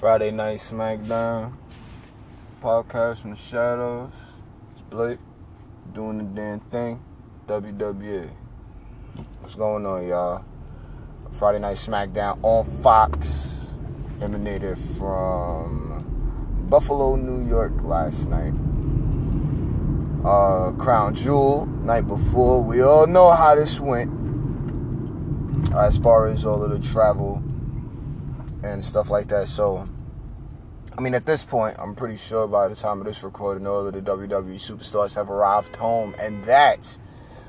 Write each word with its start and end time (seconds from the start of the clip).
Friday 0.00 0.30
Night 0.30 0.60
SmackDown 0.60 1.52
podcast 2.62 3.20
from 3.20 3.32
the 3.32 3.36
shadows. 3.36 4.10
It's 4.72 4.80
Blake 4.80 5.18
doing 5.92 6.16
the 6.16 6.24
damn 6.24 6.60
thing. 6.60 7.04
WWA. 7.46 8.30
What's 9.40 9.56
going 9.56 9.84
on, 9.84 10.08
y'all? 10.08 10.42
Friday 11.32 11.58
Night 11.58 11.76
SmackDown 11.76 12.38
on 12.42 12.64
Fox 12.82 13.68
emanated 14.22 14.78
from 14.78 16.66
Buffalo, 16.70 17.16
New 17.16 17.46
York 17.46 17.82
last 17.82 18.26
night. 18.30 18.54
Uh, 20.24 20.72
Crown 20.78 21.14
Jewel 21.14 21.66
night 21.66 22.08
before. 22.08 22.64
We 22.64 22.80
all 22.80 23.06
know 23.06 23.32
how 23.32 23.54
this 23.54 23.78
went 23.78 24.10
as 25.76 25.98
far 25.98 26.26
as 26.26 26.46
all 26.46 26.64
of 26.64 26.70
the 26.70 26.88
travel 26.88 27.44
and 28.62 28.84
stuff 28.84 29.10
like 29.10 29.28
that. 29.28 29.48
So, 29.48 29.88
I 30.96 31.00
mean, 31.00 31.14
at 31.14 31.26
this 31.26 31.44
point, 31.44 31.76
I'm 31.78 31.94
pretty 31.94 32.16
sure 32.16 32.46
by 32.46 32.68
the 32.68 32.74
time 32.74 33.00
of 33.00 33.06
this 33.06 33.22
recording, 33.22 33.66
all 33.66 33.86
of 33.86 33.94
the 33.94 34.02
WWE 34.02 34.56
superstars 34.56 35.14
have 35.14 35.30
arrived 35.30 35.76
home, 35.76 36.14
and 36.18 36.44
that, 36.44 36.96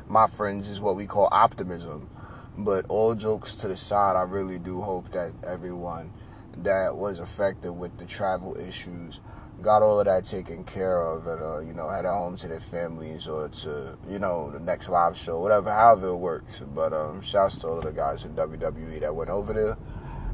my 0.07 0.27
friends, 0.27 0.69
is 0.69 0.79
what 0.79 0.95
we 0.95 1.05
call 1.05 1.27
optimism. 1.31 2.09
But 2.57 2.85
all 2.89 3.15
jokes 3.15 3.55
to 3.57 3.67
the 3.67 3.77
side, 3.77 4.15
I 4.15 4.23
really 4.23 4.59
do 4.59 4.81
hope 4.81 5.11
that 5.11 5.31
everyone 5.45 6.11
that 6.57 6.95
was 6.95 7.19
affected 7.19 7.71
with 7.71 7.97
the 7.97 8.05
travel 8.05 8.57
issues 8.57 9.21
got 9.61 9.83
all 9.83 9.99
of 9.99 10.05
that 10.05 10.25
taken 10.25 10.63
care 10.63 11.01
of 11.01 11.27
and 11.27 11.41
uh, 11.41 11.59
you 11.59 11.73
know 11.73 11.87
had 11.87 12.05
a 12.05 12.11
home 12.11 12.35
to 12.35 12.47
their 12.47 12.59
families 12.59 13.27
or 13.27 13.47
to 13.47 13.97
you 14.09 14.17
know 14.17 14.49
the 14.49 14.59
next 14.59 14.89
live 14.89 15.15
show 15.15 15.39
whatever 15.39 15.71
however 15.71 16.07
it 16.07 16.15
works 16.15 16.61
but 16.73 16.91
um 16.93 17.21
shouts 17.21 17.57
to 17.57 17.67
all 17.67 17.77
of 17.77 17.85
the 17.85 17.91
guys 17.91 18.25
in 18.25 18.33
WWE 18.33 18.99
that 18.99 19.13
went 19.13 19.29
over 19.29 19.53
there 19.53 19.77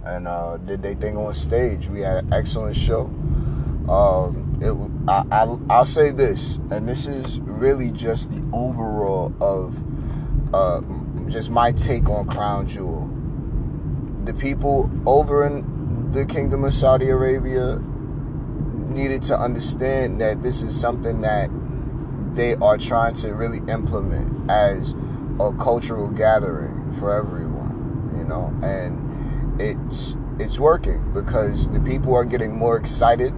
and 0.08 0.28
uh, 0.28 0.58
did 0.58 0.82
they 0.82 0.96
thing 0.96 1.18
on 1.18 1.34
stage 1.34 1.90
we 1.90 2.02
had 2.02 2.24
an 2.24 2.34
excellent 2.34 2.76
show. 2.76 3.06
Um 3.90 4.60
it 4.62 4.74
I, 5.09 5.23
I 5.31 5.58
I'll 5.70 5.86
say 5.86 6.12
this 6.12 6.58
and 6.72 6.88
this 6.88 7.08
is 7.08 7.40
really 7.42 7.92
just 7.92 8.30
the 8.30 8.44
overall 8.54 9.34
of 9.42 9.76
uh 10.54 10.81
just 11.30 11.50
my 11.50 11.72
take 11.72 12.09
on 12.09 12.28
Crown 12.28 12.68
Jewel. 12.68 13.09
The 14.23 14.34
people 14.34 14.90
over 15.06 15.46
in 15.46 16.12
the 16.12 16.26
kingdom 16.26 16.64
of 16.64 16.74
Saudi 16.74 17.09
Arabia 17.09 17.80
needed 18.88 19.22
to 19.24 19.38
understand 19.38 20.20
that 20.22 20.42
this 20.42 20.62
is 20.62 20.80
something 20.80 21.22
that 21.22 21.50
they 22.34 22.56
are 22.56 22.78
trying 22.78 23.14
to 23.16 23.34
really 23.34 23.59
implement 23.72 24.50
as 24.50 24.94
a 25.40 25.52
cultural 25.53 26.09
gathering 26.09 26.92
for 26.94 27.14
everyone, 27.14 28.14
you 28.18 28.24
know, 28.24 28.53
and 28.64 29.06
it's 29.59 30.16
it's 30.39 30.59
working 30.59 31.13
because 31.13 31.67
the 31.72 31.80
people 31.80 32.16
are 32.16 32.25
getting 32.25 32.55
more 32.55 32.77
excited. 32.77 33.33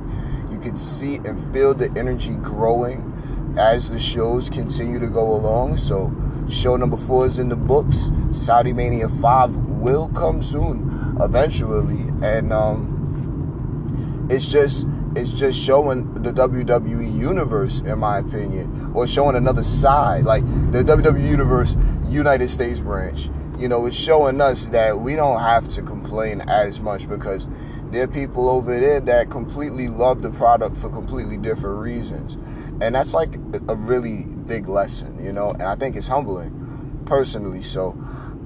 You 0.51 0.59
can 0.59 0.75
see 0.77 1.15
and 1.15 1.53
feel 1.53 1.73
the 1.73 1.91
energy 1.97 2.35
growing 2.35 3.55
as 3.57 3.89
the 3.89 3.99
shows 3.99 4.49
continue 4.49 4.99
to 4.99 5.07
go 5.07 5.33
along. 5.33 5.77
So, 5.77 6.13
show 6.49 6.75
number 6.75 6.97
four 6.97 7.25
is 7.25 7.39
in 7.39 7.49
the 7.49 7.55
books. 7.55 8.11
Saudi 8.31 8.73
Mania 8.73 9.09
5 9.09 9.55
will 9.55 10.09
come 10.09 10.41
soon, 10.41 11.17
eventually. 11.21 12.01
And 12.21 12.51
um, 12.51 14.27
it's 14.29 14.45
just 14.45 14.87
it's 15.15 15.33
just 15.33 15.59
showing 15.59 16.13
the 16.13 16.31
WWE 16.31 17.19
universe, 17.19 17.81
in 17.81 17.97
my 17.99 18.19
opinion, 18.19 18.91
or 18.93 19.07
showing 19.07 19.35
another 19.35 19.63
side, 19.63 20.23
like 20.25 20.45
the 20.71 20.83
WWE 20.83 21.27
universe 21.27 21.75
United 22.07 22.49
States 22.49 22.79
branch. 22.79 23.29
You 23.59 23.67
know, 23.67 23.85
it's 23.85 23.97
showing 23.97 24.39
us 24.39 24.65
that 24.65 25.02
we 25.02 25.15
don't 25.15 25.41
have 25.41 25.67
to 25.69 25.81
complain 25.81 26.39
as 26.47 26.79
much 26.79 27.09
because 27.09 27.45
there 27.91 28.03
are 28.03 28.07
people 28.07 28.47
over 28.47 28.79
there 28.79 29.02
that 29.02 29.29
completely 29.29 29.89
love 29.89 30.21
the 30.21 30.29
product 30.29 30.77
for 30.77 30.89
completely 30.89 31.35
different 31.35 31.80
reasons. 31.80 32.37
And 32.81 32.95
that's 32.95 33.13
like 33.13 33.35
a 33.67 33.75
really 33.75 34.23
big 34.23 34.69
lesson, 34.69 35.23
you 35.23 35.33
know, 35.33 35.52
and 35.52 35.64
I 35.64 35.75
think 35.75 35.97
it's 35.97 36.08
humbling 36.08 37.02
personally. 37.05 37.61
So 37.61 37.97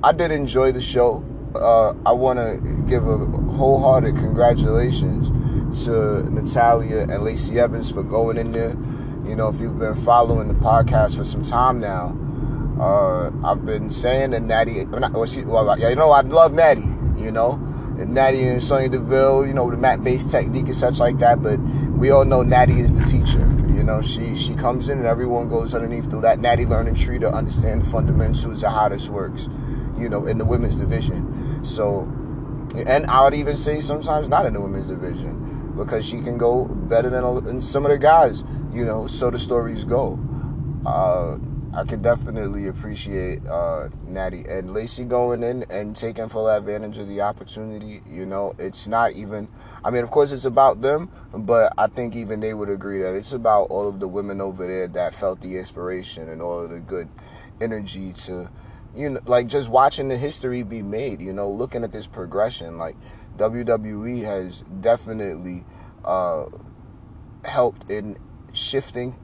I 0.04 0.14
did 0.14 0.32
enjoy 0.32 0.72
the 0.72 0.82
show. 0.82 1.24
Uh, 1.54 1.94
I 2.08 2.14
want 2.14 2.40
to 2.40 2.84
give 2.88 3.08
a 3.08 3.18
wholehearted 3.18 4.16
congratulations 4.16 5.30
to 5.86 6.24
Natalya 6.32 7.02
and 7.02 7.22
Lacey 7.22 7.60
Evans 7.60 7.92
for 7.92 8.02
going 8.02 8.38
in 8.38 8.52
there. 8.52 8.76
You 9.30 9.36
know, 9.36 9.50
if 9.50 9.60
you've 9.60 9.78
been 9.78 9.96
following 9.96 10.48
the 10.48 10.56
podcast 10.56 11.16
for 11.18 11.24
some 11.24 11.44
time 11.44 11.80
now, 11.80 12.18
uh, 12.84 13.32
I've 13.46 13.66
been 13.66 13.90
saying 13.90 14.32
that 14.32 14.42
Natty, 14.42 14.84
well, 14.86 15.26
she, 15.26 15.44
well, 15.44 15.80
you 15.80 15.96
know, 15.96 16.12
I 16.12 16.20
love 16.20 16.52
Natty, 16.52 16.84
you 17.18 17.32
know, 17.32 17.54
and 17.98 18.14
Natty 18.14 18.44
and 18.44 18.62
Sonya 18.62 18.90
Deville, 18.90 19.46
you 19.48 19.54
know, 19.54 19.72
the 19.72 19.78
mat-based 19.78 20.30
technique 20.30 20.66
and 20.66 20.76
such 20.76 21.00
like 21.00 21.18
that. 21.20 21.42
But 21.42 21.60
we 21.96 22.10
all 22.10 22.26
know 22.26 22.42
Natty 22.44 22.82
is 22.82 22.94
the 22.94 23.06
teacher. 23.06 23.40
You 23.74 23.84
know, 23.84 24.02
she 24.02 24.36
she 24.36 24.54
comes 24.56 24.90
in 24.90 24.98
and 24.98 25.08
everyone 25.08 25.48
goes 25.48 25.74
underneath 25.74 26.10
the 26.10 26.20
that 26.22 26.40
Natty 26.40 26.66
learning 26.66 26.96
tree 26.96 27.20
to 27.20 27.30
understand 27.30 27.84
the 27.84 27.90
fundamentals 27.90 28.64
of 28.64 28.72
how 28.72 28.90
this 28.90 29.08
works. 29.08 29.48
You 29.98 30.10
know, 30.10 30.26
in 30.26 30.38
the 30.38 30.46
women's 30.46 30.76
division. 30.76 31.64
So, 31.64 32.02
and 32.86 33.06
I 33.06 33.24
would 33.24 33.34
even 33.34 33.56
say 33.56 33.80
sometimes 33.80 34.28
not 34.28 34.46
in 34.46 34.54
the 34.54 34.62
women's 34.62 34.88
division 34.88 35.74
because 35.78 36.06
she 36.06 36.20
can 36.20 36.38
go 36.38 36.66
better 36.66 37.10
than, 37.10 37.44
than 37.46 37.62
some 37.62 37.86
of 37.86 37.92
the 37.92 37.98
guys. 37.98 38.44
You 38.74 38.84
know, 38.84 39.08
so 39.08 39.30
the 39.30 39.40
stories 39.40 39.86
go. 39.86 40.20
Uh, 40.86 41.38
I 41.76 41.84
could 41.86 42.04
definitely 42.04 42.68
appreciate 42.68 43.44
uh, 43.48 43.90
Natty 44.06 44.46
and 44.48 44.76
Lacey 44.76 45.06
going 45.06 45.42
in 45.42 45.64
and 45.72 45.96
taking 45.96 46.30
full 46.30 46.48
advantage 46.48 47.00
of 47.00 47.08
the 47.08 47.22
opportunity. 47.22 48.04
You 48.08 48.28
know, 48.28 48.54
it's 48.60 48.88
not 48.88 49.14
even. 49.14 49.48
I 49.84 49.90
mean, 49.90 50.04
of 50.04 50.12
course, 50.12 50.32
it's 50.32 50.46
about 50.46 50.82
them, 50.82 51.10
but 51.34 51.74
I 51.76 51.88
think 51.88 52.16
even 52.16 52.42
they 52.42 52.54
would 52.54 52.70
agree 52.70 53.00
that 53.00 53.16
it's 53.16 53.32
about 53.32 53.64
all 53.72 53.88
of 53.88 54.00
the 54.00 54.08
women 54.08 54.40
over 54.40 54.68
there 54.68 54.88
that 54.90 55.16
felt 55.16 55.42
the 55.42 55.58
inspiration 55.58 56.30
and 56.30 56.44
all 56.44 56.60
of 56.60 56.70
the 56.70 56.80
good 56.80 57.10
energy 57.60 58.14
to, 58.14 58.52
you 58.96 59.10
know, 59.10 59.20
like 59.26 59.48
just 59.48 59.68
watching 59.68 60.10
the 60.10 60.18
history 60.18 60.62
be 60.62 60.84
made. 60.84 61.22
You 61.22 61.34
know, 61.34 61.50
looking 61.50 61.84
at 61.84 61.92
this 61.92 62.06
progression, 62.06 62.78
like 62.78 62.96
WWE 63.38 64.24
has 64.26 64.64
definitely 64.80 65.66
uh, 66.06 66.46
helped 67.46 67.90
in 67.90 68.20
shifting 68.54 69.16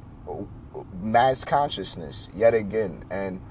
mass 1.01 1.43
consciousness 1.43 2.27
yet 2.35 2.53
again 2.53 3.03
and 3.09 3.41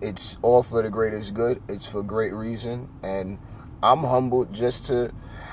it's 0.00 0.36
all 0.42 0.62
for 0.62 0.82
the 0.82 0.90
greatest 0.90 1.34
good 1.34 1.60
it's 1.68 1.86
for 1.86 2.02
great 2.02 2.32
reason 2.32 2.88
and 3.02 3.38
i'm 3.82 4.04
humbled 4.04 4.52
just 4.52 4.84
to 4.84 5.12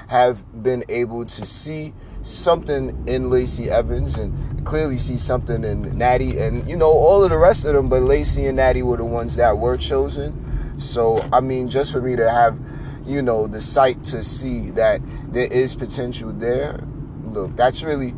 have 0.10 0.64
been 0.64 0.84
able 0.90 1.26
to 1.26 1.46
see 1.46 1.94
something 2.22 3.04
in 3.08 3.30
lacey 3.30 3.70
evans 3.70 4.16
and 4.16 4.66
clearly 4.66 4.98
see 4.98 5.18
something 5.18 5.64
in 5.64 5.98
natty 5.98 6.38
and 6.38 6.68
you 6.70 6.76
know 6.76 6.92
all 6.92 7.24
of 7.24 7.30
the 7.30 7.38
rest 7.38 7.66
of 7.66 7.74
them 7.74 7.90
but 7.90 8.02
lacey 8.02 8.46
and 8.46 8.58
natty 8.58 8.84
were 8.84 8.98
the 8.98 9.06
ones 9.06 9.36
that 9.36 9.58
were 9.58 9.78
chosen. 9.78 10.78
So 10.78 11.18
i 11.32 11.40
mean 11.40 11.70
just 11.70 11.92
for 11.92 12.02
me 12.02 12.16
to 12.16 12.30
have 12.30 12.60
you 13.06 13.22
know 13.22 13.48
the 13.48 13.62
sight 13.62 14.04
to 14.06 14.24
see 14.24 14.72
that 14.72 15.02
there 15.32 15.52
is 15.52 15.76
potential 15.76 16.32
there 16.32 16.84
look 17.26 17.56
that's 17.56 17.84
really 17.84 18.14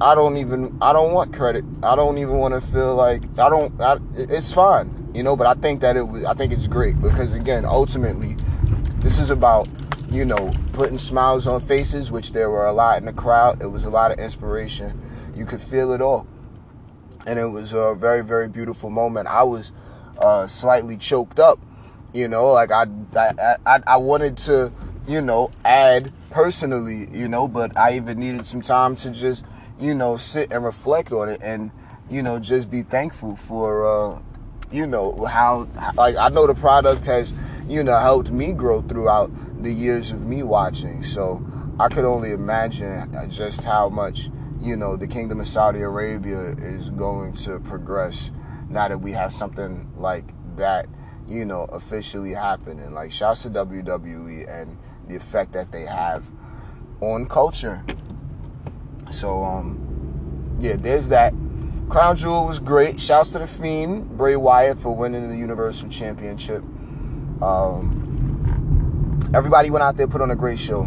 I 0.00 0.14
don't 0.14 0.36
even 0.36 0.76
I 0.82 0.92
don't 0.92 1.12
want 1.12 1.32
credit. 1.32 1.64
I 1.82 1.96
don't 1.96 2.18
even 2.18 2.36
want 2.36 2.54
to 2.54 2.60
feel 2.60 2.94
like 2.94 3.22
I 3.38 3.48
don't. 3.48 3.80
I, 3.80 3.98
it's 4.14 4.52
fine, 4.52 5.10
you 5.14 5.22
know. 5.22 5.36
But 5.36 5.46
I 5.46 5.54
think 5.54 5.80
that 5.80 5.96
it. 5.96 6.04
I 6.26 6.34
think 6.34 6.52
it's 6.52 6.66
great 6.66 7.00
because 7.00 7.32
again, 7.32 7.64
ultimately, 7.64 8.36
this 8.96 9.18
is 9.18 9.30
about 9.30 9.68
you 10.10 10.24
know 10.24 10.52
putting 10.72 10.98
smiles 10.98 11.46
on 11.46 11.60
faces, 11.60 12.12
which 12.12 12.32
there 12.32 12.50
were 12.50 12.66
a 12.66 12.72
lot 12.72 12.98
in 12.98 13.06
the 13.06 13.12
crowd. 13.12 13.62
It 13.62 13.66
was 13.68 13.84
a 13.84 13.90
lot 13.90 14.10
of 14.10 14.18
inspiration. 14.18 15.00
You 15.34 15.46
could 15.46 15.60
feel 15.60 15.92
it 15.92 16.02
all, 16.02 16.26
and 17.26 17.38
it 17.38 17.46
was 17.46 17.72
a 17.72 17.94
very 17.94 18.22
very 18.22 18.48
beautiful 18.48 18.90
moment. 18.90 19.28
I 19.28 19.44
was 19.44 19.72
uh, 20.18 20.46
slightly 20.46 20.96
choked 20.96 21.40
up, 21.40 21.58
you 22.12 22.28
know, 22.28 22.52
like 22.52 22.70
I 22.70 22.84
I 23.16 23.56
I, 23.64 23.82
I 23.86 23.96
wanted 23.96 24.36
to 24.38 24.72
you 25.06 25.20
know 25.20 25.50
add 25.64 26.12
personally, 26.30 27.08
you 27.12 27.28
know, 27.28 27.46
but 27.48 27.76
I 27.78 27.96
even 27.96 28.18
needed 28.18 28.46
some 28.46 28.60
time 28.60 28.96
to 28.96 29.10
just 29.10 29.44
you 29.78 29.94
know, 29.94 30.16
sit 30.16 30.52
and 30.52 30.64
reflect 30.64 31.12
on 31.12 31.28
it 31.28 31.40
and, 31.42 31.70
you 32.10 32.22
know, 32.22 32.38
just 32.38 32.70
be 32.70 32.82
thankful 32.82 33.36
for, 33.36 33.86
uh, 33.86 34.18
you 34.70 34.86
know, 34.86 35.24
how, 35.24 35.68
like, 35.94 36.16
I 36.16 36.28
know 36.28 36.46
the 36.46 36.54
product 36.54 37.06
has, 37.06 37.32
you 37.68 37.82
know, 37.82 37.98
helped 37.98 38.30
me 38.30 38.52
grow 38.52 38.82
throughout 38.82 39.30
the 39.62 39.72
years 39.72 40.10
of 40.10 40.24
me 40.24 40.42
watching. 40.42 41.02
So 41.02 41.44
I 41.78 41.88
could 41.88 42.04
only 42.04 42.32
imagine 42.32 43.12
just 43.30 43.64
how 43.64 43.88
much, 43.88 44.30
you 44.60 44.76
know, 44.76 44.96
the 44.96 45.06
Kingdom 45.06 45.40
of 45.40 45.46
Saudi 45.46 45.80
Arabia 45.80 46.54
is 46.58 46.90
going 46.90 47.32
to 47.34 47.58
progress 47.60 48.30
now 48.68 48.88
that 48.88 48.98
we 48.98 49.12
have 49.12 49.32
something 49.32 49.92
like 49.96 50.24
that, 50.56 50.86
you 51.28 51.44
know, 51.44 51.62
officially 51.64 52.32
happening. 52.32 52.92
Like, 52.94 53.10
shouts 53.10 53.42
to 53.42 53.50
WWE 53.50 54.48
and 54.48 54.78
the 55.08 55.16
effect 55.16 55.52
that 55.52 55.70
they 55.72 55.82
have 55.82 56.24
on 57.00 57.26
culture 57.26 57.84
so 59.14 59.44
um, 59.44 60.56
yeah, 60.60 60.76
there's 60.76 61.08
that. 61.08 61.32
Crown 61.88 62.16
Jewel 62.16 62.46
was 62.46 62.58
great. 62.58 63.00
Shouts 63.00 63.32
to 63.32 63.38
the 63.38 63.46
Fiend, 63.46 64.16
Bray 64.16 64.36
Wyatt 64.36 64.78
for 64.78 64.94
winning 64.94 65.28
the 65.28 65.36
Universal 65.36 65.90
Championship. 65.90 66.62
Um, 67.42 68.00
everybody 69.34 69.70
went 69.70 69.82
out 69.82 69.96
there, 69.96 70.08
put 70.08 70.20
on 70.20 70.30
a 70.30 70.36
great 70.36 70.58
show. 70.58 70.84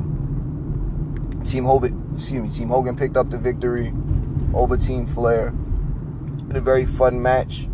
Team 1.45 1.63
Hogan, 1.63 2.11
excuse 2.15 2.41
me, 2.41 2.49
Team 2.49 2.69
Hogan 2.69 2.95
picked 2.95 3.15
up 3.15 3.29
the 3.29 3.37
victory 3.37 3.93
over 4.53 4.75
Team 4.75 5.05
Flair. 5.05 5.49
In 6.49 6.55
a 6.55 6.61
very 6.61 6.85
fun 6.85 7.21
match. 7.21 7.67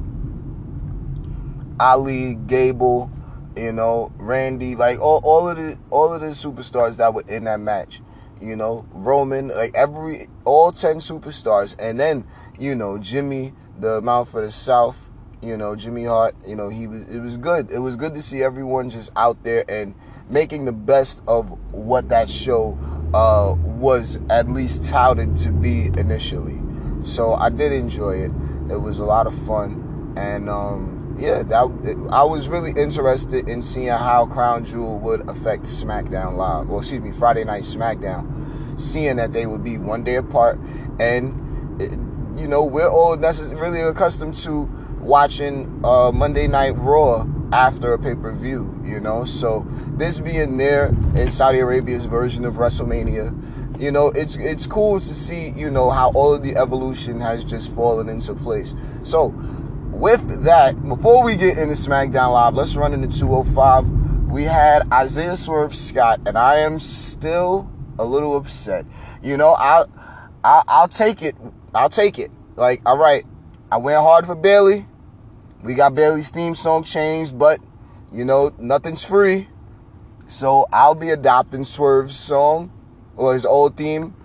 Ali, 1.80 2.36
Gable, 2.36 3.12
you 3.56 3.72
know, 3.72 4.12
Randy, 4.18 4.76
like 4.76 5.00
all, 5.00 5.22
all 5.24 5.48
of 5.50 5.58
the 5.58 5.78
all 5.90 6.14
of 6.14 6.22
the 6.22 6.28
superstars 6.28 6.98
that 6.98 7.14
were 7.14 7.24
in 7.28 7.46
that 7.46 7.60
match. 7.60 8.02
You 8.42 8.56
know, 8.56 8.86
Roman, 8.92 9.50
like 9.50 9.76
every 9.76 10.28
all 10.44 10.72
ten 10.72 10.98
superstars, 10.98 11.76
and 11.80 12.00
then 12.00 12.26
you 12.60 12.76
know 12.76 12.98
Jimmy, 12.98 13.54
the 13.80 14.02
mouth 14.02 14.30
for 14.30 14.42
the 14.42 14.52
South. 14.52 15.10
You 15.42 15.58
know 15.58 15.76
Jimmy 15.76 16.06
Hart. 16.06 16.36
You 16.46 16.56
know 16.56 16.70
he 16.70 16.88
was. 16.88 17.04
It 17.14 17.20
was 17.20 17.38
good. 17.38 17.72
It 17.72 17.80
was 17.80 17.96
good 17.96 18.14
to 18.16 18.22
see 18.22 18.44
everyone 18.44 18.90
just 18.90 19.12
out 19.16 19.44
there 19.44 19.66
and 19.70 19.94
making 20.30 20.66
the 20.66 20.72
best 20.72 21.22
of 21.28 21.50
what 21.74 22.10
that 22.10 22.30
show 22.30 22.78
uh, 23.14 23.56
was 23.58 24.20
at 24.30 24.50
least 24.50 24.84
touted 24.84 25.36
to 25.38 25.52
be 25.52 25.86
initially. 25.98 26.60
So 27.04 27.34
I 27.34 27.50
did 27.50 27.72
enjoy 27.72 28.18
it. 28.18 28.32
It 28.70 28.78
was 28.78 29.00
a 29.00 29.06
lot 29.06 29.28
of 29.28 29.36
fun, 29.46 30.14
and 30.18 30.50
um, 30.50 30.93
yeah, 31.18 31.44
that 31.44 32.10
I 32.12 32.24
was 32.24 32.48
really 32.48 32.72
interested 32.72 33.48
in 33.48 33.62
seeing 33.62 33.88
how 33.88 34.26
Crown 34.26 34.66
Jewel 34.66 35.00
would 35.00 35.28
affect 35.30 35.64
SmackDown 35.64 36.36
Live, 36.36 36.70
or 36.70 36.80
excuse 36.80 37.02
me, 37.02 37.12
Friday 37.12 37.44
Night 37.44 37.64
SmackDown, 37.64 38.80
seeing 38.80 39.18
that 39.18 39.34
they 39.34 39.46
would 39.46 39.64
be 39.64 39.78
one 39.78 40.04
day 40.04 40.16
apart, 40.16 40.60
and 41.00 41.82
it, 41.82 41.92
you 42.40 42.48
know 42.48 42.64
we're 42.64 42.90
all 42.90 43.16
necessarily 43.16 43.82
accustomed 43.82 44.36
to 44.36 44.70
watching 45.00 45.82
uh, 45.84 46.12
Monday 46.12 46.48
Night 46.48 46.72
Raw 46.78 47.28
after 47.52 47.94
a 47.94 48.00
pay 48.00 48.16
per 48.16 48.32
view, 48.32 48.82
you 48.84 49.00
know. 49.00 49.26
So 49.26 49.66
this 49.90 50.20
being 50.20 50.58
there 50.58 50.88
in 51.16 51.30
Saudi 51.30 51.60
Arabia's 51.60 52.06
version 52.06 52.46
of 52.46 52.56
WrestleMania, 52.56 53.80
you 53.80 53.92
know, 53.92 54.08
it's 54.08 54.36
it's 54.38 54.66
cool 54.66 55.00
to 55.00 55.14
see, 55.14 55.50
you 55.50 55.70
know, 55.70 55.90
how 55.90 56.12
all 56.12 56.34
of 56.34 56.42
the 56.42 56.56
evolution 56.56 57.20
has 57.20 57.44
just 57.44 57.72
fallen 57.74 58.10
into 58.10 58.34
place. 58.34 58.74
So 59.04 59.30
with 59.94 60.44
that, 60.44 60.82
before 60.88 61.24
we 61.24 61.36
get 61.36 61.58
into 61.58 61.76
SmackDown 61.76 62.34
Live, 62.34 62.56
let's 62.56 62.76
run 62.76 62.94
into 62.94 63.08
205. 63.08 63.90
We 64.30 64.44
had 64.44 64.92
Isaiah 64.92 65.38
Swerve 65.38 65.76
Scott, 65.76 66.22
and 66.26 66.38
I 66.38 66.60
am 66.60 66.80
still 66.80 67.72
a 67.98 68.06
little 68.06 68.36
upset. 68.36 68.86
You 69.22 69.38
know, 69.38 69.56
I'll, 69.58 69.90
I'll, 70.44 70.64
I'll 70.68 70.88
take 70.88 71.22
it. 71.22 71.36
I'll 71.74 71.90
take 71.90 72.20
it. 72.20 72.32
Like, 72.56 72.82
all 72.86 72.98
right, 72.98 73.26
I 73.72 73.78
went 73.78 74.02
hard 74.02 74.26
for 74.26 74.36
Bayley. 74.36 74.88
We 75.62 75.76
got 75.76 75.96
Bayley's 75.96 76.30
theme 76.30 76.56
song 76.56 76.84
changed, 76.84 77.38
but 77.40 77.60
you 78.12 78.26
know, 78.26 78.54
nothing's 78.58 79.04
free. 79.04 79.48
So 80.28 80.68
I'll 80.74 80.96
be 80.96 81.12
adopting 81.12 81.64
Swerve's 81.64 82.16
song 82.16 82.72
or 83.16 83.34
his 83.34 83.46
old 83.46 83.78
theme 83.78 84.16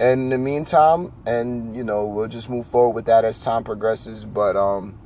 in 0.00 0.30
the 0.30 0.38
meantime, 0.38 1.12
and 1.26 1.76
you 1.76 1.84
know, 1.84 2.06
we'll 2.06 2.28
just 2.28 2.50
move 2.50 2.66
forward 2.66 2.94
with 2.94 3.06
that 3.06 3.24
as 3.24 3.42
time 3.42 3.64
progresses. 3.64 4.24
But 4.24 4.56
um 4.56 4.98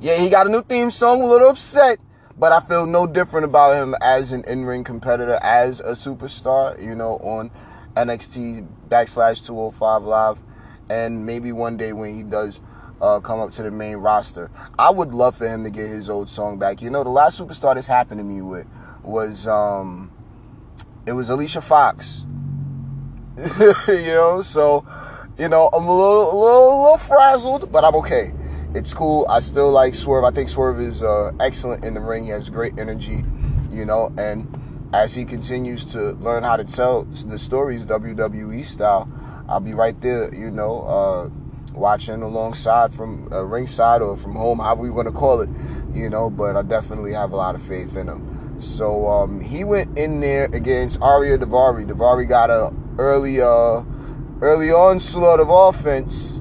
yeah, 0.00 0.16
he 0.16 0.30
got 0.30 0.46
a 0.46 0.50
new 0.50 0.62
theme 0.62 0.90
song, 0.90 1.22
a 1.22 1.26
little 1.26 1.50
upset, 1.50 1.98
but 2.38 2.52
I 2.52 2.60
feel 2.60 2.86
no 2.86 3.06
different 3.06 3.44
about 3.44 3.74
him 3.74 3.94
as 4.00 4.32
an 4.32 4.44
in-ring 4.44 4.84
competitor, 4.84 5.38
as 5.42 5.80
a 5.80 5.92
superstar, 5.92 6.80
you 6.82 6.94
know, 6.94 7.16
on 7.16 7.50
NXT 7.96 8.66
backslash 8.88 9.44
205 9.44 10.04
live. 10.04 10.42
And 10.88 11.26
maybe 11.26 11.52
one 11.52 11.76
day 11.76 11.92
when 11.92 12.14
he 12.14 12.22
does 12.22 12.60
uh, 13.00 13.20
come 13.20 13.40
up 13.40 13.52
to 13.52 13.62
the 13.62 13.70
main 13.70 13.96
roster. 13.96 14.50
I 14.78 14.90
would 14.90 15.12
love 15.12 15.36
for 15.36 15.48
him 15.48 15.64
to 15.64 15.70
get 15.70 15.88
his 15.88 16.10
old 16.10 16.28
song 16.28 16.58
back. 16.58 16.82
You 16.82 16.90
know, 16.90 17.04
the 17.04 17.10
last 17.10 17.40
superstar 17.40 17.74
this 17.74 17.86
happened 17.86 18.20
to 18.20 18.24
me 18.24 18.42
with 18.42 18.66
was 19.02 19.46
um, 19.46 20.10
it 21.06 21.12
was 21.12 21.30
Alicia 21.30 21.60
Fox. 21.60 22.24
you 23.88 24.06
know, 24.06 24.42
so 24.42 24.86
you 25.38 25.48
know 25.48 25.68
I'm 25.72 25.84
a 25.84 25.96
little, 25.96 26.32
a 26.32 26.38
little, 26.38 26.68
a 26.68 26.80
little 26.82 26.98
frazzled, 26.98 27.70
but 27.70 27.84
I'm 27.84 27.94
okay. 27.96 28.32
It's 28.78 28.94
cool. 28.94 29.26
I 29.28 29.40
still 29.40 29.72
like 29.72 29.92
Swerve. 29.92 30.22
I 30.22 30.30
think 30.30 30.48
Swerve 30.48 30.80
is 30.80 31.02
uh, 31.02 31.32
excellent 31.40 31.84
in 31.84 31.94
the 31.94 32.00
ring. 32.00 32.22
He 32.22 32.30
has 32.30 32.48
great 32.48 32.78
energy, 32.78 33.24
you 33.72 33.84
know, 33.84 34.12
and 34.16 34.46
as 34.92 35.16
he 35.16 35.24
continues 35.24 35.84
to 35.86 36.12
learn 36.12 36.44
how 36.44 36.56
to 36.56 36.62
tell 36.62 37.02
the 37.02 37.40
stories 37.40 37.84
WWE 37.86 38.64
style, 38.64 39.10
I'll 39.48 39.58
be 39.58 39.74
right 39.74 40.00
there, 40.00 40.32
you 40.32 40.52
know. 40.52 40.82
Uh, 40.82 41.30
watching 41.74 42.22
alongside 42.22 42.94
from 42.94 43.28
uh, 43.32 43.42
ringside 43.42 44.00
or 44.00 44.16
from 44.16 44.36
home, 44.36 44.60
however 44.60 44.84
you 44.84 44.92
want 44.92 45.08
to 45.08 45.14
call 45.14 45.40
it, 45.40 45.50
you 45.92 46.08
know. 46.08 46.30
But 46.30 46.54
I 46.54 46.62
definitely 46.62 47.14
have 47.14 47.32
a 47.32 47.36
lot 47.36 47.56
of 47.56 47.62
faith 47.62 47.96
in 47.96 48.06
him. 48.08 48.60
So 48.60 49.08
um, 49.08 49.40
he 49.40 49.64
went 49.64 49.98
in 49.98 50.20
there 50.20 50.44
against 50.52 51.00
Ariya 51.00 51.42
Daivari. 51.42 51.84
Daivari 51.84 52.28
got 52.28 52.48
a 52.48 52.72
early, 52.96 53.40
uh, 53.40 53.82
early 54.40 54.70
onslaught 54.70 55.40
of 55.40 55.48
offense. 55.50 56.40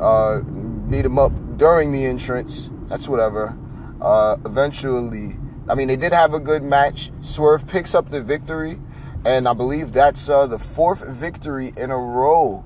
Uh, 0.00 0.40
beat 0.88 1.04
him 1.04 1.18
up 1.18 1.32
during 1.56 1.92
the 1.92 2.04
entrance. 2.04 2.70
That's 2.88 3.08
whatever. 3.08 3.56
Uh, 4.00 4.36
eventually, 4.44 5.36
I 5.68 5.74
mean, 5.74 5.88
they 5.88 5.96
did 5.96 6.12
have 6.12 6.34
a 6.34 6.40
good 6.40 6.62
match. 6.62 7.10
Swerve 7.20 7.66
picks 7.66 7.94
up 7.94 8.10
the 8.10 8.22
victory, 8.22 8.78
and 9.24 9.48
I 9.48 9.54
believe 9.54 9.92
that's 9.92 10.28
uh, 10.28 10.46
the 10.46 10.58
fourth 10.58 11.04
victory 11.06 11.72
in 11.76 11.90
a 11.90 11.96
row 11.96 12.64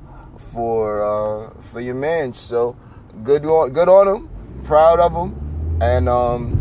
for 0.53 1.03
uh, 1.03 1.51
for 1.61 1.81
your 1.81 1.95
man. 1.95 2.33
So 2.33 2.77
good 3.23 3.45
on 3.45 3.71
good 3.71 3.89
on 3.89 4.09
him. 4.09 4.31
Proud 4.65 5.01
of 5.01 5.13
him. 5.13 5.79
And 5.81 6.09
um, 6.09 6.59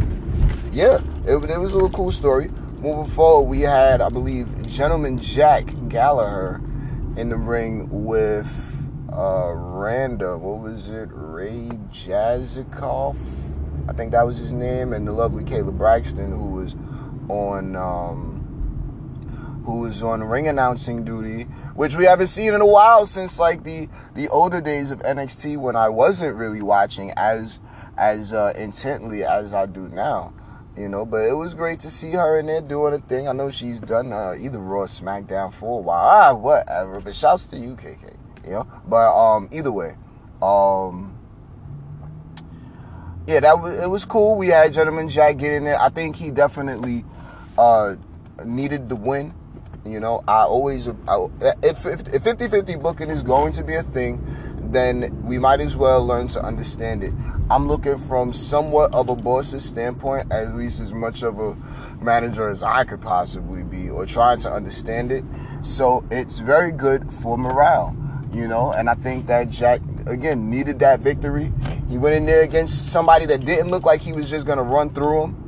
yeah, 0.72 1.00
it, 1.26 1.50
it 1.50 1.58
was 1.60 1.72
a 1.72 1.74
little 1.74 1.90
cool 1.90 2.12
story. 2.12 2.50
Moving 2.80 3.06
forward, 3.06 3.50
we 3.50 3.62
had 3.62 4.02
I 4.02 4.10
believe 4.10 4.68
Gentleman 4.68 5.18
Jack 5.18 5.66
Gallagher 5.90 6.62
in 7.16 7.30
the 7.30 7.36
ring 7.36 8.06
with 8.06 8.67
uh, 9.18 9.52
Randa. 9.52 10.38
What 10.38 10.60
was 10.60 10.90
it? 10.90 11.10
Ray 11.12 11.70
Jazikoff. 11.92 13.18
I 13.90 13.94
think 13.94 14.12
that 14.12 14.26
was 14.26 14.38
his 14.38 14.54
name, 14.54 14.94
and 14.94 15.08
the 15.08 15.12
lovely 15.12 15.44
Kayla 15.44 15.76
Braxton, 15.76 16.32
who 16.32 16.52
was 16.52 16.76
on 17.30 17.76
um, 17.76 19.64
who 19.66 19.86
is 19.86 20.04
on 20.04 20.24
ring 20.24 20.48
announcing 20.48 21.04
duty, 21.04 21.44
which 21.74 21.96
we 21.96 22.06
haven't 22.06 22.28
seen 22.28 22.54
in 22.54 22.62
a 22.62 22.66
while 22.66 23.06
since 23.06 23.40
like 23.40 23.64
the 23.64 23.90
the 24.14 24.30
older 24.30 24.62
days 24.62 24.92
of 24.92 25.00
NXT 25.00 25.58
when 25.58 25.76
I 25.76 25.90
wasn't 25.90 26.36
really 26.36 26.62
watching 26.62 27.12
as 27.18 27.60
as 27.98 28.34
uh, 28.34 28.54
intently 28.56 29.24
as 29.24 29.54
I 29.54 29.66
do 29.66 29.88
now. 29.88 30.34
You 30.78 30.90
know, 30.90 31.08
but 31.08 31.24
it 31.24 31.34
was 31.34 31.56
great 31.56 31.80
to 31.80 31.90
see 31.90 32.12
her 32.12 32.40
in 32.40 32.46
there 32.46 32.62
doing 32.62 32.94
a 32.94 33.00
thing. 33.00 33.28
I 33.28 33.32
know 33.32 33.50
she's 33.50 33.82
done 33.82 34.14
uh, 34.14 34.36
either 34.40 34.60
Raw 34.60 34.84
SmackDown 34.84 35.52
for 35.52 35.80
a 35.80 35.82
while. 35.82 36.06
Ah, 36.06 36.34
whatever. 36.36 37.02
But 37.02 37.16
shouts 37.16 37.48
to 37.48 37.58
you, 37.58 37.76
KK. 37.76 38.17
You 38.48 38.54
know, 38.54 38.68
but 38.88 39.14
um, 39.14 39.50
either 39.52 39.72
way, 39.72 39.96
um, 40.42 41.18
yeah, 43.28 43.42
that 43.42 43.60
was 43.60 43.78
it 43.78 43.90
was 43.90 44.06
cool. 44.06 44.38
We 44.38 44.48
had 44.48 44.72
Gentleman 44.72 45.10
Jack 45.10 45.38
get 45.38 45.52
in 45.52 45.66
there. 45.66 45.80
I 45.80 45.90
think 45.90 46.16
he 46.16 46.32
definitely 46.32 47.04
uh, 47.58 47.96
needed 48.46 48.88
the 48.88 48.96
win. 48.96 49.34
You 49.86 50.00
know, 50.00 50.24
I 50.28 50.44
always, 50.44 50.90
I, 51.08 51.28
if, 51.64 51.86
if, 51.86 52.14
if 52.14 52.24
50-50 52.24 52.82
booking 52.82 53.10
is 53.10 53.24
going 53.24 53.54
to 53.54 53.64
be 53.64 53.76
a 53.76 53.84
thing, 53.84 54.22
then 54.72 55.24
we 55.24 55.40
might 55.40 55.62
as 55.62 55.78
well 55.78 56.06
learn 56.06 56.28
to 56.30 56.42
understand 56.42 57.04
it. 57.04 57.14
I'm 57.50 57.68
looking 57.68 57.98
from 57.98 58.34
somewhat 58.34 58.94
of 58.94 59.08
a 59.08 59.16
boss's 59.16 59.64
standpoint, 59.64 60.32
at 60.32 60.56
least 60.56 60.82
as 60.82 60.92
much 60.92 61.24
of 61.24 61.40
a 61.40 61.56
manager 62.02 62.50
as 62.50 62.64
I 62.64 62.84
could 62.84 63.02
possibly 63.02 63.64
be, 63.64 63.90
or 63.90 64.06
trying 64.06 64.40
to 64.40 64.52
understand 64.52 65.12
it. 65.12 65.24
So 65.62 66.06
it's 66.12 66.40
very 66.40 66.72
good 66.72 67.12
for 67.12 67.38
morale, 67.38 67.96
you 68.38 68.48
know, 68.48 68.72
and 68.72 68.90
I 68.90 68.96
think 68.96 69.28
that 69.28 69.50
Jack, 69.50 69.82
again, 70.06 70.50
needed 70.50 70.80
that 70.80 71.00
victory. 71.00 71.52
He 71.90 71.98
went 71.98 72.16
in 72.16 72.26
there 72.26 72.44
against 72.44 72.92
somebody 72.92 73.26
that 73.26 73.46
didn't 73.46 73.70
look 73.70 73.84
like 73.84 74.02
he 74.02 74.14
was 74.14 74.30
just 74.30 74.46
to 74.46 74.64
run 74.64 74.90
through 74.92 75.24
him 75.24 75.48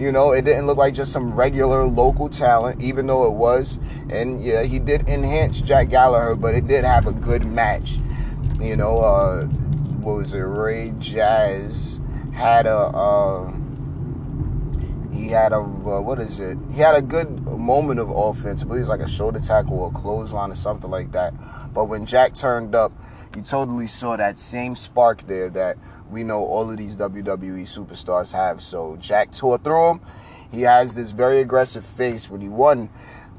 you 0.00 0.10
know, 0.10 0.32
it 0.32 0.46
didn't 0.46 0.66
look 0.66 0.78
like 0.78 0.94
just 0.94 1.12
some 1.12 1.34
regular 1.34 1.84
local 1.84 2.30
talent, 2.30 2.80
even 2.80 3.06
though 3.06 3.26
it 3.26 3.34
was. 3.34 3.78
And 4.08 4.42
yeah, 4.42 4.62
he 4.62 4.78
did 4.78 5.06
enhance 5.06 5.60
Jack 5.60 5.90
Gallagher, 5.90 6.36
but 6.36 6.54
it 6.54 6.66
did 6.66 6.84
have 6.84 7.06
a 7.06 7.12
good 7.12 7.44
match. 7.44 7.98
You 8.58 8.76
know, 8.76 9.00
uh, 9.00 9.44
what 9.44 10.14
was 10.14 10.32
it? 10.32 10.38
Ray 10.38 10.94
Jazz 10.98 12.00
had 12.32 12.64
a. 12.64 12.76
Uh, 12.76 13.52
he 15.30 15.34
had 15.34 15.52
a 15.52 15.58
uh, 15.58 16.00
what 16.00 16.18
is 16.18 16.40
it? 16.40 16.58
He 16.72 16.80
had 16.80 16.96
a 16.96 17.00
good 17.00 17.30
moment 17.46 18.00
of 18.00 18.10
offense, 18.10 18.64
but 18.64 18.74
he 18.74 18.80
was 18.80 18.88
like 18.88 18.98
a 18.98 19.08
shoulder 19.08 19.38
tackle 19.38 19.78
or 19.78 19.88
a 19.88 19.92
clothesline 19.92 20.50
or 20.50 20.56
something 20.56 20.90
like 20.90 21.12
that. 21.12 21.32
But 21.72 21.84
when 21.84 22.04
Jack 22.04 22.34
turned 22.34 22.74
up, 22.74 22.90
you 23.36 23.42
totally 23.42 23.86
saw 23.86 24.16
that 24.16 24.40
same 24.40 24.74
spark 24.74 25.24
there 25.28 25.48
that 25.50 25.78
we 26.10 26.24
know 26.24 26.40
all 26.40 26.68
of 26.68 26.78
these 26.78 26.96
WWE 26.96 27.62
superstars 27.62 28.32
have. 28.32 28.60
So 28.60 28.96
Jack 28.96 29.30
tore 29.30 29.58
through 29.58 29.90
him. 29.90 30.00
He 30.50 30.62
has 30.62 30.96
this 30.96 31.12
very 31.12 31.40
aggressive 31.40 31.84
face 31.84 32.28
when 32.28 32.40
he 32.40 32.48
won. 32.48 32.90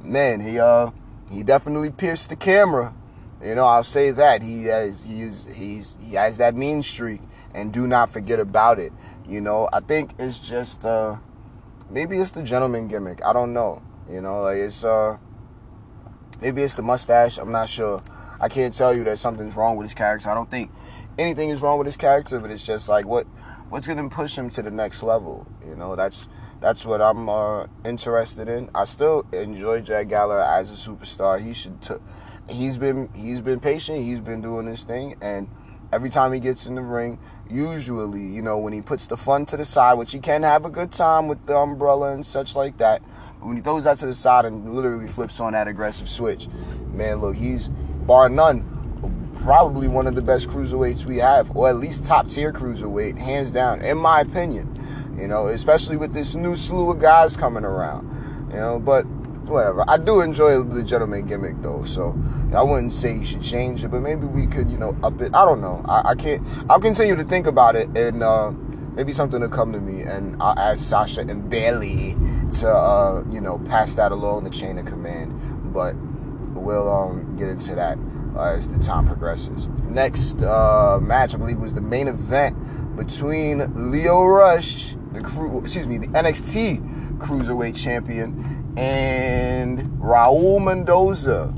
Man, 0.02 0.40
he 0.40 0.60
uh 0.60 0.92
he 1.30 1.44
definitely 1.44 1.92
pierced 1.92 2.30
the 2.30 2.38
camera. 2.38 2.94
You 3.44 3.56
know, 3.56 3.66
I'll 3.66 3.84
say 3.84 4.12
that 4.12 4.44
he 4.44 4.64
has 4.68 5.04
he's 5.04 5.54
he's 5.54 5.98
he 6.02 6.16
has 6.16 6.38
that 6.38 6.56
mean 6.56 6.84
streak, 6.84 7.20
and 7.54 7.74
do 7.74 7.86
not 7.86 8.14
forget 8.14 8.40
about 8.40 8.80
it. 8.80 8.94
You 9.28 9.42
know, 9.42 9.68
I 9.74 9.82
think 9.82 10.12
it's 10.20 10.40
just 10.40 10.86
uh 10.86 11.18
maybe 11.92 12.18
it's 12.18 12.32
the 12.32 12.44
gentleman 12.44 12.88
gimmick. 12.88 13.24
I 13.24 13.34
don't 13.34 13.54
know. 13.54 13.82
You 14.10 14.22
know, 14.22 14.42
like 14.42 14.58
it's 14.58 14.84
uh 14.84 15.18
Maybe 16.42 16.64
it's 16.64 16.74
the 16.74 16.82
mustache. 16.82 17.38
I'm 17.38 17.52
not 17.52 17.70
sure. 17.70 18.04
I 18.40 18.50
can't 18.50 18.74
tell 18.74 18.96
you 18.96 19.04
that 19.04 19.20
something's 19.20 19.56
wrong 19.56 19.78
with 19.78 19.86
his 19.86 19.94
character. 19.94 20.30
I 20.30 20.34
don't 20.34 20.50
think 20.50 20.72
anything 21.20 21.50
is 21.50 21.62
wrong 21.62 21.78
with 21.78 21.86
his 21.86 21.98
character, 21.98 22.40
but 22.40 22.50
it's 22.50 22.66
just 22.66 22.90
like 22.90 23.06
what 23.06 23.28
what's 23.70 23.88
gonna 23.88 24.10
push 24.10 24.36
him 24.36 24.50
to 24.52 24.64
the 24.64 24.72
next 24.72 25.04
level. 25.04 25.46
You 25.68 25.76
know, 25.76 25.96
that's 25.96 26.28
that's 26.60 26.84
what 26.84 27.00
I'm 27.00 27.30
uh, 27.30 27.68
interested 27.86 28.50
in. 28.50 28.72
I 28.74 28.86
still 28.86 29.28
enjoy 29.32 29.82
Jack 29.82 30.08
Gallagher 30.08 30.42
as 30.42 30.72
a 30.72 30.90
superstar. 30.90 31.40
He 31.40 31.54
should. 31.54 31.80
T- 31.80 31.94
he's 32.50 32.80
been 32.80 33.10
he's 33.14 33.42
been 33.42 33.60
patient. 33.60 34.00
He's 34.00 34.20
been 34.20 34.42
doing 34.42 34.66
this 34.66 34.84
thing, 34.84 35.18
and 35.22 35.48
every 35.92 36.10
time 36.10 36.34
he 36.34 36.40
gets 36.40 36.66
in 36.66 36.76
the 36.76 36.82
ring, 36.82 37.20
usually, 37.50 38.22
you 38.22 38.42
know, 38.42 38.58
when 38.58 38.74
he 38.74 38.82
puts 38.82 39.08
the 39.08 39.18
fun 39.18 39.46
to 39.48 39.58
the 39.58 39.66
side, 39.66 39.96
which 39.96 40.14
he 40.14 40.20
can 40.20 40.44
have 40.44 40.66
a 40.66 40.70
good 40.70 40.92
time 40.92 41.28
with 41.28 41.46
the 41.46 41.56
umbrella 41.56 42.14
and 42.14 42.26
such 42.26 42.56
like 42.56 42.78
that. 42.78 43.02
But 43.40 43.48
when 43.48 43.58
he 43.58 43.62
throws 43.62 43.84
that 43.84 43.98
to 44.00 44.06
the 44.06 44.16
side 44.16 44.46
and 44.46 44.74
literally 44.74 45.08
flips 45.08 45.40
on 45.40 45.54
that 45.54 45.68
aggressive 45.68 46.08
switch, 46.08 46.48
man, 46.94 47.18
look, 47.18 47.36
he's 47.36 47.68
bar 47.68 48.30
none, 48.30 48.66
probably 49.44 49.88
one 49.88 50.08
of 50.08 50.16
the 50.16 50.22
best 50.22 50.48
cruiserweights 50.48 51.06
we 51.06 51.18
have, 51.18 51.56
or 51.56 51.70
at 51.70 51.76
least 51.76 52.06
top 52.06 52.28
tier 52.28 52.54
cruiserweight, 52.54 53.18
hands 53.18 53.52
down, 53.52 53.82
in 53.82 53.98
my 53.98 54.22
opinion. 54.22 54.78
You 55.20 55.28
know, 55.28 55.48
especially 55.48 55.98
with 55.98 56.14
this 56.14 56.36
new 56.36 56.56
slew 56.56 56.92
of 56.92 57.00
guys 57.00 57.36
coming 57.36 57.66
around. 57.66 58.50
You 58.52 58.58
know, 58.58 58.80
but 58.80 59.06
whatever. 59.52 59.84
I 59.88 59.98
do 59.98 60.22
enjoy 60.22 60.62
the 60.64 60.84
gentleman 60.84 61.28
gimmick 61.28 61.62
though, 61.62 61.84
so 61.84 62.18
I 62.56 62.64
wouldn't 62.64 62.94
say 62.94 63.16
you 63.16 63.26
should 63.26 63.44
change 63.44 63.84
it, 63.84 63.90
but 63.90 64.02
maybe 64.02 64.26
we 64.26 64.48
could, 64.48 64.72
you 64.72 64.78
know, 64.78 64.98
up 65.04 65.22
it. 65.22 65.36
I 65.36 65.46
don't 65.46 65.62
know. 65.62 65.82
I, 65.86 66.12
I 66.12 66.16
can't. 66.16 66.46
I'll 66.70 66.80
continue 66.80 67.16
to 67.16 67.24
think 67.24 67.48
about 67.48 67.76
it, 67.76 67.96
and 67.98 68.24
uh, 68.24 68.52
maybe 68.96 69.12
something 69.12 69.42
will 69.42 69.50
come 69.50 69.72
to 69.74 69.80
me, 69.80 70.02
and 70.02 70.42
I'll 70.42 70.58
ask 70.58 70.84
Sasha 70.84 71.22
and 71.22 71.50
Bayley 71.50 72.16
to, 72.60 72.70
uh, 72.70 73.24
you 73.30 73.42
know, 73.42 73.60
pass 73.60 73.96
that 73.96 74.12
along 74.12 74.44
the 74.44 74.50
chain 74.50 74.78
of 74.78 74.86
command. 74.86 75.74
But 75.74 75.96
we'll 76.54 76.92
um, 76.92 77.36
get 77.38 77.50
into 77.50 77.76
that 77.76 77.98
uh, 78.36 78.54
as 78.56 78.68
the 78.68 78.80
time 78.84 79.08
progresses. 79.08 79.68
Next 79.90 80.42
uh, 80.44 81.00
match, 81.02 81.34
I 81.34 81.38
believe, 81.38 81.60
was 81.60 81.74
the 81.74 81.82
main 81.82 82.08
event 82.08 82.58
between 82.96 83.92
Lio 83.92 84.26
Rush, 84.26 84.96
the 85.14 85.22
crew, 85.22 85.58
excuse 85.60 85.88
me, 85.88 85.98
the 85.98 86.08
NXT 86.08 87.18
Cruiserweight 87.18 87.76
Champion, 87.76 88.61
and 88.78 89.80
Raul 90.00 90.64
Mendoza. 90.64 91.54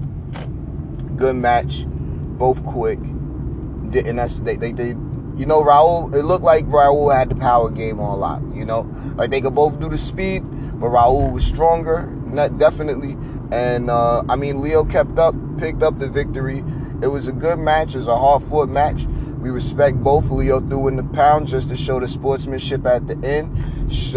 Good 1.15 1.35
match, 1.35 1.85
both 1.87 2.63
quick. 2.65 2.99
And 2.99 4.17
that's 4.17 4.39
they, 4.39 4.55
they, 4.55 4.87
you 5.35 5.45
know, 5.45 5.63
Raul, 5.63 6.13
it 6.15 6.23
looked 6.23 6.43
like 6.43 6.65
Raul 6.65 7.15
had 7.15 7.29
the 7.29 7.35
power 7.35 7.69
game 7.69 7.99
on 7.99 8.19
lock, 8.19 8.41
you 8.53 8.65
know? 8.65 8.89
Like 9.15 9.29
they 9.29 9.41
could 9.41 9.55
both 9.55 9.79
do 9.79 9.89
the 9.89 9.97
speed, 9.97 10.41
but 10.79 10.87
Raul 10.87 11.31
was 11.31 11.45
stronger, 11.45 12.07
not 12.25 12.57
definitely. 12.57 13.17
And 13.51 13.89
uh, 13.89 14.23
I 14.27 14.35
mean, 14.35 14.61
Lio 14.61 14.83
kept 14.83 15.19
up, 15.19 15.35
picked 15.59 15.83
up 15.83 15.99
the 15.99 16.09
victory. 16.09 16.63
It 17.01 17.07
was 17.07 17.27
a 17.27 17.31
good 17.31 17.59
match. 17.59 17.93
It 17.93 17.97
was 17.97 18.07
a 18.07 18.17
hard 18.17 18.43
fought 18.43 18.69
match. 18.69 19.05
We 19.43 19.49
respect 19.49 20.01
both. 20.01 20.29
Lio 20.29 20.61
threw 20.61 20.87
in 20.87 20.95
the 20.95 21.03
pound 21.03 21.47
just 21.47 21.67
to 21.67 21.75
show 21.75 21.99
the 21.99 22.07
sportsmanship 22.07 22.85
at 22.85 23.07
the 23.07 23.17
end, 23.27 23.53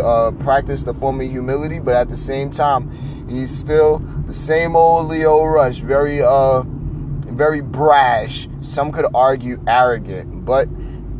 uh, 0.00 0.30
practice 0.30 0.84
the 0.84 0.94
form 0.94 1.20
of 1.20 1.28
humility, 1.28 1.80
but 1.80 1.96
at 1.96 2.08
the 2.08 2.16
same 2.16 2.48
time, 2.48 2.92
he's 3.28 3.50
still 3.50 3.98
the 3.98 4.32
same 4.32 4.76
old 4.76 5.08
Lio 5.08 5.42
Rush, 5.42 5.80
very, 5.80 6.22
uh, 6.22 6.62
very 7.26 7.60
brash. 7.60 8.48
Some 8.60 8.92
could 8.92 9.06
argue 9.16 9.60
arrogant, 9.66 10.44
but 10.44 10.68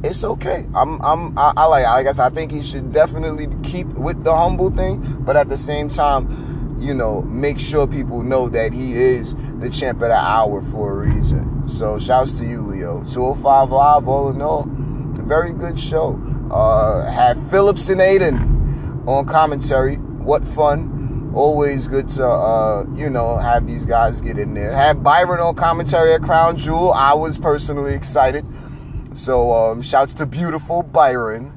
it's 0.05 0.23
okay. 0.23 0.69
I'm, 0.73 1.03
I'm, 1.03 1.37
I, 1.37 1.53
I 1.57 1.65
like, 1.65 1.85
I 1.85 2.05
guess 2.05 2.21
I 2.21 2.31
think 2.31 2.53
he 2.53 2.63
should 2.63 2.93
definitely 2.93 3.49
keep 3.69 3.89
with 3.89 4.23
the 4.23 4.37
humble 4.37 4.71
thing, 4.71 5.03
but 5.25 5.37
at 5.37 5.49
the 5.49 5.57
same 5.57 5.91
time, 5.91 6.77
you 6.79 6.95
know, 6.95 7.23
make 7.23 7.59
sure 7.59 7.89
people 7.89 8.23
know 8.23 8.49
that 8.51 8.73
he 8.73 8.95
is 8.97 9.35
the 9.59 9.69
champ 9.69 10.01
of 10.01 10.11
the 10.11 10.15
hour 10.15 10.63
for 10.63 10.93
a 10.93 11.09
reason. 11.09 11.46
So 11.67 11.99
shouts 11.99 12.33
to 12.39 12.45
you, 12.45 12.61
Lio. 12.63 13.03
205 13.05 13.71
Live, 13.71 14.09
all 14.09 14.31
in 14.31 14.41
all, 14.41 14.67
very 15.27 15.53
good 15.53 15.79
show. 15.79 16.21
Uh, 16.51 17.11
had 17.11 17.37
Phillips 17.51 17.89
and 17.89 18.01
Aiden 18.01 19.07
on 19.09 19.27
commentary. 19.27 19.97
What 19.97 20.47
fun. 20.47 21.33
Always 21.35 21.89
good 21.89 22.09
to, 22.11 22.27
uh, 22.27 22.87
you 22.95 23.11
know, 23.11 23.37
have 23.37 23.67
these 23.67 23.85
guys 23.85 24.21
get 24.21 24.39
in 24.39 24.55
there. 24.55 24.73
Had 24.73 25.03
Byron 25.03 25.41
on 25.41 25.55
commentary 25.55 26.15
at 26.15 26.23
Crown 26.23 26.57
Jewel. 26.57 26.93
I 26.93 27.13
was 27.13 27.39
personally 27.39 27.93
excited. 27.93 28.47
So 29.15 29.53
um, 29.53 29.83
shouts 29.83 30.15
to 30.15 30.27
beautiful 30.27 30.83
Byron. 30.83 31.53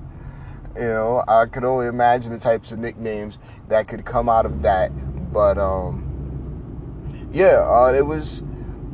You 0.75 0.82
know, 0.82 1.24
I 1.28 1.46
could 1.46 1.63
only 1.63 1.88
imagine 1.88 2.34
the 2.34 2.39
types 2.39 2.72
of 2.72 2.80
nicknames 2.80 3.38
that 3.68 3.88
could 3.88 4.04
come 4.04 4.28
out 4.28 4.46
of 4.46 4.63
that. 4.63 4.92
But 5.32 5.58
um, 5.58 7.30
yeah, 7.32 7.63
uh, 7.63 7.94
it 7.96 8.06
was 8.06 8.44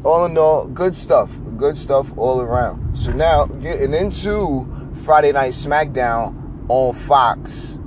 all 0.05 0.25
in 0.25 0.37
all 0.37 0.67
good 0.67 0.95
stuff. 0.95 1.37
Good 1.57 1.77
stuff 1.77 2.15
all 2.17 2.39
around. 2.39 2.95
So 2.95 3.11
now 3.11 3.45
getting 3.45 3.93
into 3.93 4.67
Friday 5.03 5.31
Night 5.31 5.53
SmackDown 5.53 6.65
on 6.69 6.93
Fox, 6.93 7.79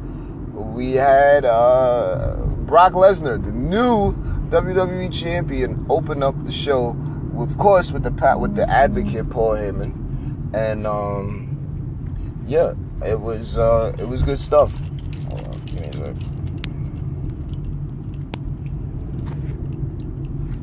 we 0.52 0.92
had 0.92 1.44
uh, 1.44 2.37
Brock 2.66 2.92
Lesnar, 2.92 3.42
the 3.42 3.52
new 3.52 4.12
WWE 4.50 5.12
champion, 5.12 5.87
open 5.88 6.22
up 6.22 6.34
the 6.44 6.52
show, 6.52 6.96
of 7.38 7.56
course, 7.56 7.92
with 7.92 8.02
the 8.02 8.10
pat 8.10 8.40
with 8.40 8.56
the 8.56 8.68
advocate 8.68 9.30
Paul 9.30 9.52
Heyman, 9.52 10.54
and 10.54 10.87
um, 10.87 12.42
yeah, 12.46 12.75
it 13.06 13.20
was 13.20 13.58
uh, 13.58 13.94
it 13.98 14.08
was 14.08 14.22
good 14.22 14.38
stuff. 14.38 14.76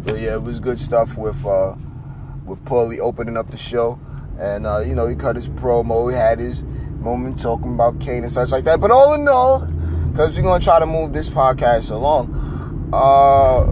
But 0.06 0.20
yeah, 0.20 0.36
it 0.36 0.44
was 0.44 0.60
good 0.60 0.80
stuff 0.80 1.18
with 1.18 1.44
uh, 1.46 1.76
with 2.46 2.64
Paulie 2.64 3.00
opening 3.00 3.38
up 3.38 3.50
the 3.50 3.58
show, 3.58 4.00
and 4.40 4.68
uh, 4.68 4.80
you 4.80 4.94
know 4.94 5.08
he 5.08 5.16
cut 5.16 5.36
his 5.36 5.50
promo, 5.50 6.12
he 6.12 6.16
had 6.16 6.40
his 6.40 6.64
moment 7.00 7.42
talking 7.42 7.74
about 7.74 8.00
Cain 8.00 8.24
and 8.24 8.32
such 8.32 8.52
like 8.52 8.66
that. 8.66 8.80
But 8.80 8.92
all 8.92 9.16
in 9.16 9.28
all, 9.28 9.62
because 10.12 10.36
we're 10.38 10.44
gonna 10.44 10.64
try 10.64 10.78
to 10.78 10.86
move 10.86 11.12
this 11.12 11.28
podcast 11.28 11.90
along, 11.90 12.92
uh, 12.94 13.64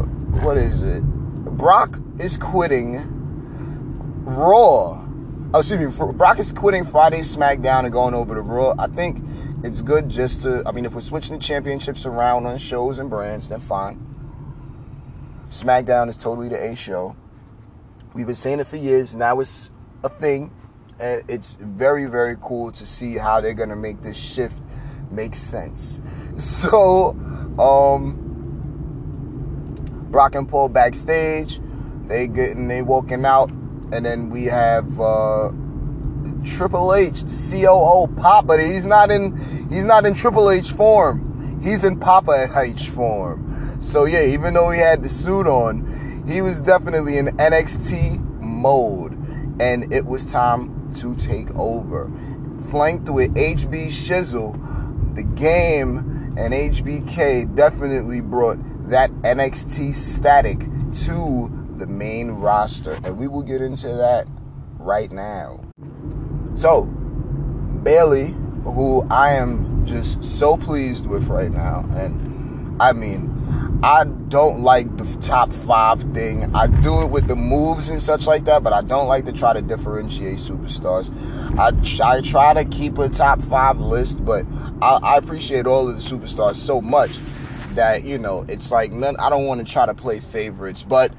what 0.42 0.58
is 0.58 0.82
it? 0.82 1.04
Brock 1.04 2.00
is 2.20 2.36
quitting 2.36 3.00
Raw. 4.26 5.06
Oh, 5.54 5.60
excuse 5.60 6.00
me. 6.00 6.14
Brock 6.14 6.40
is 6.40 6.52
quitting 6.52 6.84
Friday 6.84 7.20
SmackDown 7.20 7.84
and 7.84 7.94
going 7.94 8.16
over 8.16 8.34
to 8.34 8.42
Raw. 8.42 8.74
I 8.80 8.88
think 8.88 9.24
it's 9.64 9.84
good 9.84 10.10
just 10.10 10.42
to. 10.42 10.64
I 10.66 10.72
mean, 10.72 10.86
if 10.86 10.96
we're 10.96 11.02
switching 11.02 11.36
the 11.36 11.42
championships 11.44 12.08
around 12.08 12.48
on 12.48 12.58
shows 12.58 12.98
and 12.98 13.08
brands, 13.08 13.50
then 13.50 13.60
fine. 13.60 14.13
SmackDown 15.54 16.10
is 16.10 16.18
totally 16.18 16.50
the 16.50 16.62
A 16.62 16.76
show. 16.76 17.16
We've 18.16 18.26
been 18.26 18.34
saying 18.34 18.60
it 18.60 18.66
for 18.66 18.78
years. 18.78 19.14
Now 19.14 19.40
it's 19.40 19.70
a 20.04 20.10
thing. 20.10 20.52
And 21.00 21.24
it's 21.30 21.54
very, 21.56 22.06
very 22.06 22.38
cool 22.42 22.72
to 22.72 22.86
see 22.88 23.18
how 23.18 23.40
they're 23.40 23.54
going 23.54 23.70
to 23.70 23.76
make 23.76 24.02
this 24.02 24.18
shift 24.18 24.60
make 25.12 25.36
sense. 25.36 26.02
So, 26.36 27.12
um, 27.60 28.18
Brock 30.10 30.34
and 30.34 30.50
Paul 30.50 30.70
backstage. 30.70 31.60
They 32.08 32.26
getting, 32.26 32.68
they 32.68 32.82
walking 32.82 33.24
out. 33.24 33.52
And 33.52 34.04
then 34.04 34.32
we 34.32 34.46
have, 34.46 35.00
uh, 35.00 35.52
Triple 36.44 36.96
H, 36.96 37.22
the 37.22 37.52
COO 37.52 38.08
Papa. 38.20 38.58
He's 38.60 38.88
not 38.88 39.12
in 39.12 39.38
he's 39.70 39.86
not 39.86 40.08
in 40.08 40.16
Triple 40.16 40.50
H 40.50 40.72
form. 40.72 41.62
He's 41.62 41.84
in 41.84 42.00
Papa 42.00 42.48
H 42.58 42.90
form. 42.90 43.53
So 43.84 44.06
yeah, 44.06 44.24
even 44.24 44.54
though 44.54 44.72
he 44.72 44.80
had 44.80 45.04
the 45.04 45.10
suit 45.10 45.46
on, 45.46 46.24
he 46.26 46.42
was 46.42 46.62
definitely 46.62 47.18
in 47.18 47.28
NXT 47.38 48.18
mode, 48.40 49.12
and 49.60 49.92
it 49.92 50.06
was 50.06 50.32
time 50.32 50.90
to 50.96 51.14
take 51.16 51.54
over. 51.56 52.10
Flanked 52.70 53.10
with 53.10 53.36
HB 53.36 53.88
Shizzle, 53.88 55.16
the 55.16 55.24
game 55.24 55.98
and 56.38 56.54
HBK 56.54 57.54
definitely 57.56 58.22
brought 58.22 58.58
that 58.90 59.12
NXT 59.22 59.94
static 59.94 60.60
to 61.06 61.52
the 61.76 61.86
main 61.86 62.32
roster, 62.32 62.94
and 63.04 63.18
we 63.18 63.28
will 63.28 63.44
get 63.44 63.62
into 63.62 63.90
that 63.90 64.26
right 64.80 65.12
now. 65.12 65.60
So, 66.56 66.84
Bayley, 67.84 68.34
who 68.64 69.06
I 69.10 69.34
am 69.34 69.86
just 69.86 70.24
so 70.24 70.56
pleased 70.56 71.06
with 71.06 71.26
right 71.26 71.52
now, 71.52 71.86
and 71.92 72.33
I 72.80 72.94
mean, 72.94 73.80
I 73.84 74.06
don't 74.06 74.62
like 74.62 74.96
the 74.96 75.06
top 75.20 75.52
five 75.52 76.02
thing. 76.14 76.56
I 76.56 76.68
do 76.68 77.02
it 77.02 77.08
with 77.08 77.28
the 77.28 77.36
moves 77.36 77.90
and 77.90 78.02
such 78.02 78.28
like 78.28 78.46
that, 78.46 78.64
but 78.64 78.72
I 78.72 78.82
don't 78.82 79.08
like 79.08 79.26
to 79.26 79.34
try 79.34 79.52
to 79.52 79.62
differentiate 79.62 80.38
superstars. 80.38 81.12
I, 81.60 82.18
I 82.18 82.22
try 82.22 82.54
to 82.54 82.64
keep 82.64 82.98
a 82.98 83.10
top 83.10 83.42
five 83.42 83.82
list, 83.82 84.24
but 84.24 84.46
I, 84.82 85.00
I 85.04 85.18
appreciate 85.18 85.68
all 85.68 85.90
of 85.90 85.98
the 85.98 86.02
superstars 86.02 86.56
so 86.56 86.82
much 86.82 87.20
that, 87.76 88.04
you 88.04 88.18
know, 88.18 88.46
it's 88.48 88.72
like, 88.72 88.92
none, 88.92 89.18
I 89.18 89.30
don't 89.30 89.46
want 89.46 89.66
to 89.66 89.72
try 89.72 89.86
to 89.86 89.94
play 89.94 90.20
favorites, 90.20 90.84
but 90.84 91.12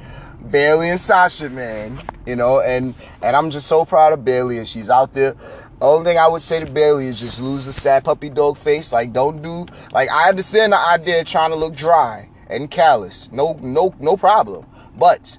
Bayley 0.51 0.89
and 0.89 1.01
Sasha, 1.01 1.51
man, 1.51 2.01
you 2.27 2.37
know, 2.37 2.61
and, 2.61 2.95
and 3.23 3.37
I'm 3.37 3.51
just 3.51 3.67
so 3.67 3.85
proud 3.85 4.13
of 4.13 4.25
Bayley 4.25 4.59
and 4.59 4.67
she's 4.69 4.89
out 4.89 5.13
there. 5.13 5.37
Only 5.81 6.05
thing 6.05 6.19
I 6.19 6.29
would 6.29 6.43
say 6.43 6.61
to 6.61 6.67
Bayley 6.67 7.09
is 7.09 7.19
just 7.19 7.41
lose 7.41 7.67
the 7.67 7.73
sad 7.73 8.05
puppy 8.05 8.31
dog 8.31 8.57
face. 8.57 8.93
Like, 8.93 9.13
don't 9.13 9.43
do, 9.43 9.67
like, 9.93 10.09
I 10.11 10.29
understand 10.29 10.73
the 10.73 10.79
idea 10.79 11.21
of 11.21 11.27
trying 11.27 11.51
to 11.51 11.57
look 11.57 11.75
dry 11.75 12.31
and 12.49 12.71
callous. 12.71 13.31
No, 13.33 13.59
no, 13.61 13.95
no 13.99 14.17
problem. 14.17 14.67
But 14.97 15.39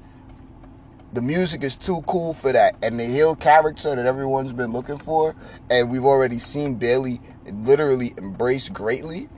the 1.13 1.21
music 1.21 1.63
is 1.63 1.77
too 1.77 2.03
cool 2.07 2.33
for 2.33 2.51
that, 2.51 2.75
and 2.83 2.99
the 2.99 3.05
heel 3.05 3.35
character 3.35 3.95
that 3.95 4.05
everyone's 4.05 4.51
been 4.51 4.73
looking 4.73 4.97
for, 4.97 5.33
and 5.69 5.89
we've 5.89 6.03
already 6.03 6.37
seen 6.37 6.75
Bayley 6.75 7.21
literally 7.49 8.13
embrace 8.17 8.67
greatly. 8.67 9.29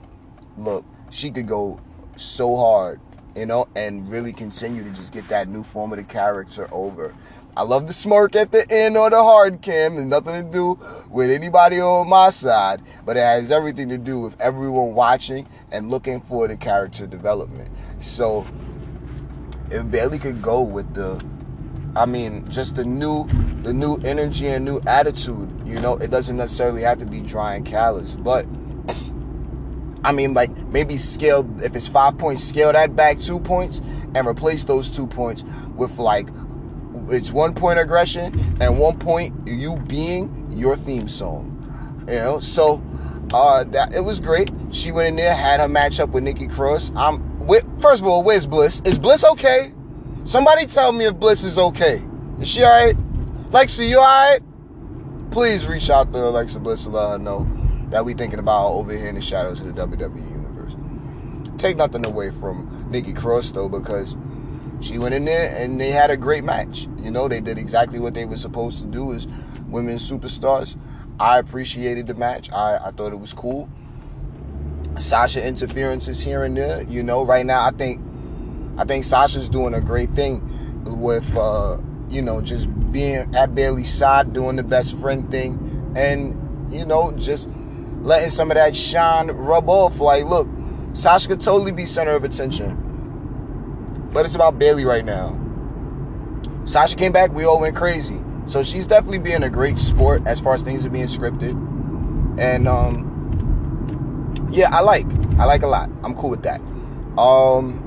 Look, 0.56 0.84
she 1.10 1.30
could 1.30 1.46
go 1.46 1.80
so 2.16 2.56
hard, 2.56 3.00
you 3.36 3.46
know, 3.46 3.68
and 3.76 4.10
really 4.10 4.32
continue 4.32 4.82
to 4.82 4.90
just 4.90 5.12
get 5.12 5.28
that 5.28 5.46
new 5.46 5.62
form 5.62 5.92
of 5.92 5.98
the 5.98 6.04
character 6.04 6.68
over. 6.72 7.14
I 7.58 7.62
love 7.62 7.88
the 7.88 7.92
smirk 7.92 8.36
at 8.36 8.52
the 8.52 8.70
end 8.70 8.96
or 8.96 9.10
the 9.10 9.20
hard 9.20 9.62
cam. 9.62 9.98
It's 9.98 10.06
nothing 10.06 10.46
to 10.46 10.48
do 10.48 10.78
with 11.10 11.28
anybody 11.28 11.80
on 11.80 12.08
my 12.08 12.30
side, 12.30 12.80
but 13.04 13.16
it 13.16 13.24
has 13.24 13.50
everything 13.50 13.88
to 13.88 13.98
do 13.98 14.20
with 14.20 14.40
everyone 14.40 14.94
watching 14.94 15.48
and 15.72 15.90
looking 15.90 16.20
for 16.20 16.46
the 16.46 16.56
character 16.56 17.04
development. 17.04 17.68
So 17.98 18.46
if 19.72 19.90
Bayley 19.90 20.20
could 20.20 20.40
go 20.40 20.60
with 20.60 20.94
the 20.94 21.20
I 21.96 22.06
mean, 22.06 22.48
just 22.48 22.76
the 22.76 22.84
new, 22.84 23.26
the 23.64 23.72
new 23.72 23.96
energy 24.04 24.46
and 24.46 24.64
new 24.64 24.80
attitude. 24.86 25.50
You 25.66 25.80
know, 25.80 25.96
it 25.96 26.12
doesn't 26.12 26.36
necessarily 26.36 26.82
have 26.82 26.98
to 26.98 27.06
be 27.06 27.22
dry 27.22 27.56
and 27.56 27.66
callous, 27.66 28.14
but 28.14 28.46
I 30.04 30.12
mean, 30.12 30.32
like 30.32 30.56
maybe 30.68 30.96
scale 30.96 31.44
if 31.60 31.74
it's 31.74 31.88
five 31.88 32.18
points, 32.18 32.44
scale 32.44 32.72
that 32.72 32.94
back 32.94 33.18
two 33.18 33.40
points 33.40 33.80
and 34.14 34.28
replace 34.28 34.62
those 34.62 34.90
two 34.90 35.08
points 35.08 35.42
with 35.74 35.98
like 35.98 36.28
it's 37.10 37.32
one 37.32 37.54
point 37.54 37.78
aggression 37.78 38.56
and 38.60 38.78
one 38.78 38.98
point 38.98 39.34
you 39.46 39.76
being 39.76 40.48
your 40.50 40.76
theme 40.76 41.08
song. 41.08 41.54
You 42.08 42.14
know, 42.14 42.40
so 42.40 42.82
uh, 43.32 43.64
that 43.64 43.94
it 43.94 44.00
was 44.00 44.20
great. 44.20 44.50
She 44.70 44.92
went 44.92 45.08
in 45.08 45.16
there, 45.16 45.34
had 45.34 45.60
her 45.60 45.66
matchup 45.66 46.10
with 46.10 46.24
Nikki 46.24 46.48
Cross. 46.48 46.92
I'm 46.96 47.46
with, 47.46 47.66
first 47.80 48.02
of 48.02 48.08
all, 48.08 48.22
where's 48.22 48.46
Bliss? 48.46 48.80
Is 48.84 48.98
Bliss 48.98 49.24
okay? 49.24 49.72
Somebody 50.24 50.66
tell 50.66 50.92
me 50.92 51.06
if 51.06 51.18
Bliss 51.18 51.44
is 51.44 51.58
okay. 51.58 52.02
Is 52.40 52.48
she 52.48 52.62
alright? 52.62 52.96
Lexi, 53.50 53.88
you 53.88 53.98
alright? 53.98 54.40
Please 55.30 55.66
reach 55.66 55.90
out 55.90 56.12
to 56.12 56.18
Alexa 56.18 56.58
Bliss 56.60 56.86
and 56.86 56.94
let 56.94 57.10
her 57.10 57.18
know 57.18 57.48
that 57.90 58.04
we 58.04 58.14
thinking 58.14 58.38
about 58.38 58.68
over 58.68 58.94
here 58.94 59.08
in 59.08 59.14
the 59.14 59.22
shadows 59.22 59.60
of 59.60 59.74
the 59.74 59.86
WWE 59.86 60.30
universe. 60.30 60.76
Take 61.58 61.76
nothing 61.76 62.06
away 62.06 62.30
from 62.30 62.90
Nikki 62.90 63.14
Cross 63.14 63.52
though, 63.52 63.68
because 63.68 64.14
she 64.80 64.98
went 64.98 65.14
in 65.14 65.24
there 65.24 65.54
and 65.56 65.80
they 65.80 65.90
had 65.90 66.10
a 66.10 66.16
great 66.16 66.44
match. 66.44 66.88
You 66.98 67.10
know, 67.10 67.28
they 67.28 67.40
did 67.40 67.58
exactly 67.58 67.98
what 67.98 68.14
they 68.14 68.24
were 68.24 68.36
supposed 68.36 68.80
to 68.80 68.86
do 68.86 69.12
as 69.12 69.26
women's 69.68 70.08
superstars. 70.08 70.76
I 71.20 71.38
appreciated 71.38 72.06
the 72.06 72.14
match. 72.14 72.50
I, 72.52 72.78
I 72.78 72.90
thought 72.92 73.12
it 73.12 73.18
was 73.20 73.32
cool. 73.32 73.68
Sasha 74.98 75.44
interferences 75.46 76.20
here 76.20 76.44
and 76.44 76.56
there. 76.56 76.82
You 76.84 77.02
know, 77.02 77.24
right 77.24 77.44
now 77.44 77.64
I 77.64 77.70
think 77.70 78.00
I 78.76 78.84
think 78.84 79.04
Sasha's 79.04 79.48
doing 79.48 79.74
a 79.74 79.80
great 79.80 80.10
thing 80.10 80.40
with, 80.84 81.36
uh, 81.36 81.78
you 82.08 82.22
know, 82.22 82.40
just 82.40 82.68
being 82.92 83.34
at 83.34 83.54
Bayley's 83.54 83.92
side, 83.92 84.32
doing 84.32 84.56
the 84.56 84.62
best 84.62 84.96
friend 84.98 85.28
thing, 85.30 85.92
and 85.96 86.72
you 86.72 86.84
know, 86.84 87.12
just 87.12 87.48
letting 88.02 88.30
some 88.30 88.50
of 88.50 88.54
that 88.54 88.76
shine 88.76 89.28
rub 89.28 89.68
off. 89.68 89.98
Like, 89.98 90.24
look, 90.24 90.48
Sasha 90.92 91.28
could 91.28 91.40
totally 91.40 91.72
be 91.72 91.86
center 91.86 92.12
of 92.12 92.22
attention, 92.24 92.87
but 94.12 94.24
it's 94.24 94.34
about 94.34 94.58
Bayley 94.58 94.84
right 94.84 95.04
now. 95.04 95.38
Sasha 96.64 96.96
came 96.96 97.12
back, 97.12 97.32
we 97.32 97.44
all 97.44 97.60
went 97.60 97.76
crazy. 97.76 98.20
So 98.46 98.62
she's 98.62 98.86
definitely 98.86 99.18
being 99.18 99.42
a 99.42 99.50
great 99.50 99.78
sport 99.78 100.26
as 100.26 100.40
far 100.40 100.54
as 100.54 100.62
things 100.62 100.84
are 100.86 100.90
being 100.90 101.06
scripted. 101.06 101.52
And 102.38 102.66
um 102.68 103.04
yeah, 104.50 104.68
I 104.70 104.80
like. 104.80 105.06
I 105.38 105.44
like 105.44 105.62
a 105.62 105.66
lot. 105.66 105.90
I'm 106.02 106.14
cool 106.14 106.30
with 106.30 106.42
that. 106.44 106.60
Um 107.18 107.84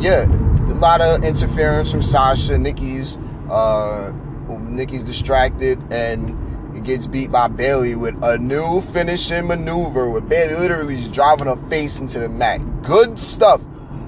yeah, 0.00 0.24
a 0.26 0.74
lot 0.74 1.00
of 1.00 1.24
interference 1.24 1.90
from 1.90 2.02
Sasha. 2.02 2.58
Nikki's 2.58 3.18
uh, 3.50 4.12
Nikki's 4.48 5.04
distracted 5.04 5.80
and 5.92 6.76
it 6.76 6.84
gets 6.84 7.06
beat 7.06 7.30
by 7.30 7.48
Bayley 7.48 7.94
with 7.94 8.14
a 8.22 8.38
new 8.38 8.80
finishing 8.80 9.46
maneuver 9.46 10.10
with 10.10 10.28
Bayley 10.28 10.56
literally 10.56 10.96
just 10.96 11.12
driving 11.12 11.46
her 11.46 11.56
face 11.68 12.00
into 12.00 12.18
the 12.20 12.28
mat. 12.28 12.60
Good 12.82 13.18
stuff. 13.18 13.60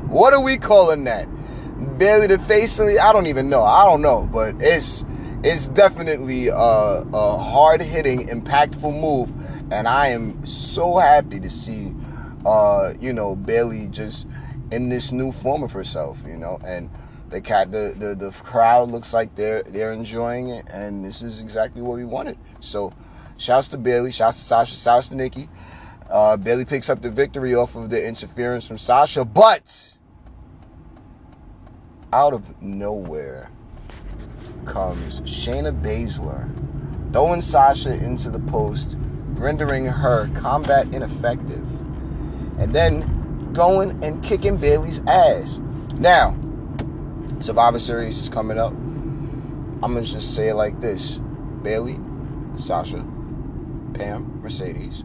What 0.08 0.32
are 0.32 0.42
we 0.42 0.56
calling 0.56 1.04
that? 1.04 1.28
Bayley 1.98 2.28
the 2.28 2.38
face? 2.38 2.80
I 2.80 3.12
don't 3.12 3.26
even 3.26 3.50
know. 3.50 3.62
I 3.62 3.84
don't 3.84 4.00
know, 4.00 4.28
but 4.32 4.54
it's 4.58 5.04
it's 5.44 5.68
definitely 5.68 6.48
a, 6.48 6.54
a 6.54 7.38
hard 7.38 7.82
hitting, 7.82 8.26
impactful 8.26 9.00
move, 9.00 9.32
and 9.70 9.86
I 9.86 10.08
am 10.08 10.44
so 10.46 10.96
happy 10.96 11.38
to 11.40 11.50
see, 11.50 11.94
uh, 12.46 12.94
you 12.98 13.12
know, 13.12 13.36
Bayley 13.36 13.88
just 13.88 14.26
in 14.72 14.88
this 14.88 15.12
new 15.12 15.30
form 15.30 15.62
of 15.62 15.72
herself, 15.72 16.22
you 16.26 16.38
know, 16.38 16.58
and 16.64 16.90
the 17.28 17.42
cat 17.42 17.70
the, 17.70 17.94
the 17.98 18.14
the 18.14 18.30
crowd 18.30 18.90
looks 18.90 19.12
like 19.12 19.34
they're 19.34 19.62
they're 19.64 19.92
enjoying 19.92 20.48
it 20.48 20.64
and 20.70 21.04
this 21.04 21.20
is 21.20 21.42
exactly 21.42 21.82
what 21.82 21.96
we 21.96 22.04
wanted. 22.06 22.38
So 22.60 22.92
shouts 23.36 23.68
to 23.68 23.76
Bayley, 23.76 24.10
shouts 24.10 24.38
to 24.38 24.44
Sasha, 24.44 24.74
shouts 24.74 25.10
to 25.10 25.16
Nikki. 25.16 25.50
Uh, 26.08 26.38
Bayley 26.38 26.64
picks 26.64 26.88
up 26.88 27.02
the 27.02 27.10
victory 27.10 27.54
off 27.54 27.76
of 27.76 27.90
the 27.90 28.02
interference 28.02 28.66
from 28.66 28.78
Sasha, 28.78 29.26
but 29.26 29.92
out 32.12 32.32
of 32.32 32.60
nowhere 32.62 33.50
comes 34.64 35.20
Shayna 35.22 35.72
Baszler, 35.82 36.48
throwing 37.12 37.40
Sasha 37.40 37.92
into 37.92 38.30
the 38.30 38.38
post, 38.38 38.96
rendering 39.34 39.86
her 39.86 40.28
combat 40.34 40.86
ineffective. 40.94 41.64
And 42.58 42.74
then 42.74 43.52
going 43.52 44.02
and 44.02 44.22
kicking 44.22 44.56
Bayley's 44.56 45.00
ass. 45.06 45.58
Now, 45.94 46.36
Survivor 47.40 47.78
Series 47.78 48.18
is 48.18 48.28
coming 48.28 48.58
up. 48.58 48.72
I'm 48.72 49.94
gonna 49.94 50.02
just 50.02 50.34
say 50.34 50.48
it 50.48 50.54
like 50.54 50.80
this: 50.80 51.20
Bayley, 51.62 51.98
Sasha, 52.56 53.04
Pam, 53.94 54.40
Mercedes, 54.42 55.04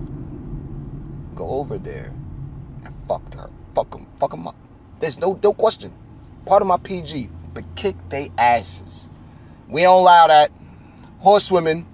go 1.35 1.47
over 1.49 1.77
there 1.77 2.11
and 2.83 2.93
fuck 3.07 3.33
her, 3.35 3.49
fuck 3.75 3.91
them, 3.91 4.07
fuck 4.19 4.31
them 4.31 4.47
up. 4.47 4.55
There's 4.99 5.19
no 5.19 5.39
no 5.43 5.53
question. 5.53 5.93
Part 6.45 6.61
of 6.61 6.67
my 6.67 6.77
PG, 6.77 7.29
but 7.53 7.63
kick 7.75 7.95
they 8.09 8.31
asses. 8.37 9.09
We 9.67 9.81
don't 9.81 10.01
allow 10.01 10.27
that. 10.27 10.51
Horsewomen. 11.19 11.85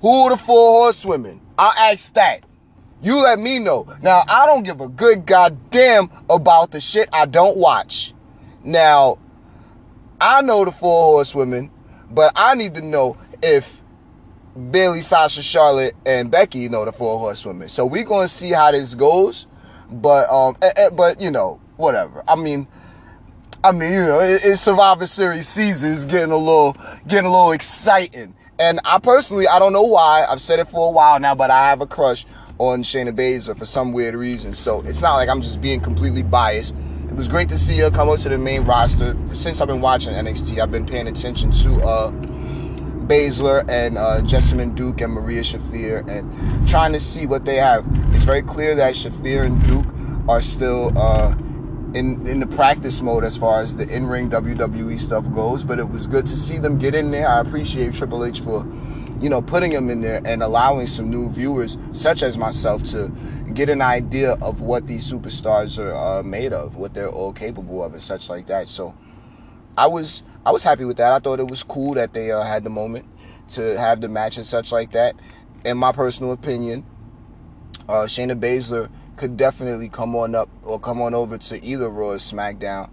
Who 0.00 0.30
the 0.30 0.36
four 0.36 0.82
horsewomen? 0.82 1.40
I 1.58 1.90
ask 1.92 2.12
that. 2.14 2.44
You 3.02 3.22
let 3.22 3.38
me 3.38 3.58
know. 3.58 3.86
Now, 4.00 4.22
I 4.28 4.46
don't 4.46 4.62
give 4.62 4.80
a 4.80 4.88
good 4.88 5.26
goddamn 5.26 6.10
about 6.30 6.70
the 6.70 6.80
shit 6.80 7.08
I 7.12 7.26
don't 7.26 7.56
watch. 7.56 8.14
Now, 8.64 9.18
I 10.20 10.40
know 10.40 10.64
the 10.64 10.70
four 10.70 11.04
horsewomen, 11.04 11.70
but 12.10 12.32
I 12.36 12.54
need 12.54 12.74
to 12.74 12.80
know 12.80 13.16
if 13.42 13.82
Bayley, 14.70 15.00
Sasha, 15.00 15.42
Charlotte, 15.42 15.94
and 16.06 16.30
Becky 16.30 16.68
know 16.68 16.84
the 16.84 16.92
four 16.92 17.18
horsewomen. 17.18 17.68
So 17.68 17.86
we're 17.86 18.04
gonna 18.04 18.28
see 18.28 18.50
how 18.50 18.70
this 18.70 18.94
goes. 18.94 19.46
But 19.90 20.30
um, 20.30 20.56
eh, 20.62 20.72
eh, 20.76 20.90
but 20.90 21.20
you 21.20 21.30
know, 21.30 21.60
whatever. 21.76 22.22
I 22.28 22.36
mean, 22.36 22.68
I 23.64 23.70
mean, 23.70 23.92
you 23.92 24.00
know, 24.00 24.18
it, 24.18 24.40
it's 24.42 24.60
Survivor 24.60 25.06
Series 25.06 25.46
season. 25.46 25.92
It's 25.92 26.04
getting 26.04 26.32
a 26.32 26.36
little, 26.36 26.76
getting 27.06 27.26
a 27.26 27.30
little 27.30 27.52
exciting. 27.52 28.34
And 28.58 28.80
I 28.84 28.98
personally, 28.98 29.46
I 29.46 29.60
don't 29.60 29.72
know 29.72 29.82
why. 29.82 30.26
I've 30.28 30.40
said 30.40 30.58
it 30.58 30.66
for 30.66 30.88
a 30.88 30.90
while 30.90 31.20
now, 31.20 31.36
but 31.36 31.52
I 31.52 31.68
have 31.68 31.80
a 31.80 31.86
crush 31.86 32.26
on 32.58 32.82
Shayna 32.82 33.14
Baszler 33.16 33.56
for 33.56 33.64
some 33.64 33.92
weird 33.92 34.16
reason. 34.16 34.52
So 34.52 34.82
it's 34.82 35.00
not 35.00 35.14
like 35.14 35.28
I'm 35.28 35.40
just 35.40 35.60
being 35.60 35.80
completely 35.80 36.24
biased. 36.24 36.74
It 37.06 37.14
was 37.14 37.28
great 37.28 37.48
to 37.50 37.58
see 37.58 37.78
her 37.78 37.90
come 37.90 38.08
up 38.08 38.18
to 38.20 38.28
the 38.28 38.38
main 38.38 38.64
roster. 38.64 39.16
Since 39.32 39.60
I've 39.60 39.68
been 39.68 39.80
watching 39.80 40.12
NXT, 40.12 40.58
I've 40.58 40.72
been 40.72 40.86
paying 40.86 41.06
attention 41.06 41.52
to 41.52 41.74
uh, 41.82 42.10
Baszler 43.06 43.64
and 43.68 43.96
uh, 43.96 44.22
Jessamyn 44.22 44.74
Duke 44.74 45.02
and 45.02 45.12
Marina 45.12 45.42
Shafir 45.42 46.08
and 46.08 46.68
trying 46.68 46.92
to 46.94 47.00
see 47.00 47.26
what 47.26 47.44
they 47.44 47.56
have. 47.56 47.86
It's 48.12 48.24
very 48.24 48.42
clear 48.42 48.74
that 48.74 48.94
Shafir 48.94 49.46
and 49.46 49.62
Duke 49.64 49.86
are 50.28 50.40
still 50.40 50.96
uh, 50.98 51.36
in 51.94 52.26
in 52.26 52.40
the 52.40 52.46
practice 52.46 53.02
mode 53.02 53.24
as 53.24 53.36
far 53.36 53.62
as 53.62 53.76
the 53.76 53.88
in-ring 53.88 54.30
WWE 54.30 54.98
stuff 54.98 55.30
goes. 55.32 55.64
But 55.64 55.78
it 55.78 55.88
was 55.88 56.06
good 56.06 56.26
to 56.26 56.36
see 56.36 56.58
them 56.58 56.78
get 56.78 56.94
in 56.94 57.10
there. 57.10 57.28
I 57.28 57.40
appreciate 57.40 57.94
Triple 57.94 58.24
H 58.24 58.40
for 58.40 58.66
you 59.22 59.30
know, 59.30 59.40
putting 59.40 59.70
them 59.70 59.88
in 59.88 60.00
there 60.00 60.20
and 60.24 60.42
allowing 60.42 60.88
some 60.88 61.08
new 61.08 61.30
viewers, 61.30 61.78
such 61.92 62.24
as 62.24 62.36
myself, 62.36 62.82
to 62.82 63.10
get 63.54 63.68
an 63.68 63.80
idea 63.80 64.32
of 64.42 64.60
what 64.60 64.88
these 64.88 65.10
superstars 65.10 65.78
are 65.78 66.18
uh, 66.18 66.22
made 66.24 66.52
of, 66.52 66.74
what 66.74 66.92
they're 66.92 67.08
all 67.08 67.32
capable 67.32 67.84
of, 67.84 67.92
and 67.92 68.02
such 68.02 68.28
like 68.28 68.48
that. 68.48 68.66
So, 68.66 68.96
I 69.78 69.86
was 69.86 70.24
I 70.44 70.50
was 70.50 70.64
happy 70.64 70.84
with 70.84 70.96
that. 70.96 71.12
I 71.12 71.20
thought 71.20 71.38
it 71.38 71.48
was 71.48 71.62
cool 71.62 71.94
that 71.94 72.12
they 72.12 72.32
uh, 72.32 72.42
had 72.42 72.64
the 72.64 72.70
moment 72.70 73.06
to 73.50 73.78
have 73.78 74.00
the 74.00 74.08
match 74.08 74.36
and 74.36 74.44
such 74.44 74.72
like 74.72 74.90
that. 74.90 75.14
In 75.64 75.78
my 75.78 75.92
personal 75.92 76.32
opinion, 76.32 76.84
uh, 77.88 78.06
Shayna 78.06 78.38
Baszler 78.38 78.90
could 79.16 79.36
definitely 79.36 79.88
come 79.88 80.16
on 80.16 80.34
up 80.34 80.48
or 80.62 80.80
come 80.80 81.00
on 81.00 81.14
over 81.14 81.38
to 81.38 81.64
either 81.64 81.88
Raw 81.88 82.10
or 82.10 82.16
SmackDown 82.16 82.90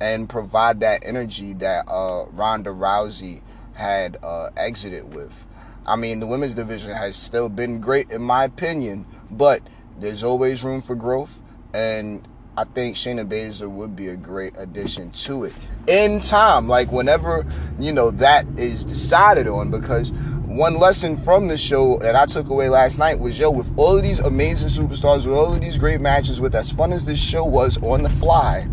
and 0.00 0.28
provide 0.28 0.80
that 0.80 1.02
energy 1.04 1.52
that 1.54 1.84
uh, 1.88 2.26
Ronda 2.30 2.70
Rousey 2.70 3.42
had 3.74 4.18
uh, 4.22 4.50
exited 4.56 5.14
with. 5.14 5.46
I 5.86 5.96
mean, 5.96 6.20
the 6.20 6.26
women's 6.26 6.54
division 6.54 6.90
has 6.92 7.16
still 7.16 7.48
been 7.48 7.80
great 7.80 8.10
in 8.10 8.22
my 8.22 8.44
opinion, 8.44 9.06
but 9.30 9.60
there's 9.98 10.24
always 10.24 10.64
room 10.64 10.82
for 10.82 10.94
growth. 10.94 11.40
And 11.72 12.26
I 12.56 12.64
think 12.64 12.96
Shayna 12.96 13.28
Baszler 13.28 13.68
would 13.70 13.96
be 13.96 14.08
a 14.08 14.16
great 14.16 14.54
addition 14.56 15.10
to 15.10 15.44
it 15.44 15.52
in 15.86 16.20
time, 16.20 16.68
like 16.68 16.92
whenever 16.92 17.44
you 17.78 17.92
know 17.92 18.10
that 18.12 18.46
is 18.56 18.84
decided 18.84 19.48
on. 19.48 19.70
Because 19.70 20.12
one 20.54 20.78
lesson 20.78 21.16
from 21.16 21.48
the 21.48 21.58
show 21.58 21.98
that 21.98 22.14
I 22.14 22.26
took 22.26 22.48
away 22.48 22.68
last 22.68 22.96
night 22.96 23.18
was 23.18 23.36
yo, 23.36 23.50
with 23.50 23.76
all 23.76 23.96
of 23.96 24.04
these 24.04 24.20
amazing 24.20 24.68
superstars, 24.68 25.26
with 25.26 25.34
all 25.34 25.52
of 25.52 25.60
these 25.60 25.76
great 25.76 26.00
matches, 26.00 26.40
with 26.40 26.54
as 26.54 26.70
fun 26.70 26.92
as 26.92 27.04
this 27.04 27.18
show 27.18 27.44
was 27.44 27.76
on 27.82 28.04
the 28.04 28.08
fly, 28.08 28.68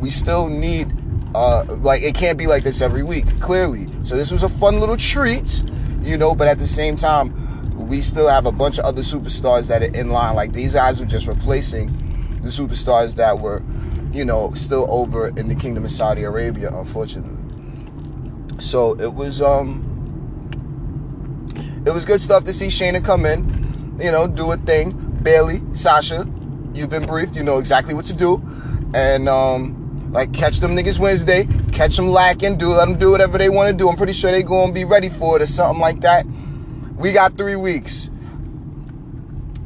we 0.00 0.10
still 0.10 0.50
need 0.50 0.92
uh, 1.34 1.64
like 1.80 2.02
it 2.02 2.14
can't 2.14 2.36
be 2.36 2.46
like 2.46 2.62
this 2.62 2.82
every 2.82 3.02
week, 3.02 3.40
clearly. 3.40 3.86
So 4.04 4.16
this 4.16 4.30
was 4.30 4.42
a 4.42 4.48
fun 4.50 4.80
little 4.80 4.98
treat, 4.98 5.64
you 6.02 6.18
know, 6.18 6.34
but 6.34 6.46
at 6.46 6.58
the 6.58 6.66
same 6.66 6.98
time, 6.98 7.88
we 7.88 8.02
still 8.02 8.28
have 8.28 8.44
a 8.44 8.52
bunch 8.52 8.78
of 8.78 8.84
other 8.84 9.00
superstars 9.00 9.68
that 9.68 9.80
are 9.80 9.96
in 9.96 10.10
line. 10.10 10.34
Like 10.34 10.52
these 10.52 10.74
guys 10.74 11.00
are 11.00 11.06
just 11.06 11.26
replacing 11.26 11.86
the 12.42 12.50
superstars 12.50 13.14
that 13.14 13.38
were, 13.38 13.62
you 14.12 14.26
know, 14.26 14.52
still 14.52 14.86
over 14.90 15.28
in 15.28 15.48
the 15.48 15.54
Kingdom 15.54 15.86
of 15.86 15.90
Saudi 15.90 16.24
Arabia, 16.24 16.68
unfortunately. 16.68 17.40
So 18.60 18.94
it 19.00 19.14
was 19.14 19.40
um 19.40 19.93
it 21.86 21.92
was 21.92 22.04
good 22.04 22.20
stuff 22.20 22.44
to 22.44 22.52
see 22.52 22.66
Shayna 22.66 23.04
come 23.04 23.26
in, 23.26 23.98
you 24.00 24.10
know, 24.10 24.26
do 24.26 24.52
a 24.52 24.56
thing. 24.56 24.92
Bayley, 25.22 25.62
Sasha, 25.72 26.28
you've 26.72 26.90
been 26.90 27.06
briefed, 27.06 27.36
you 27.36 27.42
know 27.42 27.58
exactly 27.58 27.94
what 27.94 28.06
to 28.06 28.12
do. 28.12 28.42
And 28.94 29.28
um 29.28 30.10
like 30.12 30.32
catch 30.32 30.58
them 30.58 30.76
niggas 30.76 30.98
Wednesday, 30.98 31.48
catch 31.72 31.96
them 31.96 32.08
lacking, 32.08 32.56
do 32.56 32.68
let 32.68 32.86
them 32.86 32.98
do 32.98 33.10
whatever 33.10 33.36
they 33.36 33.48
want 33.48 33.68
to 33.70 33.76
do. 33.76 33.88
I'm 33.88 33.96
pretty 33.96 34.12
sure 34.12 34.30
they 34.30 34.42
gonna 34.42 34.72
be 34.72 34.84
ready 34.84 35.08
for 35.08 35.36
it 35.36 35.42
or 35.42 35.46
something 35.46 35.80
like 35.80 36.00
that. 36.02 36.24
We 36.96 37.12
got 37.12 37.36
three 37.36 37.56
weeks. 37.56 38.10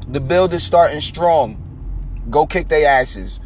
The 0.08 0.20
build 0.20 0.54
is 0.54 0.64
starting 0.64 1.02
strong. 1.02 1.62
Go 2.30 2.46
kick 2.46 2.68
their 2.68 2.88
asses. 2.88 3.40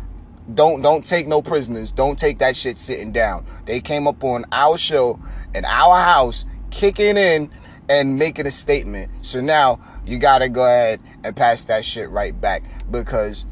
Don't 0.55 0.81
don't 0.81 1.05
take 1.05 1.27
no 1.27 1.43
prisoners. 1.43 1.93
Don't 1.93 2.19
take 2.19 2.39
that 2.39 2.57
shit 2.57 2.79
sitting 2.79 3.13
down. 3.13 3.45
They 3.67 3.81
came 3.81 4.07
up 4.07 4.23
on 4.23 4.45
our 4.53 4.79
show 4.79 5.19
in 5.55 5.65
our 5.65 6.01
house, 6.01 6.45
kicking 6.71 7.17
in 7.17 7.51
and 7.93 8.19
making 8.19 8.47
a 8.47 8.51
statement. 8.51 9.11
So 9.21 9.43
now 9.43 9.79
you 10.07 10.19
gotta 10.19 10.49
go 10.49 10.65
ahead 10.65 11.01
and 11.23 11.37
pass 11.37 11.67
that 11.67 11.85
shit 11.85 12.09
right 12.09 12.39
back 12.39 12.63
because 12.91 13.45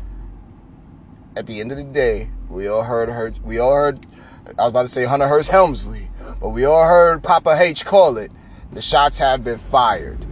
at 1.36 1.46
the 1.46 1.60
end 1.60 1.72
of 1.72 1.76
the 1.76 1.84
day, 1.84 2.30
we 2.48 2.66
all 2.66 2.82
heard 2.82 3.10
her. 3.10 3.34
We 3.44 3.58
all 3.58 3.74
heard. 3.74 4.06
I 4.46 4.62
was 4.62 4.68
about 4.68 4.82
to 4.82 4.88
say 4.88 5.04
Hunter 5.04 5.28
Hearst 5.28 5.50
Helmsley, 5.50 6.08
but 6.40 6.48
we 6.48 6.64
all 6.64 6.84
heard 6.84 7.22
Papa 7.22 7.54
H 7.60 7.84
call 7.84 8.16
it. 8.16 8.32
The 8.72 8.80
shots 8.80 9.18
have 9.18 9.44
been 9.44 9.58
fired. 9.58 10.24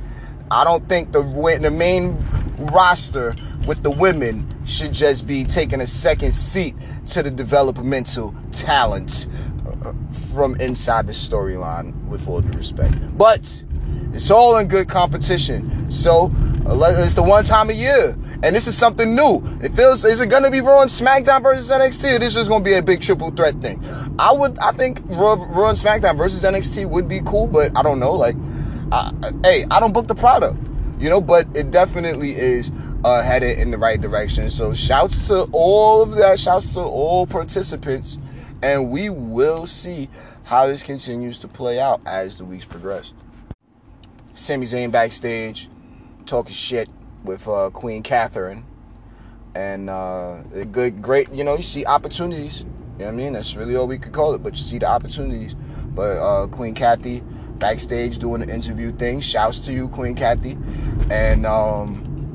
I 0.51 0.65
don't 0.65 0.89
think 0.89 1.13
the 1.13 1.23
the 1.61 1.71
main 1.71 2.17
roster 2.73 3.35
with 3.67 3.83
the 3.83 3.91
women 3.91 4.49
should 4.65 4.95
just 4.95 5.27
be 5.27 5.45
taking 5.45 5.83
a 5.83 5.87
second 5.87 6.33
seat 6.33 6.75
to 7.09 7.23
the 7.23 7.31
developmental 7.31 8.35
talent 8.53 9.27
uh, 9.85 9.93
from 10.33 10.57
inside 10.57 11.07
the 11.07 11.13
storyline, 11.13 12.09
with 12.09 12.27
all 12.27 12.41
due 12.41 12.57
respect. 12.57 12.95
But 13.19 13.65
it's 14.13 14.31
all 14.31 14.57
in 14.57 14.69
good 14.69 14.89
competition. 14.89 15.91
So 15.91 16.33
it's 16.67 17.15
the 17.15 17.23
one 17.23 17.45
time 17.45 17.71
a 17.71 17.73
year. 17.73 18.17
And 18.43 18.55
this 18.55 18.67
is 18.67 18.77
something 18.77 19.15
new. 19.15 19.43
It 19.63 19.75
feels, 19.75 20.05
is 20.05 20.21
it 20.21 20.31
to 20.45 20.51
be 20.51 20.61
Raw 20.61 20.83
and 20.83 20.91
SmackDown 20.91 21.43
versus 21.43 21.71
NXT? 21.71 22.21
This 22.21 22.37
is 22.37 22.49
to 22.63 22.65
be 22.65 22.75
a 22.75 22.83
big 22.83 23.01
triple 23.01 23.31
threat 23.31 23.61
thing? 23.61 23.83
I 24.19 24.33
would, 24.33 24.59
I 24.59 24.73
think 24.73 25.01
Raw, 25.07 25.35
Raw 25.35 25.71
and 25.71 25.79
SmackDown 25.79 26.17
versus 26.17 26.45
NXT 26.45 26.89
would 26.89 27.09
be 27.09 27.21
cool, 27.21 27.49
but 27.49 27.77
I 27.77 27.83
don't 27.83 27.99
know. 27.99 28.13
Like, 28.13 28.37
I, 28.93 29.13
hey, 29.43 29.65
I 29.71 29.81
don't 29.81 29.93
book 29.93 30.07
the 30.07 30.15
product, 30.15 30.57
you 30.99 31.11
know, 31.11 31.21
but 31.21 31.47
it 31.55 31.71
definitely 31.71 32.37
is 32.37 32.71
uh, 33.05 33.23
headed 33.23 33.59
in 33.59 33.71
the 33.71 33.79
right 33.79 34.01
direction. 34.01 34.51
So 34.51 34.73
shouts 34.75 35.29
to 35.29 35.49
all 35.53 36.03
of 36.03 36.13
that. 36.17 36.39
Shouts 36.39 36.75
to 36.75 36.81
all 36.81 37.27
participants. 37.27 38.19
And 38.63 38.91
we 38.91 39.09
will 39.09 39.67
see 39.67 40.09
how 40.45 40.67
this 40.67 40.83
continues 40.83 41.39
to 41.41 41.49
play 41.49 41.79
out 41.79 42.01
as 42.07 42.37
the 42.37 42.45
weeks 42.45 42.65
progress. 42.65 43.13
Sami 44.39 44.67
Zayn 44.67 44.93
backstage 44.93 45.69
talking 46.25 46.55
shit 46.55 46.89
with 47.25 47.49
uh, 47.49 47.71
Queen 47.71 48.05
Catherine. 48.05 48.65
And 49.57 49.91
uh, 49.91 50.43
a 50.55 50.65
good, 50.65 51.03
great, 51.03 51.29
you 51.33 51.43
know, 51.43 51.57
you 51.57 51.65
see 51.65 51.85
opportunities. 51.85 52.61
You 52.61 52.67
know 52.67 53.05
what 53.07 53.09
I 53.09 53.17
mean? 53.17 53.33
That's 53.33 53.57
really 53.57 53.75
all 53.75 53.89
we 53.89 53.99
could 53.99 54.13
call 54.13 54.35
it, 54.35 54.43
but 54.43 54.55
you 54.55 54.63
see 54.63 54.79
the 54.79 54.87
opportunities. 54.87 55.55
But 55.55 56.19
uh, 56.19 56.47
Queen 56.47 56.73
Kathy 56.73 57.25
backstage 57.59 58.19
doing 58.19 58.43
the 58.43 58.55
interview 58.55 58.93
thing. 58.93 59.21
Shouts 59.21 59.59
to 59.61 59.73
you, 59.73 59.89
Queen 59.89 60.15
Kathy. 60.15 60.57
And 61.11 61.45
um, 61.45 62.33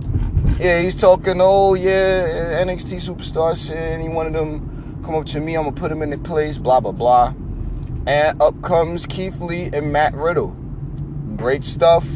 yeah, 0.59 0.81
he's 0.81 0.95
talking, 0.95 1.37
oh 1.39 1.75
yeah, 1.75 2.61
NXT 2.65 2.99
superstars 2.99 3.73
and 3.73 4.01
he 4.01 4.09
wanted 4.09 4.33
them 4.33 5.01
come 5.05 5.15
up 5.15 5.25
to 5.27 5.39
me, 5.39 5.55
I'm 5.55 5.63
gonna 5.63 5.75
put 5.75 5.89
him 5.89 6.01
in 6.01 6.09
the 6.09 6.17
place, 6.17 6.57
blah 6.57 6.81
blah 6.81 6.91
blah. 6.91 7.33
And 8.07 8.41
up 8.41 8.61
comes 8.61 9.05
Keith 9.05 9.39
Lee 9.39 9.69
and 9.71 9.93
Matt 9.93 10.13
Riddle. 10.13 10.62
Great 11.35 11.65
stuff. 11.65 12.07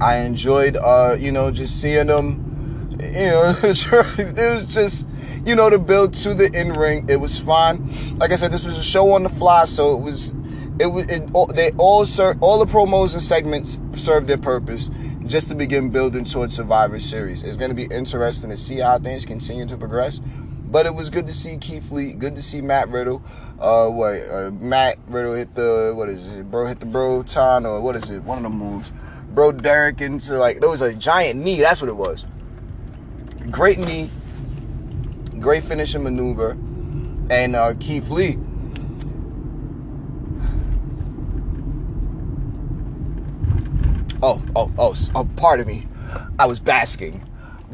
I 0.00 0.18
enjoyed, 0.18 0.76
uh, 0.76 1.16
you 1.18 1.32
know, 1.32 1.50
just 1.50 1.80
seeing 1.80 2.06
them. 2.06 2.98
You 3.00 3.08
know, 3.08 3.54
it 3.62 4.36
was 4.36 4.64
just, 4.66 5.06
you 5.44 5.54
know, 5.54 5.70
the 5.70 5.78
build 5.78 6.14
to 6.14 6.34
the 6.34 6.50
in 6.52 6.72
ring. 6.72 7.06
It 7.08 7.16
was 7.16 7.38
fun. 7.38 7.90
Like 8.18 8.32
I 8.32 8.36
said, 8.36 8.52
this 8.52 8.64
was 8.64 8.78
a 8.78 8.82
show 8.82 9.12
on 9.12 9.22
the 9.22 9.28
fly, 9.28 9.64
so 9.64 9.96
it 9.96 10.00
was, 10.00 10.32
it 10.78 10.86
was, 10.86 11.06
it, 11.06 11.30
they 11.54 11.70
all 11.78 12.06
served, 12.06 12.42
all 12.42 12.64
the 12.64 12.70
promos 12.70 13.14
and 13.14 13.22
segments 13.22 13.78
served 13.94 14.28
their 14.28 14.38
purpose 14.38 14.90
just 15.26 15.48
to 15.48 15.54
begin 15.54 15.90
building 15.90 16.24
towards 16.24 16.54
Survivor 16.54 16.98
Series. 16.98 17.42
It's 17.42 17.56
going 17.56 17.70
to 17.70 17.74
be 17.74 17.86
interesting 17.94 18.50
to 18.50 18.56
see 18.56 18.78
how 18.78 18.98
things 18.98 19.24
continue 19.24 19.66
to 19.66 19.76
progress. 19.76 20.20
But 20.76 20.84
it 20.84 20.94
was 20.94 21.08
good 21.08 21.24
to 21.26 21.32
see 21.32 21.56
Keith 21.56 21.90
Lee, 21.90 22.12
good 22.12 22.34
to 22.34 22.42
see 22.42 22.60
Matt 22.60 22.90
Riddle. 22.90 23.22
Uh, 23.58 23.88
what 23.88 24.20
uh, 24.28 24.50
Matt 24.50 24.98
Riddle 25.08 25.32
hit 25.32 25.54
the 25.54 25.94
what 25.96 26.10
is 26.10 26.36
it? 26.36 26.50
Bro 26.50 26.66
hit 26.66 26.80
the 26.80 26.84
bro 26.84 27.22
ton 27.22 27.64
or 27.64 27.80
what 27.80 27.96
is 27.96 28.10
it? 28.10 28.22
One 28.24 28.36
of 28.36 28.42
the 28.42 28.50
moves 28.50 28.92
bro 29.30 29.52
Derek 29.52 30.02
into 30.02 30.36
like 30.36 30.60
there 30.60 30.68
was 30.68 30.82
a 30.82 30.92
giant 30.92 31.40
knee. 31.40 31.60
That's 31.60 31.80
what 31.80 31.88
it 31.88 31.96
was. 31.96 32.26
Great 33.50 33.78
knee, 33.78 34.10
great 35.40 35.64
finishing 35.64 36.02
maneuver, 36.02 36.50
and 37.30 37.56
uh, 37.56 37.72
Keith 37.80 38.10
Lee. 38.10 38.36
Oh, 44.22 44.44
oh, 44.54 44.70
oh, 44.78 44.94
oh, 45.14 45.26
pardon 45.36 45.66
me. 45.66 45.86
I 46.38 46.44
was 46.44 46.58
basking. 46.58 47.25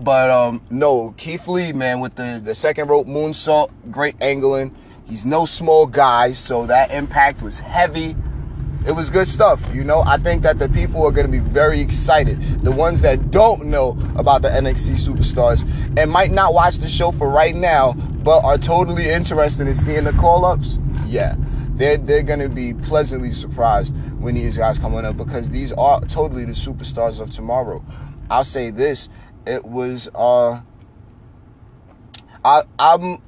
But 0.02 0.30
um, 0.30 0.62
no, 0.70 1.14
Keith 1.16 1.46
Lee, 1.46 1.72
man, 1.72 2.00
with 2.00 2.14
the, 2.14 2.40
the 2.42 2.54
second 2.54 2.88
rope 2.88 3.06
moonsault, 3.06 3.70
great 3.90 4.16
angling. 4.20 4.74
He's 5.04 5.26
no 5.26 5.46
small 5.46 5.86
guy, 5.86 6.32
so 6.32 6.66
that 6.66 6.90
impact 6.90 7.42
was 7.42 7.60
heavy 7.60 8.16
it 8.84 8.92
was 8.92 9.10
good 9.10 9.28
stuff. 9.28 9.72
You 9.72 9.84
know, 9.84 10.02
I 10.04 10.16
think 10.16 10.42
that 10.42 10.58
the 10.58 10.68
people 10.68 11.06
are 11.06 11.12
going 11.12 11.26
to 11.26 11.32
be 11.32 11.38
very 11.38 11.80
excited. 11.80 12.38
The 12.60 12.72
ones 12.72 13.00
that 13.02 13.30
don't 13.30 13.66
know 13.66 13.90
about 14.16 14.42
the 14.42 14.48
NXT 14.48 14.98
superstars 14.98 15.62
and 15.96 16.10
might 16.10 16.32
not 16.32 16.52
watch 16.52 16.78
the 16.78 16.88
show 16.88 17.12
for 17.12 17.30
right 17.30 17.54
now, 17.54 17.92
but 17.92 18.44
are 18.44 18.58
totally 18.58 19.08
interested 19.08 19.68
in 19.68 19.74
seeing 19.74 20.04
the 20.04 20.12
call 20.12 20.44
ups, 20.44 20.78
yeah, 21.06 21.36
they're, 21.74 21.96
they're 21.96 22.22
going 22.22 22.40
to 22.40 22.48
be 22.48 22.74
pleasantly 22.74 23.30
surprised 23.30 23.94
when 24.20 24.34
these 24.34 24.56
guys 24.56 24.78
come 24.78 24.94
on 24.94 25.04
up 25.04 25.16
because 25.16 25.50
these 25.50 25.70
are 25.72 26.00
totally 26.02 26.44
the 26.44 26.52
superstars 26.52 27.20
of 27.20 27.30
tomorrow. 27.30 27.84
I'll 28.30 28.44
say 28.44 28.70
this 28.70 29.08
it 29.46 29.64
was, 29.64 30.08
uh, 30.14 30.60
I, 32.44 32.62
I'm, 32.78 33.22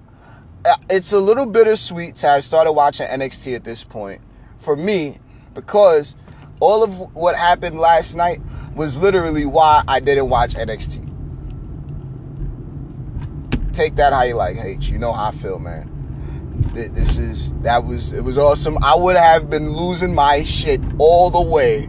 it's 0.89 1.13
a 1.13 1.19
little 1.19 1.47
bittersweet 1.47 2.17
to 2.17 2.27
have 2.27 2.45
started 2.45 2.73
watching 2.73 3.07
NXT 3.07 3.55
at 3.55 3.65
this 3.65 3.85
point. 3.85 4.21
For 4.59 4.77
me, 4.77 5.19
because 5.53 6.17
all 6.61 6.83
of 6.83 7.15
what 7.15 7.37
happened 7.37 7.79
last 7.79 8.15
night 8.15 8.41
was 8.75 9.01
literally 9.01 9.47
why 9.47 9.83
I 9.87 10.01
didn't 10.01 10.29
watch 10.29 10.55
NXT. 10.55 11.03
Take 13.73 13.97
that 13.97 14.13
how 14.13 14.23
you 14.23 14.35
like, 14.35 14.57
H. 14.57 14.89
You 14.89 14.99
know 14.99 15.13
how 15.13 15.29
I 15.29 15.31
feel, 15.33 15.59
man. 15.59 15.91
This 16.73 17.19
is 17.19 17.53
that 17.63 17.85
was 17.85 18.13
it 18.13 18.23
was 18.23 18.39
awesome. 18.39 18.83
I 18.83 18.95
would 18.95 19.17
have 19.17 19.51
been 19.51 19.73
losing 19.73 20.15
my 20.15 20.43
shit 20.43 20.81
all 20.99 21.31
the 21.31 21.41
way. 21.41 21.89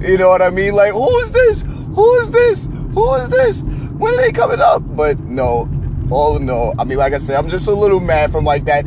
You 0.00 0.18
know 0.18 0.28
what 0.28 0.42
I 0.42 0.50
mean? 0.50 0.74
Like, 0.74 0.92
who 0.92 1.18
is 1.20 1.32
this? 1.32 1.62
Who 1.62 2.14
is 2.16 2.30
this? 2.30 2.68
Who 2.98 3.14
is 3.14 3.28
this? 3.30 3.62
When 3.62 4.12
are 4.12 4.16
they 4.16 4.32
coming 4.32 4.60
up? 4.60 4.82
But 4.84 5.20
no, 5.20 5.68
oh 6.10 6.38
no. 6.38 6.74
I 6.80 6.82
mean, 6.82 6.98
like 6.98 7.12
I 7.12 7.18
said, 7.18 7.36
I'm 7.36 7.48
just 7.48 7.68
a 7.68 7.72
little 7.72 8.00
mad 8.00 8.32
from 8.32 8.44
like 8.44 8.64
that 8.64 8.86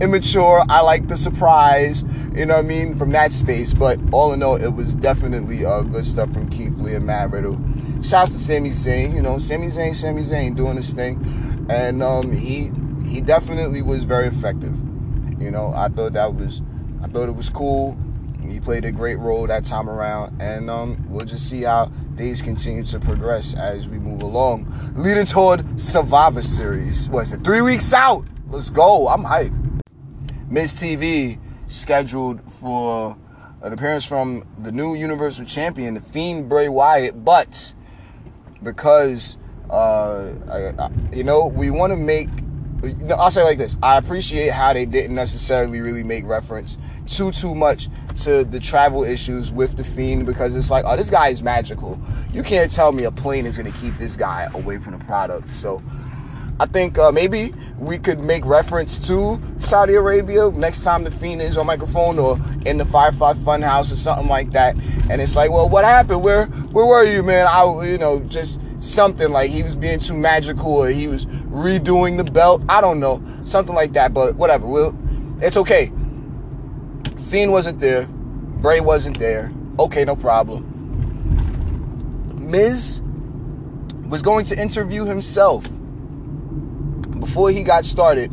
immature. 0.00 0.64
I 0.68 0.80
like 0.80 1.06
the 1.06 1.16
surprise, 1.16 2.02
you 2.34 2.46
know 2.46 2.56
what 2.56 2.64
I 2.64 2.66
mean, 2.66 2.96
from 2.96 3.12
that 3.12 3.32
space. 3.32 3.72
But 3.72 4.00
all 4.10 4.32
in 4.32 4.42
all, 4.42 4.56
it 4.56 4.70
was 4.70 4.96
definitely 4.96 5.64
uh, 5.64 5.82
good 5.82 6.04
stuff 6.04 6.32
from 6.32 6.50
Keith 6.50 6.76
Lee 6.78 6.96
and 6.96 7.06
Matt 7.06 7.30
Riddle. 7.30 7.60
Shouts 8.02 8.32
to 8.32 8.38
Sami 8.38 8.70
Zayn, 8.70 9.14
you 9.14 9.22
know, 9.22 9.38
Sami 9.38 9.68
Zayn, 9.68 9.94
Sami 9.94 10.24
Zayn 10.24 10.56
doing 10.56 10.76
his 10.76 10.92
thing, 10.92 11.66
and 11.70 12.02
um, 12.02 12.32
he 12.32 12.72
he 13.08 13.20
definitely 13.20 13.82
was 13.82 14.02
very 14.02 14.26
effective. 14.26 14.76
You 15.40 15.52
know, 15.52 15.72
I 15.76 15.90
thought 15.90 16.14
that 16.14 16.34
was, 16.34 16.60
I 17.04 17.06
thought 17.06 17.28
it 17.28 17.36
was 17.36 17.50
cool. 17.50 17.96
He 18.50 18.60
played 18.60 18.84
a 18.84 18.92
great 18.92 19.18
role 19.18 19.46
that 19.46 19.64
time 19.64 19.88
around, 19.88 20.40
and 20.40 20.70
um, 20.70 21.04
we'll 21.08 21.26
just 21.26 21.48
see 21.48 21.62
how 21.62 21.90
things 22.16 22.42
continue 22.42 22.84
to 22.84 23.00
progress 23.00 23.54
as 23.54 23.88
we 23.88 23.98
move 23.98 24.22
along, 24.22 24.92
leading 24.96 25.26
toward 25.26 25.80
Survivor 25.80 26.42
Series. 26.42 27.08
What 27.08 27.24
is 27.24 27.32
it? 27.32 27.44
Three 27.44 27.62
weeks 27.62 27.92
out. 27.92 28.24
Let's 28.48 28.70
go. 28.70 29.08
I'm 29.08 29.24
hyped. 29.24 29.80
Miz 30.48 30.74
TV 30.74 31.38
scheduled 31.66 32.40
for 32.60 33.16
an 33.62 33.72
appearance 33.72 34.04
from 34.04 34.46
the 34.58 34.70
new 34.70 34.94
Universal 34.94 35.46
Champion, 35.46 35.94
the 35.94 36.00
Fiend 36.00 36.48
Bray 36.48 36.68
Wyatt, 36.68 37.24
but 37.24 37.74
because 38.62 39.36
uh, 39.70 40.34
I, 40.50 40.58
I, 40.78 40.90
you 41.12 41.24
know 41.24 41.46
we 41.46 41.70
want 41.70 41.92
to 41.92 41.96
make. 41.96 42.28
I'll 43.10 43.30
say 43.30 43.42
like 43.42 43.58
this: 43.58 43.76
I 43.82 43.96
appreciate 43.96 44.50
how 44.50 44.74
they 44.74 44.84
didn't 44.84 45.14
necessarily 45.14 45.80
really 45.80 46.02
make 46.02 46.24
reference 46.26 46.76
too 47.06 47.30
too 47.32 47.54
much 47.54 47.88
to 48.22 48.44
the 48.44 48.60
travel 48.60 49.04
issues 49.04 49.50
with 49.52 49.76
the 49.76 49.84
fiend 49.84 50.26
because 50.26 50.54
it's 50.56 50.70
like, 50.70 50.84
oh, 50.86 50.96
this 50.96 51.10
guy 51.10 51.28
is 51.28 51.42
magical. 51.42 52.00
You 52.32 52.42
can't 52.42 52.70
tell 52.70 52.92
me 52.92 53.04
a 53.04 53.10
plane 53.10 53.46
is 53.46 53.58
going 53.58 53.70
to 53.70 53.78
keep 53.78 53.96
this 53.98 54.16
guy 54.16 54.48
away 54.54 54.78
from 54.78 54.96
the 54.98 55.04
product. 55.04 55.50
So 55.50 55.82
I 56.60 56.66
think 56.66 56.98
uh, 56.98 57.10
maybe 57.10 57.52
we 57.78 57.98
could 57.98 58.20
make 58.20 58.44
reference 58.44 59.04
to 59.08 59.40
Saudi 59.56 59.94
Arabia 59.94 60.50
next 60.50 60.82
time 60.82 61.02
the 61.02 61.10
Fiend 61.10 61.42
is 61.42 61.58
on 61.58 61.66
microphone 61.66 62.18
or 62.18 62.38
in 62.64 62.78
the 62.78 62.84
Firefly 62.84 63.32
Funhouse 63.34 63.90
or 63.90 63.96
something 63.96 64.28
like 64.28 64.52
that. 64.52 64.76
And 65.10 65.20
it's 65.20 65.34
like, 65.34 65.50
well, 65.50 65.68
what 65.68 65.84
happened? 65.84 66.22
Where 66.22 66.46
where 66.46 66.86
were 66.86 67.04
you, 67.04 67.24
man? 67.24 67.48
I 67.48 67.64
you 67.84 67.98
know 67.98 68.20
just 68.20 68.60
something 68.78 69.30
like 69.30 69.50
he 69.50 69.62
was 69.64 69.74
being 69.74 69.98
too 69.98 70.14
magical 70.14 70.72
or 70.72 70.88
he 70.88 71.08
was 71.08 71.26
redoing 71.26 72.16
the 72.18 72.30
belt. 72.30 72.62
I 72.68 72.80
don't 72.80 73.00
know, 73.00 73.22
something 73.42 73.74
like 73.74 73.92
that. 73.94 74.14
But 74.14 74.36
whatever. 74.36 74.68
Well, 74.68 74.96
it's 75.42 75.56
okay. 75.56 75.90
Fiend 77.34 77.50
wasn't 77.50 77.80
there. 77.80 78.06
Bray 78.06 78.78
wasn't 78.78 79.18
there. 79.18 79.52
Okay, 79.80 80.04
no 80.04 80.14
problem. 80.14 80.62
Miz 82.48 83.02
was 84.08 84.22
going 84.22 84.44
to 84.44 84.56
interview 84.56 85.04
himself 85.04 85.64
before 87.18 87.50
he 87.50 87.64
got 87.64 87.84
started, 87.84 88.32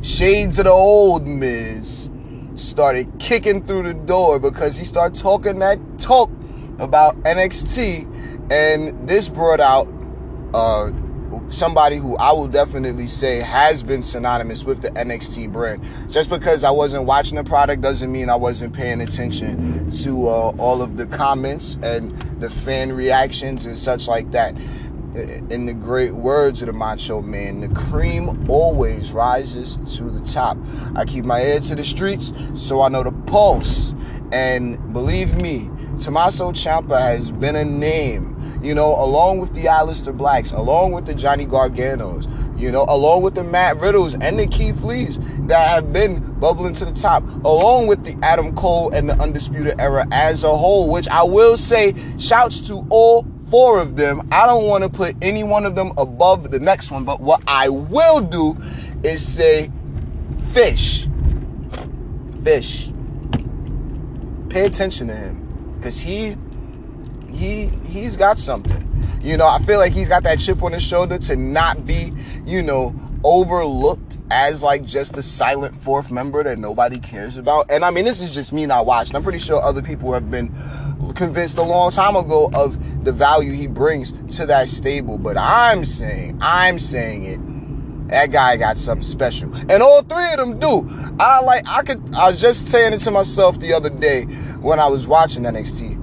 shades 0.00 0.58
of 0.58 0.64
the 0.64 0.70
old 0.70 1.26
Miz 1.26 2.08
started 2.54 3.12
kicking 3.18 3.62
through 3.66 3.82
the 3.82 3.92
door 3.92 4.38
because 4.38 4.78
he 4.78 4.86
started 4.86 5.20
talking 5.20 5.58
that 5.58 5.78
talk 5.98 6.30
about 6.78 7.16
NXT, 7.24 8.50
and 8.50 9.06
this 9.06 9.28
brought 9.28 9.60
out 9.60 9.86
uh, 10.54 10.90
somebody 11.48 11.96
who 11.96 12.16
I 12.16 12.32
will 12.32 12.48
definitely 12.48 13.06
say 13.06 13.40
has 13.40 13.82
been 13.82 14.02
synonymous 14.02 14.64
with 14.64 14.82
the 14.82 14.90
NXT 14.90 15.52
brand. 15.52 15.82
Just 16.10 16.30
because 16.30 16.64
I 16.64 16.70
wasn't 16.70 17.04
watching 17.04 17.36
the 17.36 17.44
product 17.44 17.82
doesn't 17.82 18.10
mean 18.10 18.28
I 18.28 18.36
wasn't 18.36 18.74
paying 18.74 19.00
attention 19.00 19.90
to 20.02 20.28
uh, 20.28 20.54
all 20.58 20.82
of 20.82 20.96
the 20.96 21.06
comments 21.06 21.78
and 21.82 22.18
the 22.40 22.50
fan 22.50 22.92
reactions 22.92 23.66
and 23.66 23.76
such 23.76 24.08
like 24.08 24.30
that 24.32 24.54
in 25.14 25.66
the 25.66 25.74
great 25.74 26.12
words 26.12 26.60
of 26.62 26.66
the 26.66 26.72
Macho 26.72 27.22
Man, 27.22 27.60
the 27.60 27.68
cream 27.68 28.50
always 28.50 29.12
rises 29.12 29.76
to 29.96 30.04
the 30.10 30.20
top. 30.20 30.58
I 30.96 31.04
keep 31.04 31.24
my 31.24 31.40
ear 31.40 31.60
to 31.60 31.74
the 31.74 31.84
streets 31.84 32.32
so 32.54 32.82
I 32.82 32.88
know 32.88 33.02
the 33.02 33.12
pulse. 33.12 33.94
And 34.32 34.92
believe 34.92 35.36
me, 35.36 35.70
Tommaso 36.02 36.50
Ciampa 36.50 36.98
has 36.98 37.30
been 37.30 37.54
a 37.54 37.64
name, 37.64 38.33
you 38.64 38.74
know, 38.74 38.94
along 38.98 39.40
with 39.40 39.52
the 39.52 39.64
Aleister 39.64 40.16
Blacks, 40.16 40.52
along 40.52 40.92
with 40.92 41.04
the 41.04 41.14
Johnny 41.14 41.44
Garganos, 41.44 42.26
you 42.58 42.72
know, 42.72 42.86
along 42.88 43.20
with 43.22 43.34
the 43.34 43.44
Matt 43.44 43.78
Riddles 43.78 44.14
and 44.14 44.38
the 44.38 44.46
Keith 44.46 44.82
Lees 44.82 45.18
that 45.48 45.68
have 45.68 45.92
been 45.92 46.20
bubbling 46.40 46.72
to 46.74 46.86
the 46.86 46.92
top, 46.92 47.22
along 47.44 47.88
with 47.88 48.04
the 48.04 48.16
Adam 48.24 48.54
Cole 48.54 48.90
and 48.94 49.08
the 49.08 49.20
Undisputed 49.20 49.78
Era 49.78 50.06
as 50.10 50.44
a 50.44 50.56
whole, 50.56 50.90
which 50.90 51.06
I 51.08 51.22
will 51.24 51.58
say, 51.58 51.94
shouts 52.18 52.62
to 52.68 52.86
all 52.88 53.26
four 53.50 53.82
of 53.82 53.96
them. 53.96 54.26
I 54.32 54.46
don't 54.46 54.64
want 54.64 54.82
to 54.82 54.88
put 54.88 55.14
any 55.20 55.44
one 55.44 55.66
of 55.66 55.74
them 55.74 55.92
above 55.98 56.50
the 56.50 56.58
next 56.58 56.90
one, 56.90 57.04
but 57.04 57.20
what 57.20 57.42
I 57.46 57.68
will 57.68 58.22
do 58.22 58.56
is 59.02 59.26
say 59.26 59.70
fish. 60.52 61.06
Fish. 62.42 62.90
Pay 64.48 64.64
attention 64.64 65.08
to 65.08 65.14
him 65.14 65.80
cuz 65.82 65.98
he 65.98 66.36
he 67.34 67.68
he's 67.86 68.16
got 68.16 68.38
something. 68.38 68.90
You 69.20 69.36
know, 69.36 69.46
I 69.46 69.58
feel 69.60 69.78
like 69.78 69.92
he's 69.92 70.08
got 70.08 70.22
that 70.24 70.38
chip 70.38 70.62
on 70.62 70.72
his 70.72 70.82
shoulder 70.82 71.18
to 71.18 71.36
not 71.36 71.86
be, 71.86 72.12
you 72.44 72.62
know, 72.62 72.94
overlooked 73.24 74.18
as 74.30 74.62
like 74.62 74.84
just 74.84 75.14
the 75.14 75.22
silent 75.22 75.74
fourth 75.74 76.10
member 76.10 76.42
that 76.42 76.58
nobody 76.58 76.98
cares 76.98 77.38
about. 77.38 77.70
And 77.70 77.84
I 77.84 77.90
mean, 77.90 78.04
this 78.04 78.20
is 78.20 78.32
just 78.32 78.52
me 78.52 78.66
not 78.66 78.84
watching. 78.84 79.16
I'm 79.16 79.22
pretty 79.22 79.38
sure 79.38 79.62
other 79.62 79.80
people 79.80 80.12
have 80.12 80.30
been 80.30 80.54
convinced 81.14 81.56
a 81.56 81.62
long 81.62 81.90
time 81.90 82.16
ago 82.16 82.50
of 82.54 82.78
the 83.04 83.12
value 83.12 83.52
he 83.52 83.66
brings 83.66 84.12
to 84.36 84.46
that 84.46 84.68
stable. 84.68 85.16
But 85.16 85.36
I'm 85.38 85.84
saying, 85.84 86.38
I'm 86.40 86.78
saying 86.78 87.24
it. 87.24 88.08
That 88.08 88.30
guy 88.30 88.58
got 88.58 88.76
something 88.76 89.02
special. 89.02 89.54
And 89.54 89.82
all 89.82 90.02
three 90.02 90.32
of 90.32 90.38
them 90.38 90.58
do. 90.58 90.86
I 91.18 91.40
like 91.40 91.66
I 91.66 91.82
could 91.82 92.14
I 92.14 92.30
was 92.30 92.38
just 92.38 92.68
saying 92.68 92.92
it 92.92 92.98
to 93.00 93.10
myself 93.10 93.58
the 93.58 93.72
other 93.72 93.88
day 93.88 94.24
when 94.60 94.78
I 94.78 94.86
was 94.86 95.06
watching 95.06 95.44
NXT. 95.44 95.93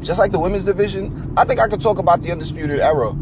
Just 0.00 0.18
like 0.18 0.32
the 0.32 0.38
women's 0.38 0.64
division, 0.64 1.34
I 1.36 1.44
think 1.44 1.60
I 1.60 1.68
could 1.68 1.80
talk 1.80 1.98
about 1.98 2.22
the 2.22 2.32
undisputed 2.32 2.80
era 2.80 3.14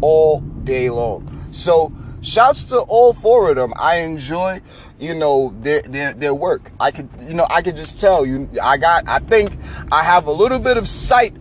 all 0.00 0.40
day 0.40 0.90
long. 0.90 1.48
So 1.50 1.92
shouts 2.20 2.64
to 2.64 2.80
all 2.80 3.12
four 3.12 3.50
of 3.50 3.56
them. 3.56 3.72
I 3.76 3.96
enjoy, 3.98 4.60
you 4.98 5.14
know, 5.14 5.54
their 5.60 5.82
their 5.82 6.12
their 6.12 6.34
work. 6.34 6.72
I 6.80 6.90
could 6.90 7.08
you 7.20 7.34
know, 7.34 7.46
I 7.50 7.62
could 7.62 7.76
just 7.76 7.98
tell 7.98 8.26
you 8.26 8.48
I 8.62 8.76
got 8.76 9.08
I 9.08 9.18
think 9.18 9.56
I 9.90 10.02
have 10.02 10.26
a 10.26 10.32
little 10.32 10.58
bit 10.58 10.76
of 10.76 10.88
sight 10.88 11.34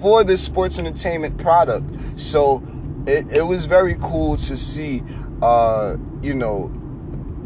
for 0.00 0.24
this 0.24 0.44
sports 0.44 0.78
entertainment 0.78 1.38
product. 1.38 1.90
So 2.16 2.62
it, 3.06 3.30
it 3.32 3.42
was 3.42 3.66
very 3.66 3.96
cool 4.00 4.36
to 4.36 4.56
see, 4.56 5.02
uh, 5.42 5.96
you 6.20 6.34
know, 6.34 6.70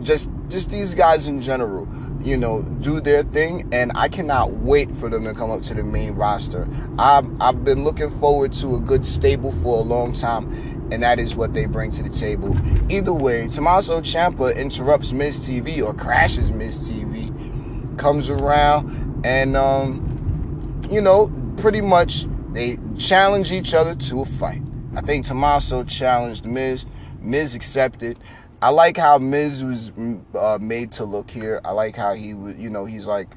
just 0.03 0.31
just 0.49 0.71
these 0.71 0.95
guys 0.95 1.29
in 1.29 1.41
general, 1.43 1.87
you 2.21 2.37
know, 2.37 2.63
do 2.63 3.01
their 3.01 3.23
thing, 3.23 3.69
and 3.73 3.93
I 3.95 4.09
cannot 4.09 4.53
wait 4.53 4.95
for 4.97 5.09
them 5.09 5.25
to 5.25 5.35
come 5.35 5.51
up 5.51 5.63
to 5.65 5.75
the 5.75 5.83
main 5.83 6.15
roster. 6.15 6.67
I've 6.99 7.27
I've 7.41 7.65
been 7.65 7.85
looking 7.85 8.11
forward 8.19 8.53
to 8.55 8.77
a 8.77 8.81
good 8.81 9.05
stable 9.05 9.53
for 9.53 9.79
a 9.79 9.83
long 9.83 10.13
time, 10.13 10.89
and 10.91 11.03
that 11.03 11.19
is 11.19 11.37
what 11.37 11.55
they 11.55 11.67
bring 11.67 11.91
to 11.93 12.03
the 12.03 12.09
table. 12.09 12.57
Either 12.91 13.13
way, 13.13 13.47
Tommaso 13.49 14.01
Ciampa 14.01 14.57
interrupts 14.57 15.13
Miz 15.13 15.39
TV 15.41 15.85
or 15.85 15.95
crashes 15.95 16.51
Miz 16.51 16.91
TV, 16.91 17.99
comes 17.99 18.31
around, 18.31 19.25
and 19.25 19.57
um, 19.57 20.83
you 20.91 21.01
know, 21.01 21.33
pretty 21.57 21.81
much 21.81 22.27
they 22.53 22.79
challenge 22.99 23.53
each 23.53 23.75
other 23.75 23.95
to 23.95 24.23
a 24.23 24.25
fight. 24.25 24.63
I 24.97 25.01
think 25.03 25.27
Tommaso 25.27 25.85
challenged 25.85 26.45
Miz. 26.45 26.87
Miz 27.21 27.55
accepted. 27.55 28.19
I 28.61 28.71
like 28.71 28.97
how 28.97 29.19
Miz 29.19 29.65
was 29.65 29.93
uh, 30.35 30.59
made 30.61 30.93
to 30.93 31.05
look 31.05 31.31
here. 31.31 31.61
I 31.65 31.73
like 31.73 31.97
how 31.97 32.15
he 32.15 32.29
you 32.29 32.71
know, 32.71 32.85
he's 32.85 33.07
like 33.07 33.29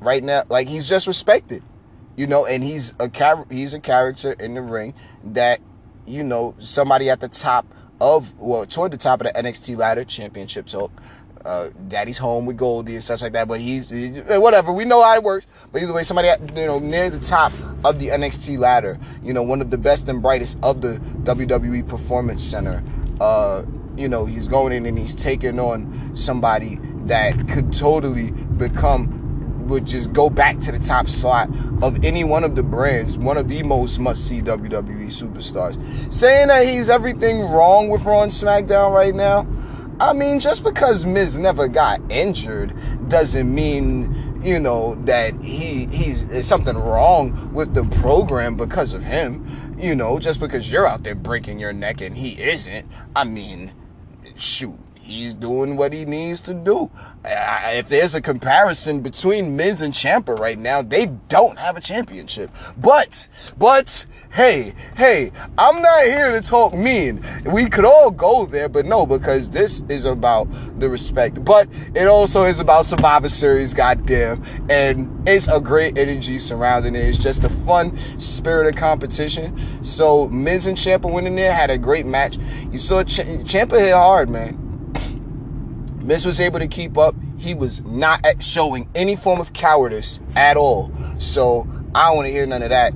right 0.00 0.22
now, 0.22 0.42
like 0.48 0.68
he's 0.68 0.88
just 0.88 1.06
respected, 1.06 1.62
you 2.16 2.26
know, 2.26 2.46
and 2.46 2.64
he's 2.64 2.92
a 2.98 3.08
char- 3.08 3.46
he's 3.50 3.74
a 3.74 3.80
character 3.80 4.32
in 4.32 4.54
the 4.54 4.62
ring 4.62 4.94
that, 5.22 5.60
you 6.04 6.24
know, 6.24 6.54
somebody 6.58 7.10
at 7.10 7.20
the 7.20 7.28
top 7.28 7.66
of 8.00 8.38
well 8.38 8.66
toward 8.66 8.92
the 8.92 8.98
top 8.98 9.20
of 9.20 9.26
the 9.26 9.32
NXT 9.32 9.76
ladder 9.76 10.04
championship 10.04 10.66
talk 10.66 10.90
uh, 11.46 11.70
daddy's 11.86 12.18
home 12.18 12.44
with 12.44 12.56
Goldie 12.56 12.94
and 12.94 13.04
such 13.04 13.22
like 13.22 13.32
that. 13.32 13.46
But 13.46 13.60
he's, 13.60 13.88
he's, 13.88 14.18
whatever. 14.18 14.72
We 14.72 14.84
know 14.84 15.02
how 15.02 15.14
it 15.14 15.22
works. 15.22 15.46
But 15.70 15.80
either 15.80 15.92
way, 15.92 16.02
somebody 16.02 16.28
at, 16.28 16.40
you 16.56 16.66
know 16.66 16.80
near 16.80 17.08
the 17.08 17.20
top 17.20 17.52
of 17.84 18.00
the 18.00 18.08
NXT 18.08 18.58
ladder, 18.58 18.98
you 19.22 19.32
know, 19.32 19.42
one 19.42 19.60
of 19.60 19.70
the 19.70 19.78
best 19.78 20.08
and 20.08 20.20
brightest 20.20 20.58
of 20.62 20.80
the 20.80 20.98
WWE 21.22 21.88
Performance 21.88 22.42
Center. 22.42 22.82
Uh, 23.20 23.62
you 23.96 24.08
know, 24.08 24.24
he's 24.24 24.48
going 24.48 24.72
in 24.72 24.86
and 24.86 24.98
he's 24.98 25.14
taking 25.14 25.58
on 25.58 26.14
somebody 26.14 26.78
that 27.06 27.48
could 27.48 27.72
totally 27.72 28.30
become 28.30 29.22
would 29.68 29.84
just 29.84 30.12
go 30.12 30.30
back 30.30 30.58
to 30.60 30.72
the 30.72 30.78
top 30.78 31.08
slot 31.08 31.48
of 31.82 32.04
any 32.04 32.24
one 32.24 32.44
of 32.44 32.54
the 32.54 32.62
brands, 32.62 33.18
one 33.18 33.36
of 33.36 33.48
the 33.48 33.62
most 33.62 33.98
must-see 33.98 34.40
WWE 34.40 35.08
superstars. 35.08 35.76
Saying 36.12 36.48
that 36.48 36.66
he's 36.66 36.88
everything 36.88 37.40
wrong 37.40 37.88
with 37.88 38.04
Raw 38.04 38.22
and 38.22 38.32
SmackDown 38.32 38.94
right 38.94 39.14
now, 39.14 39.46
I 39.98 40.12
mean, 40.12 40.40
just 40.40 40.62
because 40.62 41.06
Miz 41.06 41.38
never 41.38 41.68
got 41.68 42.00
injured 42.10 42.74
doesn't 43.08 43.52
mean, 43.52 44.40
you 44.42 44.60
know, 44.60 44.94
that 45.06 45.40
he 45.42 45.86
he's 45.86 46.46
something 46.46 46.76
wrong 46.76 47.52
with 47.54 47.72
the 47.72 47.84
program 48.02 48.56
because 48.56 48.92
of 48.92 49.02
him. 49.02 49.46
You 49.78 49.94
know, 49.94 50.18
just 50.18 50.38
because 50.40 50.70
you're 50.70 50.86
out 50.86 51.02
there 51.02 51.14
breaking 51.14 51.58
your 51.58 51.72
neck 51.72 52.00
and 52.00 52.16
he 52.16 52.40
isn't. 52.40 52.86
I 53.14 53.24
mean, 53.24 53.72
shoot, 54.38 54.78
he's 55.00 55.34
doing 55.34 55.76
what 55.76 55.92
he 55.92 56.04
needs 56.04 56.40
to 56.42 56.54
do. 56.54 56.90
If 57.24 57.88
there's 57.88 58.14
a 58.14 58.20
comparison 58.20 59.00
between 59.00 59.56
Miz 59.56 59.82
and 59.82 59.92
Ciampa 59.92 60.38
right 60.38 60.58
now, 60.58 60.82
they 60.82 61.06
don't 61.28 61.58
have 61.58 61.76
a 61.76 61.80
championship. 61.80 62.50
But, 62.76 63.28
but, 63.58 64.06
hey, 64.32 64.74
hey, 64.96 65.32
I'm 65.56 65.80
not 65.80 66.04
here 66.04 66.32
to 66.32 66.46
talk 66.46 66.74
mean. 66.74 67.24
We 67.44 67.68
could 67.68 67.84
all 67.84 68.10
go 68.10 68.46
there, 68.46 68.68
but 68.68 68.86
no, 68.86 69.06
because 69.06 69.50
this 69.50 69.82
is 69.88 70.04
about 70.04 70.48
the 70.78 70.88
respect. 70.88 71.44
But 71.44 71.68
it 71.94 72.06
also 72.06 72.44
is 72.44 72.60
about 72.60 72.84
Survivor 72.84 73.28
Series, 73.28 73.72
goddamn. 73.72 74.44
And 74.68 75.28
it's 75.28 75.48
a 75.48 75.60
great 75.60 75.96
energy 75.98 76.38
surrounding 76.38 76.94
it. 76.94 77.00
It's 77.00 77.18
just 77.18 77.44
a 77.44 77.48
fun 77.48 77.96
spirit 78.20 78.66
of 78.66 78.76
competition. 78.76 79.84
So 79.84 80.28
Miz 80.28 80.66
and 80.66 80.76
Ciampa 80.76 81.10
went 81.10 81.26
in 81.26 81.36
there, 81.36 81.52
had 81.52 81.70
a 81.70 81.78
great 81.78 82.06
match. 82.06 82.38
You 82.70 82.78
saw 82.78 83.02
Ch- 83.04 83.20
Ciampa 83.44 83.78
hit 83.78 83.94
hard, 83.94 84.28
man. 84.28 84.62
Miz 86.02 86.26
was 86.26 86.40
able 86.40 86.58
to 86.58 86.68
keep 86.68 86.98
up. 86.98 87.14
He 87.38 87.54
was 87.54 87.82
not 87.84 88.24
showing 88.40 88.88
any 88.94 89.16
form 89.16 89.40
of 89.40 89.52
cowardice 89.52 90.20
at 90.34 90.56
all. 90.56 90.92
So 91.18 91.66
I 91.94 92.08
don't 92.08 92.16
want 92.16 92.26
to 92.26 92.32
hear 92.32 92.46
none 92.46 92.62
of 92.62 92.70
that. 92.70 92.92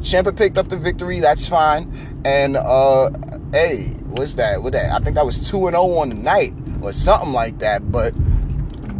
Ciampa 0.00 0.36
picked 0.36 0.58
up 0.58 0.68
the 0.68 0.76
victory. 0.76 1.20
That's 1.20 1.46
fine. 1.46 2.22
And 2.24 2.56
uh, 2.56 3.10
hey, 3.52 3.88
what's 4.04 4.34
that? 4.34 4.62
What 4.62 4.72
that? 4.72 4.92
I 4.92 4.98
think 5.02 5.14
that 5.16 5.26
was 5.26 5.38
two 5.38 5.66
and 5.66 5.74
zero 5.74 5.84
oh 5.84 5.98
on 5.98 6.08
the 6.08 6.14
night 6.14 6.52
or 6.80 6.92
something 6.92 7.32
like 7.32 7.58
that. 7.58 7.92
But 7.92 8.12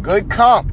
good 0.02 0.30
comp, 0.30 0.72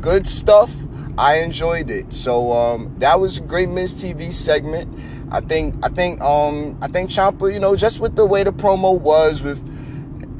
good 0.00 0.26
stuff. 0.26 0.74
I 1.18 1.38
enjoyed 1.38 1.90
it. 1.90 2.12
So 2.12 2.52
um, 2.52 2.94
that 2.98 3.18
was 3.20 3.38
a 3.38 3.42
great 3.42 3.68
Miz 3.68 3.94
TV 3.94 4.32
segment. 4.32 4.98
I 5.30 5.40
think 5.40 5.74
I 5.82 5.88
think 5.88 6.20
um 6.20 6.78
I 6.82 6.88
think 6.88 7.10
Ciampa, 7.10 7.52
you 7.52 7.58
know, 7.58 7.74
just 7.74 8.00
with 8.00 8.16
the 8.16 8.26
way 8.26 8.44
the 8.44 8.52
promo 8.52 9.00
was 9.00 9.42
with 9.42 9.58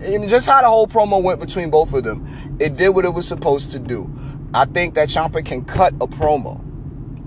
and 0.05 0.29
just 0.29 0.47
how 0.47 0.61
the 0.61 0.69
whole 0.69 0.87
promo 0.87 1.23
went 1.23 1.41
between 1.41 1.71
both 1.71 1.95
of 1.95 2.05
them, 2.05 2.57
it 2.61 2.77
did 2.77 2.91
what 2.91 3.07
it 3.07 3.15
was 3.15 3.27
supposed 3.27 3.71
to 3.71 3.79
do. 3.79 4.11
I 4.53 4.67
think 4.67 4.95
that 4.95 5.09
Ciampa 5.09 5.45
can 5.45 5.65
cut 5.65 5.95
a 5.95 6.07
promo. 6.07 6.61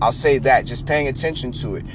I'll 0.01 0.11
say 0.11 0.37
that, 0.39 0.65
just 0.65 0.85
paying 0.85 1.07
attention 1.07 1.51
to 1.53 1.75
it. 1.75 1.85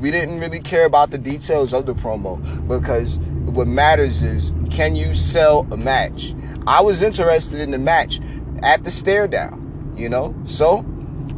We 0.00 0.10
didn't 0.10 0.40
really 0.40 0.60
care 0.60 0.84
about 0.84 1.10
the 1.10 1.18
details 1.18 1.72
of 1.72 1.86
the 1.86 1.94
promo 1.94 2.38
because 2.68 3.18
what 3.18 3.66
matters 3.66 4.22
is 4.22 4.52
can 4.70 4.94
you 4.94 5.14
sell 5.14 5.66
a 5.72 5.76
match? 5.76 6.34
I 6.66 6.82
was 6.82 7.02
interested 7.02 7.60
in 7.60 7.70
the 7.70 7.78
match 7.78 8.20
at 8.62 8.84
the 8.84 8.90
stare 8.90 9.26
down, 9.26 9.94
you 9.96 10.08
know? 10.08 10.34
So 10.44 10.84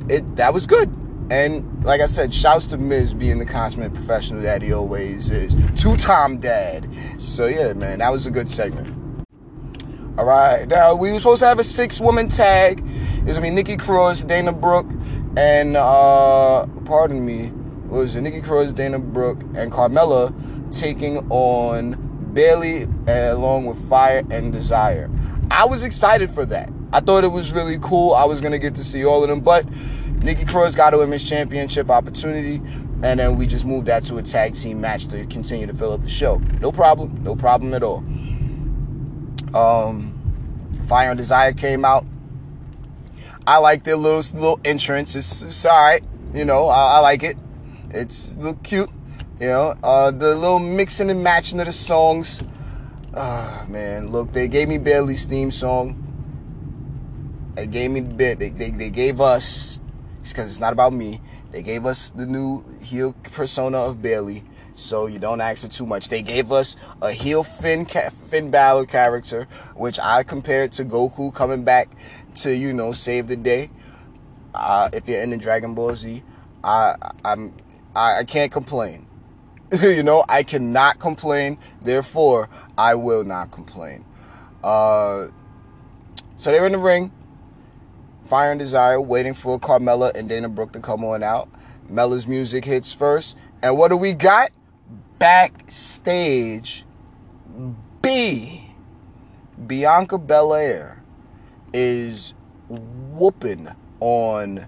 it 0.08 0.36
that 0.36 0.52
was 0.52 0.66
good. 0.66 0.94
And 1.30 1.84
like 1.84 2.00
I 2.00 2.06
said, 2.06 2.34
shouts 2.34 2.66
to 2.66 2.78
Miz 2.78 3.14
being 3.14 3.38
the 3.38 3.46
consummate 3.46 3.94
professional 3.94 4.42
that 4.42 4.62
he 4.62 4.72
always 4.72 5.30
is. 5.30 5.54
Two 5.80 5.96
time 5.96 6.38
dad. 6.38 6.88
So 7.18 7.46
yeah, 7.46 7.72
man, 7.72 8.00
that 8.00 8.10
was 8.10 8.26
a 8.26 8.30
good 8.30 8.50
segment. 8.50 8.96
All 10.18 10.24
right, 10.24 10.66
now 10.66 10.94
we 10.94 11.12
were 11.12 11.18
supposed 11.18 11.40
to 11.40 11.46
have 11.46 11.60
a 11.60 11.64
six 11.64 12.00
woman 12.00 12.28
tag. 12.28 12.84
It's 13.22 13.34
gonna 13.34 13.42
be 13.42 13.50
Nikki 13.50 13.76
Cross, 13.76 14.24
Dana 14.24 14.52
Brooke, 14.52 14.90
and 15.36 15.76
uh, 15.76 16.66
pardon 16.84 17.24
me, 17.24 17.52
was 17.88 18.16
Nikki 18.16 18.40
Cross, 18.40 18.72
Dana 18.74 18.98
Brooke, 18.98 19.40
and 19.54 19.72
Carmella 19.72 20.32
taking 20.72 21.18
on 21.30 22.30
Bayley 22.32 22.86
along 23.06 23.66
with 23.66 23.88
Fire 23.88 24.22
and 24.30 24.52
Desire. 24.52 25.10
I 25.50 25.64
was 25.64 25.82
excited 25.82 26.30
for 26.30 26.44
that. 26.46 26.70
I 26.92 27.00
thought 27.00 27.24
it 27.24 27.32
was 27.32 27.52
really 27.52 27.78
cool. 27.80 28.14
I 28.14 28.24
was 28.24 28.40
gonna 28.40 28.58
get 28.58 28.74
to 28.76 28.84
see 28.84 29.04
all 29.04 29.22
of 29.22 29.28
them, 29.28 29.40
but 29.40 29.66
Nikki 30.22 30.44
Cross 30.44 30.74
got 30.74 30.94
a 30.94 30.98
women's 30.98 31.24
championship 31.28 31.90
opportunity, 31.90 32.56
and 33.02 33.18
then 33.18 33.36
we 33.36 33.46
just 33.46 33.64
moved 33.64 33.86
that 33.86 34.04
to 34.04 34.18
a 34.18 34.22
tag 34.22 34.54
team 34.54 34.80
match 34.80 35.06
to 35.08 35.24
continue 35.26 35.66
to 35.66 35.74
fill 35.74 35.92
up 35.92 36.02
the 36.02 36.08
show. 36.08 36.38
No 36.60 36.70
problem, 36.70 37.22
no 37.22 37.34
problem 37.34 37.74
at 37.74 37.82
all. 37.82 38.04
Um, 39.54 40.16
Fire 40.86 41.10
and 41.10 41.18
Desire 41.18 41.52
came 41.52 41.84
out. 41.84 42.04
I 43.46 43.58
like 43.58 43.84
their 43.84 43.96
little 43.96 44.18
little 44.38 44.60
entrance. 44.64 45.16
It's, 45.16 45.42
it's 45.42 45.64
all 45.64 45.76
right, 45.76 46.04
you 46.34 46.44
know. 46.44 46.68
I, 46.68 46.96
I 46.96 46.98
like 47.00 47.22
it. 47.22 47.36
It's 47.90 48.34
a 48.34 48.38
little 48.38 48.54
cute, 48.62 48.90
you 49.40 49.46
know. 49.46 49.76
Uh, 49.82 50.10
the 50.10 50.34
little 50.34 50.58
mixing 50.58 51.10
and 51.10 51.22
matching 51.22 51.60
of 51.60 51.66
the 51.66 51.72
songs. 51.72 52.42
Oh, 53.14 53.66
man, 53.68 54.10
look, 54.10 54.32
they 54.32 54.46
gave 54.46 54.68
me 54.68 54.78
Bayley's 54.78 55.24
theme 55.24 55.50
song. 55.50 56.06
They 57.56 57.66
gave 57.66 57.90
me 57.90 58.00
the 58.00 58.34
they, 58.34 58.50
they, 58.50 58.70
they 58.70 58.90
gave 58.90 59.20
us 59.20 59.80
because 60.22 60.50
it's 60.50 60.60
not 60.60 60.72
about 60.72 60.92
me. 60.92 61.20
They 61.50 61.62
gave 61.62 61.84
us 61.84 62.10
the 62.10 62.26
new 62.26 62.64
heel 62.80 63.14
persona 63.24 63.78
of 63.78 64.00
Bayley, 64.00 64.44
so 64.76 65.06
you 65.06 65.18
don't 65.18 65.40
ask 65.40 65.62
for 65.62 65.68
too 65.68 65.84
much. 65.84 66.08
They 66.08 66.22
gave 66.22 66.52
us 66.52 66.76
a 67.02 67.10
heel 67.10 67.42
Finn 67.42 67.86
Finn 67.86 68.50
Balor 68.50 68.86
character, 68.86 69.48
which 69.74 69.98
I 69.98 70.22
compared 70.22 70.70
to 70.72 70.84
Goku 70.84 71.34
coming 71.34 71.64
back 71.64 71.88
to 72.36 72.54
you 72.54 72.72
know 72.72 72.92
save 72.92 73.28
the 73.28 73.36
day. 73.36 73.70
Uh, 74.54 74.88
if 74.92 75.08
you're 75.08 75.22
into 75.22 75.36
Dragon 75.36 75.74
Ball 75.74 75.94
Z, 75.94 76.22
I 76.64 76.96
I'm 77.24 77.54
I, 77.94 78.18
I 78.18 78.24
can't 78.24 78.52
complain. 78.52 79.06
you 79.82 80.02
know, 80.02 80.24
I 80.28 80.42
cannot 80.42 80.98
complain. 80.98 81.58
Therefore, 81.80 82.48
I 82.76 82.94
will 82.94 83.24
not 83.24 83.50
complain. 83.50 84.04
Uh, 84.64 85.28
so 86.36 86.50
they're 86.50 86.66
in 86.66 86.72
the 86.72 86.78
ring. 86.78 87.12
Fire 88.26 88.52
and 88.52 88.58
Desire, 88.58 89.00
waiting 89.00 89.34
for 89.34 89.58
Carmella 89.58 90.14
and 90.14 90.28
Dana 90.28 90.48
Brooke 90.48 90.72
to 90.72 90.80
come 90.80 91.04
on 91.04 91.22
out. 91.22 91.48
Mella's 91.88 92.26
music 92.26 92.64
hits 92.64 92.92
first. 92.92 93.36
And 93.62 93.76
what 93.76 93.88
do 93.88 93.96
we 93.96 94.12
got? 94.12 94.50
Backstage 95.18 96.84
B. 98.02 98.72
Bianca 99.66 100.16
Belair 100.16 100.99
is 101.72 102.34
whooping 102.68 103.68
on 104.00 104.66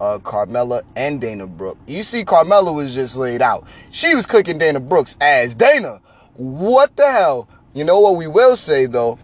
uh, 0.00 0.18
Carmella 0.18 0.82
and 0.94 1.20
Dana 1.20 1.46
Brooke. 1.46 1.78
You 1.86 2.02
see, 2.02 2.24
Carmella 2.24 2.74
was 2.74 2.94
just 2.94 3.16
laid 3.16 3.42
out. 3.42 3.66
She 3.90 4.14
was 4.14 4.26
cooking 4.26 4.58
Dana 4.58 4.80
Brooks' 4.80 5.16
ass. 5.20 5.54
Dana, 5.54 6.00
what 6.34 6.96
the 6.96 7.10
hell? 7.10 7.48
You 7.74 7.84
know 7.84 8.00
what 8.00 8.16
we 8.16 8.26
will 8.26 8.56
say 8.56 8.86
though? 8.86 9.18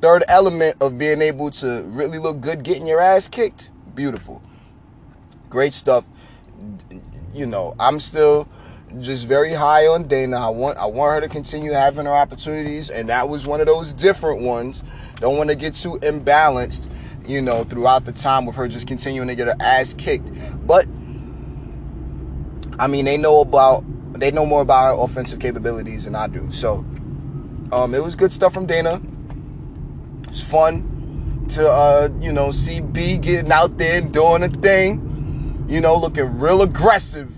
Third 0.00 0.24
element 0.28 0.76
of 0.82 0.98
being 0.98 1.22
able 1.22 1.50
to 1.52 1.84
really 1.86 2.18
look 2.18 2.40
good 2.40 2.62
getting 2.62 2.86
your 2.86 3.00
ass 3.00 3.28
kicked. 3.28 3.70
Beautiful. 3.94 4.42
Great 5.48 5.72
stuff. 5.72 6.04
You 7.32 7.46
know, 7.46 7.74
I'm 7.78 8.00
still 8.00 8.48
just 9.00 9.26
very 9.26 9.52
high 9.52 9.86
on 9.86 10.06
Dana. 10.06 10.46
I 10.46 10.48
want 10.50 10.78
I 10.78 10.86
want 10.86 11.14
her 11.14 11.20
to 11.20 11.28
continue 11.28 11.72
having 11.72 12.06
her 12.06 12.14
opportunities, 12.14 12.90
and 12.90 13.08
that 13.08 13.28
was 13.28 13.46
one 13.46 13.60
of 13.60 13.66
those 13.66 13.92
different 13.92 14.42
ones. 14.42 14.82
Don't 15.24 15.38
want 15.38 15.48
to 15.48 15.56
get 15.56 15.72
too 15.72 15.92
imbalanced, 16.02 16.86
you 17.26 17.40
know, 17.40 17.64
throughout 17.64 18.04
the 18.04 18.12
time 18.12 18.44
with 18.44 18.56
her 18.56 18.68
just 18.68 18.86
continuing 18.86 19.26
to 19.28 19.34
get 19.34 19.46
her 19.46 19.56
ass 19.58 19.94
kicked. 19.94 20.30
But 20.66 20.84
I 22.78 22.88
mean, 22.88 23.06
they 23.06 23.16
know 23.16 23.40
about 23.40 23.84
they 24.20 24.30
know 24.30 24.44
more 24.44 24.60
about 24.60 24.94
her 24.94 25.02
offensive 25.02 25.38
capabilities 25.40 26.04
than 26.04 26.14
I 26.14 26.26
do. 26.26 26.50
So, 26.52 26.84
um, 27.72 27.94
it 27.94 28.04
was 28.04 28.16
good 28.16 28.34
stuff 28.34 28.52
from 28.52 28.66
Dana. 28.66 29.00
It's 30.28 30.42
fun 30.42 31.46
to 31.54 31.70
uh, 31.70 32.10
you 32.20 32.30
know 32.30 32.52
see 32.52 32.80
B 32.80 33.16
getting 33.16 33.50
out 33.50 33.78
there 33.78 34.02
and 34.02 34.12
doing 34.12 34.42
a 34.42 34.50
thing. 34.50 35.64
You 35.70 35.80
know, 35.80 35.96
looking 35.96 36.38
real 36.38 36.60
aggressive 36.60 37.32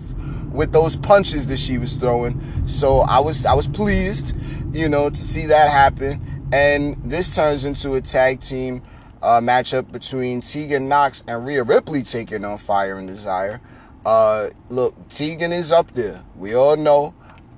with 0.51 0.73
those 0.73 0.97
punches 0.97 1.47
that 1.47 1.57
she 1.57 1.77
was 1.77 1.95
throwing. 1.95 2.43
So 2.67 2.99
I 2.99 3.19
was 3.19 3.45
I 3.45 3.53
was 3.53 3.65
pleased, 3.65 4.35
you 4.73 4.89
know, 4.89 5.09
to 5.09 5.15
see 5.15 5.45
that 5.45 5.71
happen. 5.71 6.36
And 6.51 6.97
this 7.03 7.35
turns 7.35 7.65
into 7.65 7.95
a 7.95 8.01
tag 8.01 8.41
team 8.41 8.81
uh, 9.21 9.41
matchup 9.41 9.91
between 9.91 10.41
Tegan 10.41 10.87
Knox 10.87 11.23
and 11.27 11.45
Rhea 11.45 11.63
Ripley 11.63 12.03
taking 12.03 12.45
on 12.45 12.57
Fire 12.57 12.97
and 12.97 13.07
Desire. 13.07 13.59
Uh, 14.05 14.49
look, 14.69 15.09
Tegan 15.09 15.51
is 15.51 15.71
up 15.71 15.91
there. 15.91 16.23
We 16.35 16.55
all 16.55 16.77
know. 16.77 17.13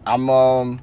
I'm 0.06 0.30
um 0.30 0.82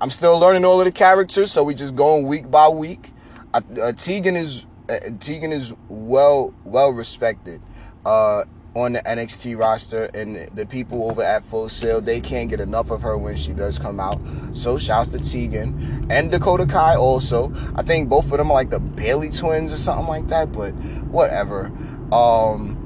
I'm 0.00 0.10
still 0.10 0.38
learning 0.38 0.64
all 0.64 0.80
of 0.80 0.86
the 0.86 0.92
characters, 0.92 1.52
so 1.52 1.62
we 1.62 1.74
just 1.74 1.94
going 1.94 2.26
week 2.26 2.50
by 2.50 2.68
week 2.68 3.12
uh, 3.54 3.92
Tegan 3.92 4.36
is 4.36 4.66
uh, 4.88 4.98
Tegan 5.20 5.52
is 5.52 5.74
well 5.88 6.54
well 6.64 6.90
respected 6.90 7.60
uh, 8.04 8.44
on 8.74 8.94
the 8.94 9.00
NXT 9.00 9.58
roster, 9.58 10.04
and 10.14 10.48
the 10.56 10.64
people 10.64 11.10
over 11.10 11.22
at 11.22 11.44
Full 11.44 11.68
Sail 11.68 12.00
they 12.00 12.20
can't 12.20 12.48
get 12.48 12.60
enough 12.60 12.90
of 12.90 13.02
her 13.02 13.18
when 13.18 13.36
she 13.36 13.52
does 13.52 13.78
come 13.78 14.00
out. 14.00 14.20
So 14.52 14.78
shouts 14.78 15.08
to 15.10 15.18
Tegan 15.18 16.06
and 16.10 16.30
Dakota 16.30 16.66
Kai 16.66 16.96
also. 16.96 17.52
I 17.76 17.82
think 17.82 18.08
both 18.08 18.24
of 18.24 18.38
them 18.38 18.50
are 18.50 18.54
like 18.54 18.70
the 18.70 18.80
Bailey 18.80 19.30
twins 19.30 19.72
or 19.72 19.76
something 19.76 20.06
like 20.06 20.28
that, 20.28 20.52
but 20.52 20.72
whatever. 21.04 21.66
Um, 22.12 22.78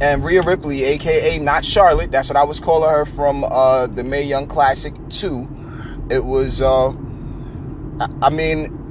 and 0.00 0.24
Rhea 0.24 0.42
Ripley, 0.42 0.84
aka 0.84 1.38
not 1.38 1.64
Charlotte, 1.64 2.10
that's 2.10 2.28
what 2.28 2.36
I 2.36 2.44
was 2.44 2.58
calling 2.58 2.90
her 2.90 3.04
from 3.04 3.44
uh, 3.44 3.86
the 3.86 4.02
Mae 4.02 4.22
Young 4.22 4.46
Classic 4.46 4.94
2. 5.10 6.06
It 6.10 6.24
was, 6.24 6.60
uh, 6.60 6.92
I 8.20 8.30
mean, 8.30 8.83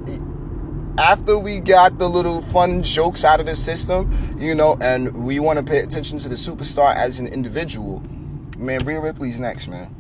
after 0.98 1.38
we 1.38 1.60
got 1.60 1.98
the 1.98 2.08
little 2.08 2.42
fun 2.42 2.84
jokes 2.84 3.24
out 3.24 3.40
of 3.40 3.46
the 3.46 3.56
system, 3.56 4.38
you 4.40 4.54
know, 4.54 4.78
and 4.82 5.26
we 5.26 5.40
want 5.40 5.58
to 5.58 5.64
pay 5.64 5.80
attention 5.80 6.20
to 6.20 6.30
the 6.30 6.36
superstar 6.36 6.96
as 6.96 7.20
an 7.20 7.28
individual, 7.28 8.02
man, 8.58 8.80
Rhea 8.86 9.00
Ripley's 9.00 9.40
next, 9.40 9.68
man. 9.68 9.94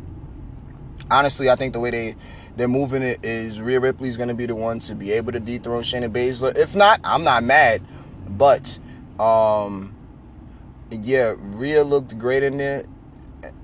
Honestly, 1.10 1.50
I 1.50 1.56
think 1.56 1.74
the 1.74 1.80
way 1.80 1.92
they 1.92 2.16
they're 2.56 2.68
moving 2.68 3.02
it 3.02 3.26
is 3.26 3.60
Rhea 3.60 3.80
Ripley's 3.80 4.16
going 4.16 4.30
to 4.30 4.36
be 4.36 4.46
the 4.46 4.56
one 4.56 4.80
to 4.82 4.94
be 4.94 5.12
able 5.12 5.32
to 5.32 5.40
dethrone 5.40 5.82
Shayna 5.82 6.12
Baszler. 6.12 6.56
If 6.56 6.76
not, 6.76 7.00
I'm 7.04 7.24
not 7.24 7.44
mad. 7.44 7.82
But 8.30 8.78
um, 9.20 9.96
yeah, 10.92 11.34
Rhea 11.38 11.84
looked 11.84 12.18
great 12.20 12.44
in 12.44 12.58
there. 12.58 12.84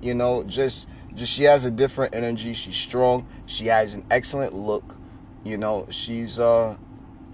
You 0.01 0.15
know, 0.15 0.43
just 0.43 0.87
just 1.13 1.31
she 1.31 1.43
has 1.43 1.65
a 1.65 1.71
different 1.71 2.15
energy. 2.15 2.53
She's 2.53 2.75
strong. 2.75 3.27
She 3.45 3.67
has 3.67 3.93
an 3.93 4.05
excellent 4.09 4.55
look. 4.55 4.97
You 5.43 5.57
know, 5.57 5.87
she's 5.91 6.39
uh 6.39 6.75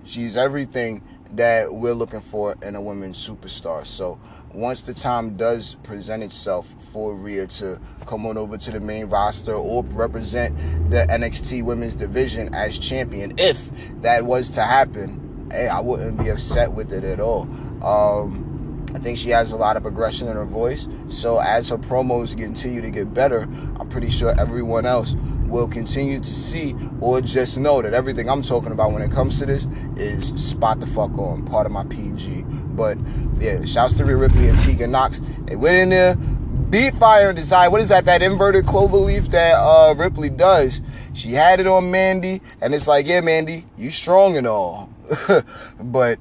she's 0.06 0.38
everything 0.38 1.02
that 1.32 1.74
we're 1.74 1.94
looking 1.94 2.22
for 2.22 2.56
in 2.62 2.76
a 2.76 2.82
women's 2.82 3.18
superstar. 3.18 3.86
So 3.86 4.20
once 4.54 4.82
the 4.82 4.94
time 4.94 5.36
does 5.36 5.76
present 5.84 6.24
itself 6.24 6.74
for 6.94 7.14
Rhea 7.14 7.48
to 7.48 7.80
come 8.06 8.26
on 8.26 8.38
over 8.38 8.58
to 8.58 8.72
the 8.72 8.80
main 8.80 9.08
roster 9.08 9.54
or 9.54 9.84
represent 9.84 10.56
the 10.90 11.06
NXT 11.10 11.64
women's 11.64 11.96
division 11.96 12.54
as 12.54 12.80
champion, 12.80 13.34
if 13.38 13.70
that 14.02 14.24
was 14.24 14.50
to 14.52 14.62
happen, 14.62 15.50
hey, 15.52 15.68
I 15.68 15.82
wouldn't 15.82 16.18
be 16.18 16.30
upset 16.30 16.72
with 16.72 16.94
it 16.94 17.04
at 17.04 17.20
all. 17.20 17.42
Um, 17.84 18.86
I 18.94 19.00
think 19.00 19.18
she 19.18 19.32
has 19.32 19.52
a 19.52 19.58
lot 19.58 19.76
of 19.76 19.86
aggression 19.86 20.30
in 20.30 20.36
her 20.36 20.46
voice. 20.46 20.88
So 21.10 21.40
as 21.40 21.68
her 21.70 21.78
promos 21.78 22.38
continue 22.38 22.82
to 22.82 22.90
get 22.90 23.14
better, 23.14 23.42
I'm 23.42 23.90
pretty 23.90 24.10
sure 24.10 24.34
everyone 24.40 24.86
else 24.86 25.16
will 25.48 25.68
continue 25.68 26.20
to 26.20 26.34
see 26.34 26.76
or 27.02 27.22
just 27.22 27.58
know 27.58 27.82
that 27.82 27.94
everything 27.94 28.30
I'm 28.30 28.42
talking 28.42 28.72
about 28.72 28.92
when 28.92 29.02
it 29.02 29.12
comes 29.12 29.40
to 29.40 29.46
this 29.46 29.68
is 29.96 30.28
spot 30.42 30.80
the 30.80 30.88
fuck 30.88 31.18
on, 31.18 31.46
part 31.46 31.66
of 31.66 31.72
my 31.72 31.84
PG. 31.86 32.44
But 32.44 32.98
yeah, 33.40 33.64
shouts 33.64 33.94
to 33.96 34.06
Rhea 34.06 34.18
Ripley 34.18 34.50
and 34.50 34.60
Tegan 34.60 34.92
Knox. 34.92 35.22
They 35.46 35.56
went 35.56 35.76
in 35.76 35.90
there, 35.90 36.16
beat 36.16 36.96
Fire 36.96 37.30
and 37.30 37.38
Desire. 37.38 37.70
What 37.70 37.82
is 37.82 37.90
that? 37.90 38.06
That 38.06 38.22
inverted 38.22 38.66
clover 38.66 38.98
leaf 38.98 39.26
that 39.32 39.54
uh, 39.54 39.94
Ripley 39.96 40.30
does. 40.30 40.82
She 41.14 41.34
had 41.34 41.60
it 41.60 41.68
on 41.68 41.92
Mandy, 41.92 42.42
and 42.62 42.74
it's 42.74 42.88
like, 42.88 43.08
yeah, 43.08 43.22
Mandy, 43.22 43.66
you 43.78 43.90
strong 43.90 44.36
and 44.36 44.46
all. 44.46 44.90
but 45.80 46.20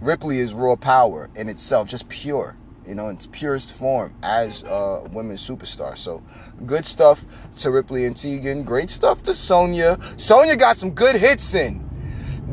Ripley 0.00 0.38
is 0.38 0.52
raw 0.52 0.76
power 0.76 1.30
in 1.34 1.48
itself, 1.48 1.88
just 1.88 2.08
pure 2.08 2.56
you 2.86 2.94
know, 2.94 3.08
in 3.08 3.16
its 3.16 3.26
purest 3.26 3.72
form 3.72 4.14
as 4.22 4.62
a 4.64 5.08
women's 5.12 5.46
superstar. 5.46 5.96
So 5.96 6.22
good 6.66 6.84
stuff 6.84 7.24
to 7.58 7.70
Ripley 7.70 8.04
and 8.04 8.16
Tegan. 8.16 8.62
Great 8.64 8.90
stuff 8.90 9.22
to 9.24 9.34
Sonya. 9.34 9.98
Sonya 10.16 10.56
got 10.56 10.76
some 10.76 10.90
good 10.90 11.16
hits 11.16 11.54
in. 11.54 11.82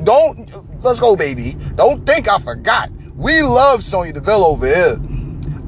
Don't 0.03 0.49
let's 0.83 0.99
go, 0.99 1.15
baby. 1.15 1.55
Don't 1.75 2.05
think 2.05 2.29
I 2.29 2.39
forgot. 2.39 2.89
We 3.15 3.43
love 3.43 3.83
Sonya 3.83 4.13
Deville 4.13 4.45
over 4.45 4.65
here. 4.65 4.99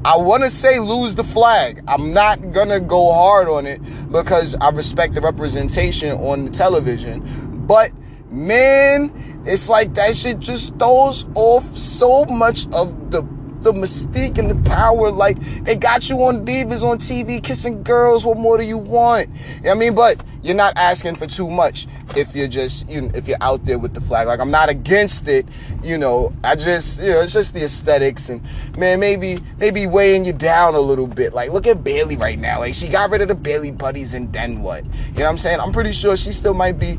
I 0.04 0.16
want 0.16 0.42
to 0.42 0.50
say 0.50 0.80
lose 0.80 1.14
the 1.14 1.24
flag. 1.24 1.82
I'm 1.88 2.12
not 2.12 2.52
gonna 2.52 2.80
go 2.80 3.12
hard 3.12 3.48
on 3.48 3.66
it 3.66 3.80
because 4.10 4.54
I 4.56 4.70
respect 4.70 5.14
the 5.14 5.20
representation 5.20 6.12
on 6.18 6.44
the 6.44 6.50
television. 6.50 7.66
But 7.66 7.92
man, 8.30 9.42
it's 9.46 9.68
like 9.68 9.94
that 9.94 10.16
shit 10.16 10.40
just 10.40 10.78
throws 10.78 11.26
off 11.34 11.76
so 11.76 12.24
much 12.26 12.66
of 12.72 13.10
the 13.10 13.22
the 13.64 13.72
mystique 13.72 14.38
and 14.38 14.50
the 14.50 14.70
power. 14.70 15.10
Like 15.10 15.38
they 15.64 15.76
got 15.76 16.08
you 16.08 16.22
on 16.22 16.46
divas 16.46 16.82
on 16.82 16.98
TV 16.98 17.42
kissing 17.42 17.82
girls. 17.82 18.24
What 18.24 18.38
more 18.38 18.58
do 18.58 18.64
you 18.64 18.78
want? 18.78 19.28
I 19.68 19.74
mean, 19.74 19.94
but 19.94 20.22
you're 20.42 20.54
not 20.54 20.76
asking 20.76 21.16
for 21.16 21.26
too 21.26 21.50
much 21.50 21.88
if 22.16 22.36
you're 22.36 22.48
just 22.48 22.88
you 22.88 23.00
know, 23.00 23.10
if 23.14 23.26
you're 23.26 23.38
out 23.40 23.64
there 23.64 23.78
with 23.78 23.94
the 23.94 24.00
flag. 24.00 24.28
Like 24.28 24.40
I'm 24.40 24.50
not 24.50 24.68
against 24.68 25.26
it. 25.26 25.46
You 25.82 25.98
know, 25.98 26.32
I 26.44 26.54
just 26.54 27.00
you 27.00 27.08
know 27.08 27.22
it's 27.22 27.32
just 27.32 27.54
the 27.54 27.64
aesthetics 27.64 28.28
and 28.28 28.42
man 28.76 29.00
maybe 29.00 29.38
maybe 29.58 29.86
weighing 29.86 30.24
you 30.24 30.34
down 30.34 30.74
a 30.74 30.80
little 30.80 31.06
bit. 31.06 31.32
Like 31.32 31.50
look 31.50 31.66
at 31.66 31.82
Bayley 31.82 32.16
right 32.16 32.38
now. 32.38 32.60
Like 32.60 32.74
she 32.74 32.88
got 32.88 33.10
rid 33.10 33.22
of 33.22 33.28
the 33.28 33.34
Bayley 33.34 33.70
buddies 33.70 34.14
and 34.14 34.32
then 34.32 34.60
what? 34.60 34.84
You 34.84 34.90
know 34.90 35.24
what 35.24 35.30
I'm 35.30 35.38
saying? 35.38 35.60
I'm 35.60 35.72
pretty 35.72 35.92
sure 35.92 36.16
she 36.16 36.32
still 36.32 36.54
might 36.54 36.78
be. 36.78 36.98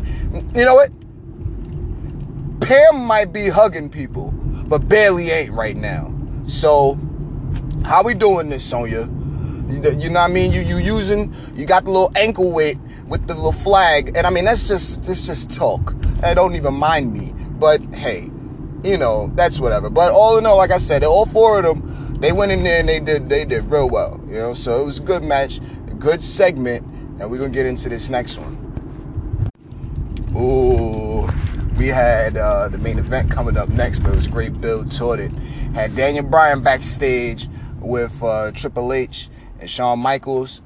You 0.56 0.66
know 0.66 0.76
what? 0.76 0.92
Pam 2.62 3.06
might 3.06 3.32
be 3.32 3.48
hugging 3.48 3.90
people, 3.90 4.32
but 4.66 4.90
Bayley 4.90 5.30
ain't 5.30 5.54
right 5.54 5.76
now. 5.76 6.15
So, 6.48 7.00
how 7.84 8.04
we 8.04 8.14
doing 8.14 8.50
this, 8.50 8.64
Sonya? 8.64 9.10
You, 9.68 10.10
know 10.10 10.22
what 10.22 10.30
I 10.30 10.34
mean? 10.34 10.52
You 10.52 10.62
you 10.62 10.78
using 10.78 11.34
you 11.56 11.66
got 11.66 11.86
the 11.86 11.92
little 11.92 12.12
ankle 12.16 12.52
weight 12.52 12.78
with 13.08 13.28
the 13.28 13.34
little 13.34 13.52
flag, 13.52 14.16
and 14.16 14.28
I 14.28 14.30
mean 14.30 14.46
that's 14.46 14.68
just 14.68 15.04
that's 15.04 15.26
just 15.26 15.50
talk. 15.50 15.96
I 16.22 16.34
don't 16.34 16.56
even 16.56 16.76
mind 16.76 17.14
me, 17.14 17.34
but 17.60 17.82
hey, 17.94 18.30
you 18.84 18.98
know 18.98 19.32
that's 19.36 19.60
whatever. 19.60 19.90
But 19.90 20.12
all 20.12 20.38
in 20.38 20.46
all, 20.46 20.58
like 20.58 20.72
I 20.72 20.78
said, 20.78 21.04
all 21.04 21.26
four 21.26 21.60
of 21.60 21.66
them, 21.66 22.18
they 22.20 22.32
went 22.32 22.52
in 22.52 22.64
there 22.64 22.80
and 22.80 22.88
they 22.88 23.00
did 23.00 23.28
they 23.28 23.44
did 23.44 23.70
real 23.72 23.90
well. 23.90 24.22
You 24.28 24.36
know, 24.36 24.54
so 24.54 24.80
it 24.82 24.86
was 24.86 25.00
a 25.00 25.04
good 25.04 25.24
match, 25.24 25.60
a 25.88 25.94
good 25.96 26.22
segment, 26.22 26.86
and 27.20 27.32
we're 27.32 27.40
gonna 27.40 27.50
get 27.50 27.66
into 27.66 27.90
this 27.90 28.10
next 28.10 28.38
one. 28.38 28.56
Ooh, 30.36 31.05
we 31.86 31.92
had 31.92 32.36
uh, 32.36 32.68
the 32.68 32.80
main 32.80 32.98
event 32.98 33.30
coming 33.30 33.58
up 33.58 33.70
next, 33.70 34.00
but 34.00 34.12
it 34.12 34.16
was 34.16 34.26
a 34.26 34.30
great 34.30 34.60
build 34.60 34.92
toward 34.92 35.20
it. 35.20 35.32
Had 35.76 35.96
Daniel 35.96 36.26
Bryan 36.26 36.64
backstage 36.64 37.48
with 37.80 38.24
uh, 38.24 38.52
Triple 38.54 38.92
H 38.92 39.30
and 39.60 39.70
Shawn 39.70 40.00
Michaels. 40.00 40.64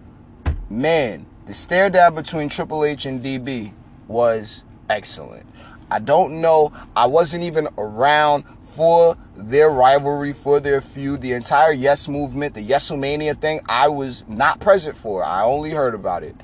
Man, 0.69 1.25
the 1.45 1.53
stare 1.53 1.89
down 1.89 2.15
between 2.15 2.47
Triple 2.47 2.85
H 2.85 3.05
and 3.05 3.21
DB 3.21 3.73
was 4.07 4.63
excellent. 4.89 5.45
I 5.91 5.99
don't 5.99 6.39
know. 6.39 6.71
I 6.95 7.07
wasn't 7.07 7.43
even 7.43 7.67
around 7.77 8.45
for 8.61 9.17
their 9.35 9.69
rivalry, 9.71 10.31
for 10.31 10.61
their 10.61 10.79
feud, 10.79 11.19
the 11.19 11.33
entire 11.33 11.73
Yes 11.73 12.07
movement, 12.07 12.53
the 12.55 12.65
Yesomania 12.65 13.37
thing. 13.37 13.59
I 13.67 13.89
was 13.89 14.25
not 14.29 14.61
present 14.61 14.95
for. 14.95 15.21
I 15.21 15.43
only 15.43 15.71
heard 15.71 15.95
about 15.95 16.23
it. 16.23 16.37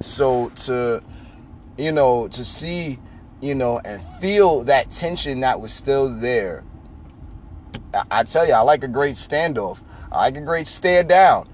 So 0.00 0.50
to, 0.50 1.02
you 1.76 1.90
know, 1.90 2.28
to 2.28 2.44
see, 2.44 3.00
you 3.40 3.54
know, 3.54 3.80
and 3.84 4.02
feel 4.20 4.62
that 4.64 4.90
tension 4.90 5.40
that 5.40 5.60
was 5.60 5.72
still 5.72 6.08
there 6.18 6.64
I 8.10 8.22
tell 8.24 8.46
you, 8.46 8.52
I 8.52 8.60
like 8.60 8.84
a 8.84 8.88
great 8.88 9.16
standoff. 9.16 9.80
I 10.12 10.18
like 10.18 10.36
a 10.36 10.40
great 10.40 10.66
stare 10.66 11.02
down. 11.02 11.48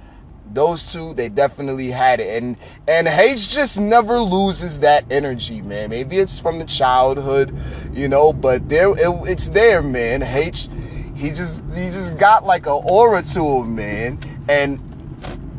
Those 0.53 0.93
two, 0.93 1.13
they 1.15 1.29
definitely 1.29 1.91
had 1.91 2.21
it, 2.21 2.41
and 2.43 2.57
and 2.87 3.09
H 3.09 3.49
just 3.49 3.81
never 3.81 4.21
loses 4.21 4.81
that 4.81 5.05
energy, 5.11 5.61
man. 5.61 5.91
Maybe 5.91 6.19
it's 6.19 6.39
from 6.39 6.61
the 6.61 6.65
childhood, 6.65 7.57
you 7.93 8.07
know, 8.09 8.33
but 8.33 8.69
there 8.69 8.91
it, 8.91 9.29
it's 9.29 9.49
there, 9.49 9.83
man. 9.83 10.23
H, 10.23 10.69
he 11.17 11.31
just 11.31 11.65
he 11.75 11.91
just 11.91 12.17
got 12.17 12.45
like 12.45 12.67
an 12.67 12.81
aura 12.85 13.23
to 13.23 13.45
him, 13.45 13.75
man. 13.75 14.21
And 14.49 14.79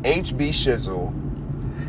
HB 0.04 0.48
Shizzle, 0.48 1.12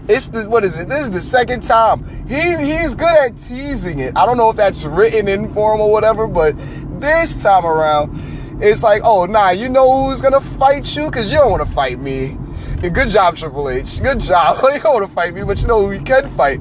it's 0.09 0.27
the 0.27 0.49
what 0.49 0.63
is 0.63 0.79
it? 0.79 0.89
This 0.89 1.01
is 1.01 1.11
the 1.11 1.21
second 1.21 1.61
time 1.61 2.03
he 2.27 2.57
he's 2.57 2.95
good 2.95 3.17
at 3.17 3.37
teasing 3.37 3.99
it. 3.99 4.17
I 4.17 4.25
don't 4.25 4.37
know 4.37 4.49
if 4.49 4.57
that's 4.57 4.83
written 4.83 5.27
in 5.27 5.53
form 5.53 5.79
or 5.79 5.91
whatever, 5.91 6.27
but 6.27 6.55
this 6.99 7.41
time 7.41 7.65
around 7.65 8.19
it's 8.61 8.83
like, 8.83 9.03
oh, 9.05 9.25
nah, 9.25 9.51
you 9.51 9.69
know 9.69 10.05
who's 10.07 10.19
gonna 10.19 10.41
fight 10.41 10.95
you? 10.95 11.05
Because 11.05 11.31
you 11.31 11.37
don't 11.37 11.51
want 11.51 11.65
to 11.65 11.73
fight 11.73 11.99
me. 11.99 12.37
Yeah, 12.81 12.89
good 12.89 13.07
job, 13.07 13.37
Triple 13.37 13.69
H. 13.69 14.01
Good 14.01 14.19
job. 14.19 14.57
you 14.73 14.79
don't 14.79 14.95
want 14.95 15.07
to 15.07 15.15
fight 15.15 15.33
me, 15.33 15.43
but 15.43 15.61
you 15.61 15.67
know 15.67 15.85
who 15.85 15.93
you 15.93 16.01
can 16.01 16.29
fight. 16.35 16.59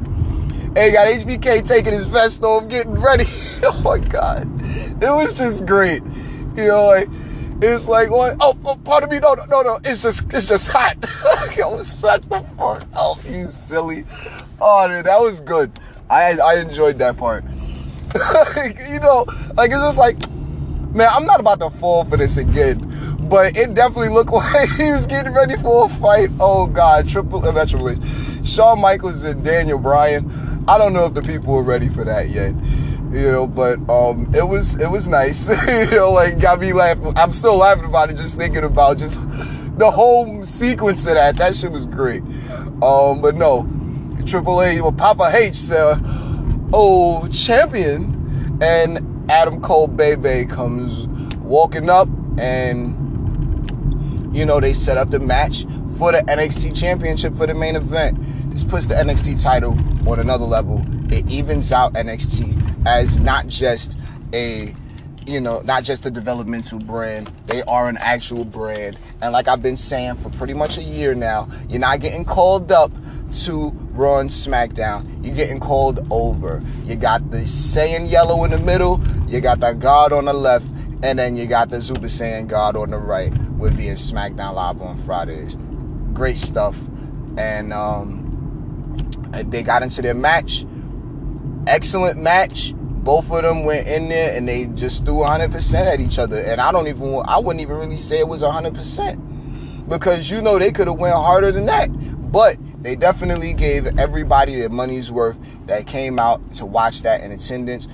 Hey, 0.76 0.92
got 0.92 1.08
HBK 1.08 1.66
taking 1.66 1.92
his 1.92 2.04
vest 2.04 2.42
off, 2.44 2.68
getting 2.68 2.94
ready. 2.94 3.24
oh 3.64 3.80
my 3.82 3.98
God. 3.98 4.48
It 5.02 5.10
was 5.10 5.36
just 5.36 5.66
great. 5.66 6.02
You 6.54 6.68
know, 6.68 6.86
like, 6.86 7.08
it's 7.60 7.88
like, 7.88 8.10
what? 8.10 8.36
Oh, 8.40 8.56
oh, 8.64 8.76
pardon 8.84 9.10
me. 9.10 9.18
No, 9.18 9.34
no, 9.34 9.44
no, 9.46 9.62
no. 9.62 9.80
It's 9.84 10.02
just, 10.02 10.32
it's 10.32 10.48
just 10.48 10.68
hot. 10.68 10.96
Yo, 11.56 11.82
shut 11.82 12.22
the 12.22 12.44
fuck 12.56 12.86
up, 12.94 13.18
you 13.28 13.48
silly. 13.48 14.04
Oh, 14.60 14.88
dude, 14.88 15.06
that 15.06 15.20
was 15.20 15.40
good. 15.40 15.70
I, 16.10 16.38
I 16.38 16.60
enjoyed 16.60 16.98
that 16.98 17.16
part. 17.16 17.44
you 18.88 19.00
know, 19.00 19.26
like, 19.54 19.70
it's 19.70 19.80
just 19.80 19.98
like, 19.98 20.16
Man, 20.92 21.08
I'm 21.12 21.26
not 21.26 21.38
about 21.38 21.60
to 21.60 21.68
fall 21.68 22.04
for 22.04 22.16
this 22.16 22.38
again, 22.38 22.78
but 23.28 23.54
it 23.58 23.74
definitely 23.74 24.08
looked 24.08 24.30
like 24.54 24.70
he 24.70 24.90
was 24.90 25.06
getting 25.06 25.34
ready 25.34 25.54
for 25.56 25.84
a 25.84 25.88
fight. 25.88 26.30
Oh 26.40 26.66
God, 26.66 27.06
triple 27.06 27.44
uh, 27.44 27.50
eventually. 27.50 27.96
Shawn 28.42 28.80
Michaels 28.80 29.22
and 29.22 29.44
Daniel 29.44 29.78
Bryan. 29.78 30.64
I 30.66 30.78
don't 30.78 30.94
know 30.94 31.04
if 31.04 31.12
the 31.12 31.20
people 31.20 31.52
were 31.52 31.62
ready 31.62 31.90
for 31.90 32.04
that 32.04 32.30
yet. 32.30 32.54
You 33.10 33.32
know, 33.32 33.46
but 33.46 33.78
um, 33.88 34.30
it 34.34 34.46
was 34.46 34.74
it 34.78 34.90
was 34.90 35.08
nice. 35.08 35.48
you 35.68 35.96
know, 35.96 36.12
like 36.12 36.40
got 36.40 36.60
me 36.60 36.72
laughing. 36.72 37.16
I'm 37.16 37.30
still 37.30 37.56
laughing 37.56 37.84
about 37.84 38.10
it, 38.10 38.16
just 38.16 38.36
thinking 38.36 38.64
about 38.64 38.98
just 38.98 39.18
the 39.78 39.90
whole 39.90 40.44
sequence 40.44 41.06
of 41.06 41.14
that. 41.14 41.36
That 41.36 41.56
shit 41.56 41.72
was 41.72 41.86
great. 41.86 42.22
Um, 42.82 43.22
but 43.22 43.34
no, 43.34 43.66
Triple 44.26 44.60
A, 44.62 44.80
well, 44.80 44.92
Papa 44.92 45.30
H 45.32 45.54
said, 45.54 45.98
"Oh, 46.72 47.26
champion," 47.28 48.58
and 48.60 49.30
Adam 49.30 49.60
Cole 49.62 49.88
Bay 49.88 50.14
Bay 50.14 50.44
comes 50.44 51.06
walking 51.38 51.88
up 51.88 52.08
and 52.38 52.94
you 54.36 54.44
know 54.44 54.60
they 54.60 54.74
set 54.74 54.98
up 54.98 55.10
the 55.10 55.18
match 55.18 55.64
for 55.96 56.12
the 56.12 56.18
NXT 56.28 56.78
championship 56.78 57.34
for 57.34 57.46
the 57.46 57.54
main 57.54 57.74
event. 57.74 58.18
This 58.50 58.64
puts 58.64 58.86
the 58.86 58.94
NXT 58.94 59.42
title 59.42 59.72
on 60.08 60.20
another 60.20 60.44
level. 60.44 60.84
It 61.10 61.28
evens 61.28 61.72
out 61.72 61.94
NXT 61.94 62.86
as 62.86 63.18
not 63.18 63.46
just 63.46 63.98
a 64.32 64.74
you 65.26 65.40
know, 65.40 65.60
not 65.60 65.84
just 65.84 66.06
a 66.06 66.10
developmental 66.10 66.78
brand. 66.78 67.30
They 67.46 67.62
are 67.64 67.88
an 67.90 67.98
actual 67.98 68.46
brand. 68.46 68.98
And 69.20 69.30
like 69.30 69.46
I've 69.46 69.62
been 69.62 69.76
saying 69.76 70.14
for 70.14 70.30
pretty 70.30 70.54
much 70.54 70.78
a 70.78 70.82
year 70.82 71.14
now, 71.14 71.50
you're 71.68 71.80
not 71.80 72.00
getting 72.00 72.24
called 72.24 72.72
up 72.72 72.90
to 73.44 73.74
and 73.98 74.30
SmackDown, 74.30 75.26
you're 75.26 75.34
getting 75.34 75.58
called 75.58 76.06
over. 76.10 76.62
You 76.84 76.94
got 76.94 77.30
the 77.30 77.38
Saiyan 77.38 78.08
yellow 78.08 78.44
in 78.44 78.52
the 78.52 78.58
middle, 78.58 79.02
you 79.26 79.40
got 79.40 79.60
that 79.60 79.80
God 79.80 80.12
on 80.12 80.26
the 80.26 80.32
left, 80.32 80.66
and 81.02 81.18
then 81.18 81.36
you 81.36 81.46
got 81.46 81.68
the 81.68 81.82
Super 81.82 82.06
Saiyan 82.06 82.46
God 82.46 82.76
on 82.76 82.90
the 82.90 82.98
right 82.98 83.36
with 83.58 83.76
being 83.76 83.94
SmackDown 83.94 84.54
Live 84.54 84.80
on 84.80 84.96
Fridays. 84.98 85.56
Great 86.12 86.36
stuff. 86.36 86.80
And 87.36 87.72
um, 87.72 89.10
they 89.32 89.62
got 89.62 89.82
into 89.82 90.00
their 90.00 90.14
match. 90.14 90.64
Excellent 91.68 92.18
match. 92.18 92.72
Both 92.74 93.30
of 93.30 93.42
them 93.42 93.64
went 93.64 93.86
in 93.86 94.08
there 94.08 94.34
and 94.34 94.48
they 94.48 94.68
just 94.68 95.04
threw 95.04 95.16
100% 95.16 95.74
at 95.74 96.00
each 96.00 96.18
other. 96.18 96.38
And 96.38 96.62
I 96.62 96.72
don't 96.72 96.88
even, 96.88 97.22
I 97.26 97.38
wouldn't 97.38 97.60
even 97.60 97.76
really 97.76 97.98
say 97.98 98.18
it 98.18 98.26
was 98.26 98.40
100% 98.40 99.86
because 99.88 100.30
you 100.30 100.40
know 100.40 100.58
they 100.58 100.72
could 100.72 100.86
have 100.86 100.98
went 100.98 101.14
harder 101.14 101.52
than 101.52 101.66
that. 101.66 101.88
But 102.32 102.56
they 102.82 102.96
definitely 102.96 103.52
gave 103.52 103.98
everybody 103.98 104.54
their 104.56 104.70
money's 104.70 105.12
worth 105.12 105.38
that 105.66 105.86
came 105.86 106.18
out 106.18 106.54
to 106.54 106.64
watch 106.64 107.02
that 107.02 107.20
in 107.22 107.32
attendance. 107.32 107.86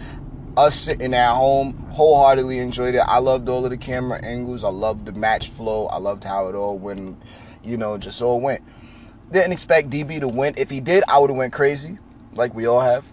Us 0.57 0.77
sitting 0.77 1.13
at 1.13 1.35
home 1.35 1.75
wholeheartedly 1.91 2.61
enjoyed 2.61 2.95
it. 2.95 3.03
I 3.05 3.19
loved 3.19 3.49
all 3.49 3.65
of 3.65 3.71
the 3.71 3.77
camera 3.77 4.25
angles. 4.25 4.63
I 4.63 4.69
loved 4.69 5.07
the 5.07 5.13
match 5.13 5.49
flow. 5.49 5.87
I 5.87 5.99
loved 5.99 6.23
how 6.23 6.47
it 6.47 6.55
all 6.55 6.79
went, 6.79 7.21
you 7.65 7.77
know, 7.77 7.99
just 7.99 8.23
all 8.23 8.41
went. 8.41 8.63
Didn't 9.33 9.51
expect 9.51 9.91
DB 9.91 10.21
to 10.21 10.29
win. 10.29 10.55
If 10.57 10.71
he 10.71 10.79
did, 10.79 11.03
I 11.09 11.19
would 11.19 11.31
have 11.31 11.37
went 11.37 11.53
crazy, 11.53 11.99
like 12.35 12.55
we 12.55 12.67
all 12.67 12.81
have. 12.81 13.05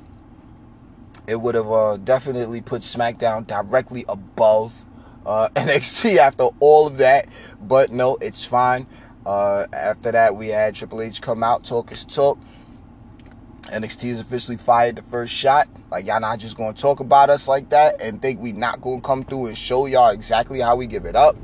It 1.32 1.40
would 1.40 1.56
have 1.56 1.72
uh, 1.72 1.96
definitely 1.96 2.60
put 2.60 2.82
SmackDown 2.82 3.48
directly 3.48 4.04
above 4.10 4.84
uh, 5.26 5.48
NXT 5.56 6.18
after 6.18 6.50
all 6.60 6.88
of 6.88 6.98
that. 6.98 7.30
But 7.62 7.90
no, 7.90 8.18
it's 8.18 8.44
fine. 8.44 8.86
Uh, 9.26 9.66
after 9.72 10.12
that, 10.12 10.36
we 10.36 10.50
had 10.50 10.76
Triple 10.76 11.02
H 11.02 11.22
come 11.22 11.42
out, 11.42 11.64
talk 11.64 11.90
his 11.90 12.04
talk. 12.04 12.38
NXT 13.68 14.10
has 14.10 14.20
officially 14.20 14.58
fired 14.58 14.98
the 14.98 15.04
first 15.04 15.32
shot. 15.32 15.70
Like 15.90 16.06
y'all 16.06 16.20
not 16.20 16.40
just 16.40 16.58
gonna 16.58 16.74
talk 16.74 17.00
about 17.00 17.30
us 17.30 17.48
like 17.48 17.70
that 17.70 18.02
and 18.02 18.22
think 18.22 18.42
we 18.42 18.52
not 18.52 18.82
gonna 18.82 19.00
come 19.00 19.24
through 19.24 19.46
and 19.46 19.58
show 19.58 19.86
y'all 19.86 20.10
exactly 20.10 20.60
how 20.60 20.76
we 20.76 20.86
give 20.86 21.06
it 21.06 21.16
up. 21.16 21.38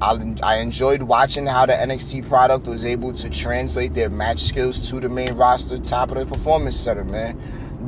I, 0.00 0.34
I 0.42 0.56
enjoyed 0.56 1.02
watching 1.02 1.46
how 1.46 1.66
the 1.66 1.74
NXT 1.74 2.26
product 2.26 2.66
was 2.66 2.84
able 2.84 3.12
to 3.12 3.30
translate 3.30 3.94
their 3.94 4.10
match 4.10 4.40
skills 4.40 4.80
to 4.90 4.98
the 4.98 5.08
main 5.08 5.34
roster, 5.34 5.78
top 5.78 6.10
of 6.10 6.18
the 6.18 6.26
performance 6.26 6.76
center, 6.76 7.04
man. 7.04 7.40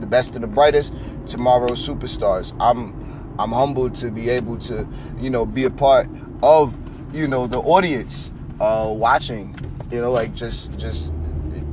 The 0.05 0.11
best 0.11 0.37
of 0.37 0.43
the 0.43 0.47
brightest, 0.47 0.93
tomorrow's 1.27 1.89
superstars. 1.89 2.55
I'm 2.61 2.93
I'm 3.39 3.53
humbled 3.53 3.95
to 3.97 4.11
be 4.11 4.29
able 4.29 4.59
to, 4.59 4.87
you 5.19 5.31
know, 5.31 5.47
be 5.47 5.65
a 5.65 5.71
part 5.71 6.09
of, 6.43 6.79
you 7.15 7.27
know, 7.27 7.47
the 7.47 7.57
audience 7.57 8.31
uh, 8.61 8.93
watching, 8.95 9.59
you 9.91 10.03
know, 10.03 10.13
like 10.13 10.35
just 10.35 10.79
just 10.79 11.11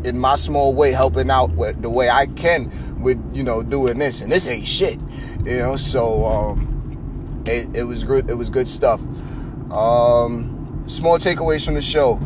in 0.06 0.18
my 0.18 0.38
small 0.38 0.74
way, 0.74 0.94
helping 0.94 1.30
out 1.30 1.52
with 1.52 1.82
the 1.82 1.90
way 1.90 2.10
I 2.10 2.28
can 2.28 2.72
with 3.02 3.20
you 3.36 3.44
know 3.44 3.64
doing 3.64 4.00
this, 4.00 4.22
and 4.22 4.32
this 4.32 4.48
ain't 4.48 4.66
shit, 4.66 4.98
you 5.46 5.58
know. 5.58 5.76
So 5.76 6.24
um, 6.24 7.44
it, 7.46 7.76
it 7.76 7.84
was 7.84 8.06
good. 8.06 8.30
It 8.30 8.36
was 8.36 8.50
good 8.50 8.70
stuff. 8.70 9.02
Um, 9.72 10.86
small 10.88 11.20
takeaways 11.20 11.66
from 11.66 11.74
the 11.74 11.82
show. 11.82 12.18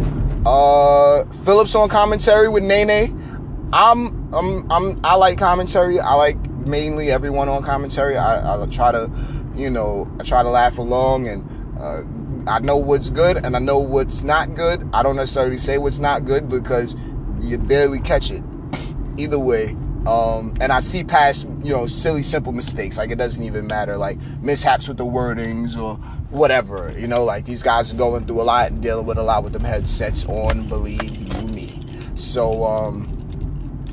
Uh, 0.46 1.26
Phillips 1.46 1.74
on 1.74 1.90
commentary 1.90 2.48
with 2.48 2.62
Nene. 2.62 3.35
I'm 3.74 4.34
I'm 4.34 4.72
I'm 4.72 5.00
I 5.04 5.16
like 5.16 5.38
commentary. 5.38 6.00
I 6.00 6.14
like 6.16 6.38
mainly 6.66 7.12
everyone 7.12 7.50
on 7.50 7.64
commentary. 7.64 8.18
I, 8.18 8.62
I 8.62 8.66
try 8.68 8.92
to, 8.92 9.10
you 9.56 9.70
know, 9.70 10.12
I 10.20 10.24
try 10.24 10.44
to 10.44 10.50
laugh 10.50 10.78
along 10.78 11.28
and. 11.28 11.50
Uh, 11.80 12.04
I 12.48 12.60
know 12.60 12.78
what's 12.78 13.10
good 13.10 13.38
and 13.38 13.56
I 13.56 13.60
know 13.60 13.80
what's 13.80 14.22
not 14.22 14.54
good. 14.54 14.88
I 14.94 15.02
don't 15.02 15.16
necessarily 15.16 15.58
say 15.58 15.80
what's 15.80 15.98
not 15.98 16.26
good 16.26 16.48
because 16.48 16.96
you 17.42 17.58
barely 17.58 18.00
catch 18.00 18.30
it. 18.30 18.44
Either 19.18 19.40
way, 19.40 19.76
um, 20.06 20.54
and 20.62 20.72
I 20.72 20.82
see 20.82 21.04
past, 21.04 21.48
you 21.64 21.74
know, 21.74 21.88
silly, 21.88 22.22
simple 22.22 22.52
mistakes. 22.52 22.98
Like 22.98 23.10
it 23.10 23.18
doesn't 23.18 23.44
even 23.44 23.66
matter, 23.66 23.98
like 23.98 24.20
mishaps 24.42 24.88
with 24.88 24.98
the 24.98 25.06
wordings 25.06 25.76
or 25.82 25.96
whatever. 26.30 26.94
You 26.96 27.08
know, 27.08 27.24
like 27.24 27.46
these 27.46 27.64
guys 27.64 27.92
are 27.92 27.98
going 27.98 28.28
through 28.28 28.42
a 28.42 28.44
lot 28.44 28.72
and 28.72 28.82
dealing 28.84 29.08
with 29.08 29.18
a 29.18 29.24
lot 29.24 29.44
with 29.44 29.54
them 29.54 29.64
headsets 29.64 30.26
on. 30.28 30.68
Believe 30.68 31.04
you 31.04 31.48
me. 31.48 31.82
So 32.16 32.64
um, 32.64 33.15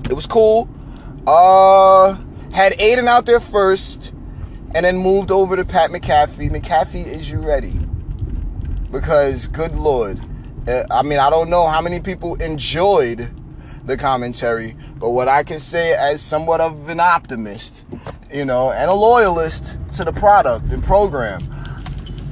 it 0.04 0.14
was 0.14 0.26
cool. 0.26 0.68
Uh, 1.26 2.16
had 2.52 2.72
Aiden 2.74 3.06
out 3.06 3.26
there 3.26 3.40
first, 3.40 4.12
and 4.74 4.84
then 4.84 4.96
moved 4.96 5.30
over 5.30 5.56
to 5.56 5.64
Pat 5.64 5.90
McAfee. 5.90 6.50
McAfee, 6.50 7.06
is 7.06 7.30
you 7.30 7.38
ready? 7.38 7.78
Because 8.90 9.48
good 9.48 9.74
lord, 9.74 10.20
uh, 10.68 10.84
I 10.90 11.02
mean, 11.02 11.18
I 11.18 11.30
don't 11.30 11.50
know 11.50 11.66
how 11.66 11.80
many 11.80 12.00
people 12.00 12.34
enjoyed 12.36 13.30
the 13.84 13.96
commentary, 13.96 14.76
but 14.98 15.10
what 15.10 15.28
I 15.28 15.42
can 15.42 15.58
say 15.58 15.92
as 15.94 16.20
somewhat 16.20 16.60
of 16.60 16.88
an 16.88 17.00
optimist, 17.00 17.84
you 18.32 18.44
know, 18.44 18.70
and 18.70 18.90
a 18.90 18.94
loyalist 18.94 19.78
to 19.96 20.04
the 20.04 20.12
product 20.12 20.66
and 20.70 20.82
program, 20.84 21.42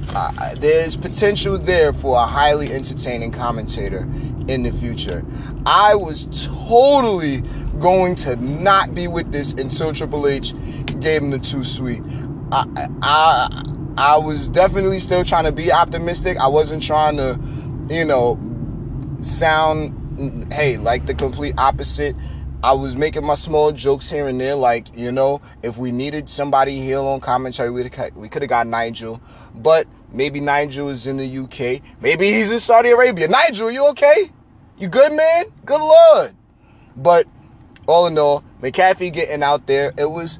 uh, 0.09 0.55
there's 0.55 0.95
potential 0.95 1.57
there 1.57 1.93
for 1.93 2.17
a 2.17 2.25
highly 2.25 2.71
entertaining 2.71 3.31
commentator 3.31 4.07
in 4.47 4.63
the 4.63 4.71
future. 4.71 5.25
I 5.65 5.95
was 5.95 6.27
totally 6.47 7.43
going 7.81 8.15
to 8.15 8.35
not 8.37 8.95
be 8.95 9.07
with 9.07 9.31
this 9.31 9.51
until 9.53 9.93
Triple 9.93 10.27
H 10.27 10.53
gave 10.99 11.21
him 11.21 11.31
the 11.31 11.39
Too 11.39 11.63
Sweet. 11.63 12.01
I, 12.51 12.87
I, 13.01 13.63
I 13.97 14.17
was 14.17 14.47
definitely 14.47 14.99
still 14.99 15.23
trying 15.23 15.45
to 15.45 15.51
be 15.51 15.71
optimistic. 15.71 16.37
I 16.37 16.47
wasn't 16.47 16.83
trying 16.83 17.17
to, 17.17 17.39
you 17.89 18.05
know, 18.05 18.39
sound 19.21 19.97
hey, 20.51 20.77
like 20.77 21.05
the 21.05 21.13
complete 21.13 21.55
opposite. 21.57 22.15
I 22.63 22.73
was 22.73 22.95
making 22.95 23.25
my 23.25 23.33
small 23.33 23.71
jokes 23.71 24.09
here 24.09 24.27
and 24.27 24.39
there, 24.39 24.55
like 24.55 24.95
you 24.95 25.11
know, 25.11 25.41
if 25.63 25.77
we 25.77 25.91
needed 25.91 26.29
somebody 26.29 26.79
here 26.79 26.99
on 26.99 27.19
commentary, 27.19 27.71
we 27.71 27.83
we 28.15 28.29
could 28.29 28.41
have 28.43 28.49
got 28.49 28.67
Nigel, 28.67 29.19
but 29.55 29.87
maybe 30.11 30.39
Nigel 30.39 30.89
is 30.89 31.07
in 31.07 31.17
the 31.17 31.37
UK, 31.39 31.81
maybe 32.01 32.31
he's 32.31 32.51
in 32.51 32.59
Saudi 32.59 32.89
Arabia. 32.89 33.27
Nigel, 33.27 33.71
you 33.71 33.87
okay? 33.89 34.29
You 34.77 34.89
good, 34.89 35.11
man? 35.13 35.45
Good 35.65 35.81
lord. 35.81 36.35
But 36.95 37.25
all 37.87 38.07
in 38.07 38.17
all, 38.17 38.43
McAfee 38.61 39.13
getting 39.13 39.43
out 39.43 39.67
there, 39.67 39.93
it 39.97 40.09
was 40.09 40.39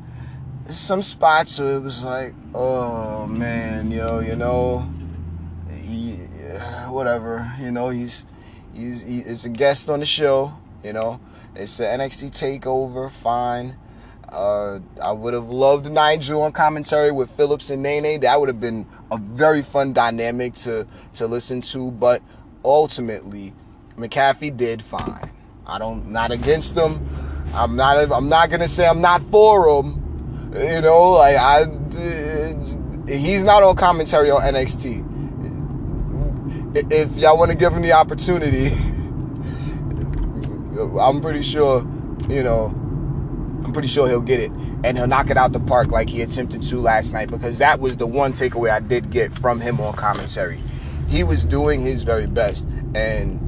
some 0.70 1.02
spots 1.02 1.60
where 1.60 1.76
it 1.76 1.82
was 1.82 2.04
like, 2.04 2.34
oh 2.54 3.28
man, 3.28 3.92
yo, 3.92 4.20
you 4.20 4.36
know, 4.36 4.90
he, 5.82 6.14
whatever, 6.88 7.52
you 7.60 7.72
know, 7.72 7.90
he's 7.90 8.26
He's 8.74 9.02
he 9.02 9.20
is 9.20 9.46
a 9.46 9.50
guest 9.50 9.90
on 9.90 10.00
the 10.00 10.06
show. 10.06 10.54
You 10.84 10.94
know, 10.94 11.20
it's 11.56 11.80
an 11.80 12.00
NXT 12.00 12.32
takeover. 12.32 13.12
Fine. 13.12 13.76
Uh, 14.30 14.80
I 15.02 15.12
would 15.12 15.34
have 15.34 15.50
loved 15.50 15.92
Nigel 15.92 16.42
on 16.44 16.54
commentary 16.54 17.12
with 17.12 17.30
Phillips 17.32 17.70
and 17.70 17.84
Nene. 17.84 18.22
That 18.22 18.40
would 18.40 18.48
have 18.48 18.62
been 18.62 18.88
a 19.12 19.18
very 19.18 19.62
fun 19.62 19.94
dynamic 19.94 20.56
to 20.56 20.88
to 21.14 21.28
listen 21.28 21.62
to. 21.62 21.92
But 21.92 22.22
ultimately, 22.64 23.54
McAfee 23.98 24.56
did 24.56 24.82
fine. 24.82 25.32
I 25.68 25.78
don't 25.78 26.12
not 26.12 26.32
against 26.32 26.76
him. 26.76 27.06
I'm 27.54 27.76
not. 27.76 28.12
I'm 28.12 28.30
not 28.30 28.50
gonna 28.50 28.68
say 28.68 28.88
I'm 28.88 29.02
not 29.02 29.22
for 29.24 29.82
him. 29.82 30.52
You 30.56 30.82
know, 30.82 31.12
like 31.12 31.38
I. 31.38 31.66
He's 33.08 33.44
not 33.44 33.62
on 33.64 33.76
commentary 33.76 34.32
on 34.32 34.42
NXT 34.42 35.12
if 36.74 37.16
y'all 37.18 37.38
want 37.38 37.52
to 37.52 37.58
give 37.58 37.74
him 37.74 37.82
the 37.82 37.92
opportunity, 37.94 38.68
I'm 41.00 41.22
pretty 41.22 41.44
sure, 41.44 41.80
you 42.30 42.44
know, 42.44 42.68
I'm 43.64 43.74
pretty 43.74 43.88
sure 43.88 44.08
he'll 44.08 44.22
get 44.22 44.40
it 44.40 44.52
and 44.84 44.98
he'll 44.98 45.08
knock 45.08 45.30
it 45.30 45.38
out 45.38 45.52
the 45.52 45.60
park 45.60 45.92
like 45.92 46.10
he 46.10 46.22
attempted 46.22 46.64
to 46.64 46.78
last 46.78 47.14
night 47.14 47.30
because 47.30 47.60
that 47.60 47.80
was 47.80 47.98
the 47.98 48.08
one 48.08 48.34
takeaway 48.34 48.72
I 48.72 48.80
did 48.80 49.12
get 49.12 49.32
from 49.32 49.60
him 49.60 49.80
on 49.80 49.94
commentary. 49.94 50.60
He 51.08 51.24
was 51.24 51.46
doing 51.46 51.82
his 51.82 52.04
very 52.04 52.28
best 52.28 52.66
and 52.96 53.40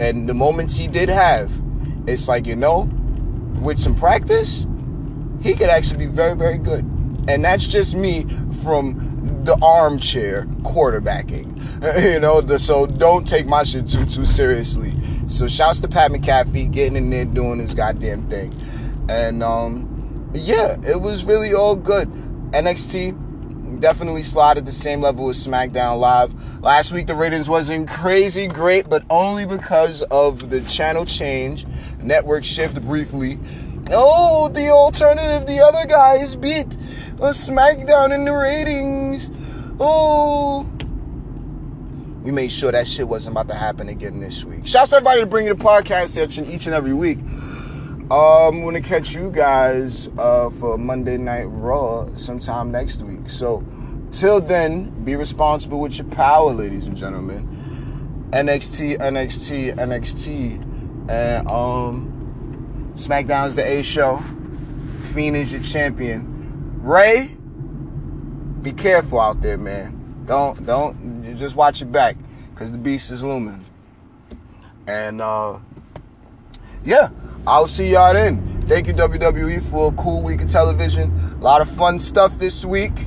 and 0.00 0.28
the 0.28 0.34
moments 0.34 0.76
he 0.76 0.88
did 0.88 1.10
have, 1.10 1.52
it's 2.06 2.26
like, 2.26 2.46
you 2.46 2.56
know, 2.56 2.88
with 3.60 3.78
some 3.78 3.94
practice, 3.94 4.66
he 5.42 5.54
could 5.54 5.68
actually 5.68 5.98
be 5.98 6.06
very 6.06 6.36
very 6.36 6.58
good. 6.58 6.84
And 7.28 7.44
that's 7.44 7.66
just 7.66 7.94
me 7.94 8.26
from 8.62 9.42
the 9.44 9.58
armchair 9.62 10.44
quarterbacking. 10.62 11.56
you 12.12 12.20
know, 12.20 12.40
the, 12.40 12.58
so 12.58 12.86
don't 12.86 13.26
take 13.26 13.46
my 13.46 13.62
shit 13.62 13.88
too 13.88 14.04
too 14.06 14.24
seriously. 14.24 14.92
So 15.28 15.46
shouts 15.46 15.80
to 15.80 15.88
Pat 15.88 16.10
McAfee 16.10 16.70
getting 16.72 16.96
in 16.96 17.10
there 17.10 17.24
doing 17.24 17.58
his 17.58 17.74
goddamn 17.74 18.28
thing. 18.28 18.54
And 19.08 19.42
um 19.42 20.30
yeah, 20.34 20.76
it 20.86 21.00
was 21.00 21.24
really 21.24 21.54
all 21.54 21.76
good. 21.76 22.08
NXT 22.52 23.80
definitely 23.80 24.22
slotted 24.22 24.66
the 24.66 24.72
same 24.72 25.00
level 25.00 25.28
as 25.28 25.46
SmackDown 25.46 25.98
Live. 25.98 26.34
Last 26.62 26.92
week 26.92 27.06
the 27.06 27.14
ratings 27.14 27.48
wasn't 27.48 27.88
crazy 27.88 28.46
great, 28.46 28.88
but 28.88 29.04
only 29.08 29.46
because 29.46 30.02
of 30.02 30.50
the 30.50 30.60
channel 30.62 31.06
change, 31.06 31.66
network 32.02 32.44
shift 32.44 32.80
briefly. 32.82 33.38
Oh, 33.90 34.48
the 34.48 34.68
alternative, 34.68 35.46
the 35.46 35.60
other 35.60 35.86
guys 35.86 36.34
beat 36.36 36.74
a 37.18 37.30
SmackDown 37.30 38.14
in 38.14 38.24
the 38.24 38.32
ratings. 38.32 39.30
Oh. 39.80 40.62
We 42.22 42.30
made 42.30 42.52
sure 42.52 42.70
that 42.70 42.86
shit 42.86 43.08
wasn't 43.08 43.32
about 43.32 43.48
to 43.48 43.54
happen 43.54 43.88
again 43.88 44.20
this 44.20 44.44
week. 44.44 44.66
Shouts 44.66 44.90
to 44.90 44.96
everybody 44.96 45.20
to 45.20 45.26
bring 45.26 45.46
you 45.46 45.54
the 45.54 45.64
podcast 45.64 46.08
section 46.08 46.46
each 46.46 46.66
and 46.66 46.74
every 46.74 46.92
week. 46.92 47.18
I'm 48.10 48.62
gonna 48.62 48.80
catch 48.80 49.14
you 49.14 49.30
guys 49.30 50.08
uh, 50.18 50.50
for 50.50 50.76
Monday 50.76 51.16
Night 51.16 51.44
Raw 51.44 52.12
sometime 52.14 52.72
next 52.72 53.02
week. 53.02 53.28
So, 53.28 53.64
till 54.10 54.40
then, 54.40 54.90
be 55.04 55.14
responsible 55.14 55.80
with 55.80 55.96
your 55.96 56.08
power, 56.08 56.52
ladies 56.52 56.86
and 56.86 56.96
gentlemen. 56.96 58.28
NXT, 58.32 58.98
NXT, 58.98 59.76
NXT, 59.76 60.69
and 61.10 61.48
um, 61.48 62.92
SmackDown's 62.94 63.56
the 63.56 63.66
A 63.66 63.82
show. 63.82 64.18
Fiend 65.12 65.36
is 65.36 65.50
your 65.50 65.60
champion. 65.60 66.80
Rey, 66.82 67.36
be 68.62 68.72
careful 68.72 69.18
out 69.18 69.42
there, 69.42 69.58
man. 69.58 70.24
Don't 70.24 70.64
don't 70.64 71.36
just 71.36 71.56
watch 71.56 71.80
your 71.80 71.88
back, 71.88 72.16
cause 72.54 72.70
the 72.70 72.78
beast 72.78 73.10
is 73.10 73.24
looming. 73.24 73.64
And 74.86 75.20
uh, 75.20 75.58
yeah, 76.84 77.10
I'll 77.46 77.66
see 77.66 77.90
y'all 77.90 78.12
then. 78.12 78.62
Thank 78.62 78.86
you 78.86 78.94
WWE 78.94 79.68
for 79.68 79.92
a 79.92 79.96
cool 79.96 80.22
week 80.22 80.40
of 80.42 80.50
television. 80.50 81.10
A 81.40 81.42
lot 81.42 81.60
of 81.60 81.68
fun 81.68 81.98
stuff 81.98 82.38
this 82.38 82.64
week, 82.64 83.06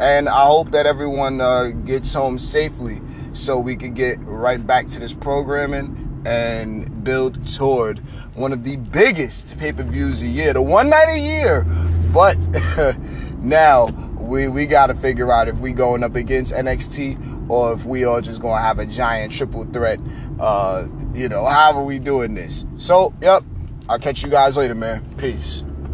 and 0.00 0.28
I 0.28 0.44
hope 0.46 0.72
that 0.72 0.86
everyone 0.86 1.40
uh, 1.40 1.68
gets 1.68 2.12
home 2.12 2.36
safely 2.36 3.00
so 3.32 3.60
we 3.60 3.76
could 3.76 3.94
get 3.94 4.18
right 4.22 4.64
back 4.66 4.88
to 4.88 4.98
this 4.98 5.14
programming 5.14 6.07
and 6.28 7.02
build 7.02 7.48
toward 7.48 8.00
one 8.34 8.52
of 8.52 8.62
the 8.62 8.76
biggest 8.76 9.56
pay-per-views 9.58 10.20
a 10.20 10.26
year, 10.26 10.52
the 10.52 10.60
one 10.60 10.90
night 10.90 11.08
a 11.08 11.18
year. 11.18 11.62
But 12.12 12.36
now 13.38 13.86
we 14.20 14.48
we 14.48 14.66
got 14.66 14.88
to 14.88 14.94
figure 14.94 15.32
out 15.32 15.48
if 15.48 15.58
we 15.58 15.72
going 15.72 16.04
up 16.04 16.16
against 16.16 16.52
NXT 16.52 17.50
or 17.50 17.72
if 17.72 17.86
we 17.86 18.04
are 18.04 18.20
just 18.20 18.42
gonna 18.42 18.60
have 18.60 18.78
a 18.78 18.84
giant 18.84 19.32
triple 19.32 19.64
threat. 19.72 19.98
Uh, 20.38 20.86
you 21.14 21.30
know, 21.30 21.46
how 21.46 21.72
are 21.72 21.84
we 21.84 21.98
doing 21.98 22.34
this? 22.34 22.66
So, 22.76 23.14
yep. 23.22 23.42
I'll 23.88 23.98
catch 23.98 24.22
you 24.22 24.28
guys 24.28 24.58
later, 24.58 24.74
man. 24.74 25.02
Peace. 25.16 25.64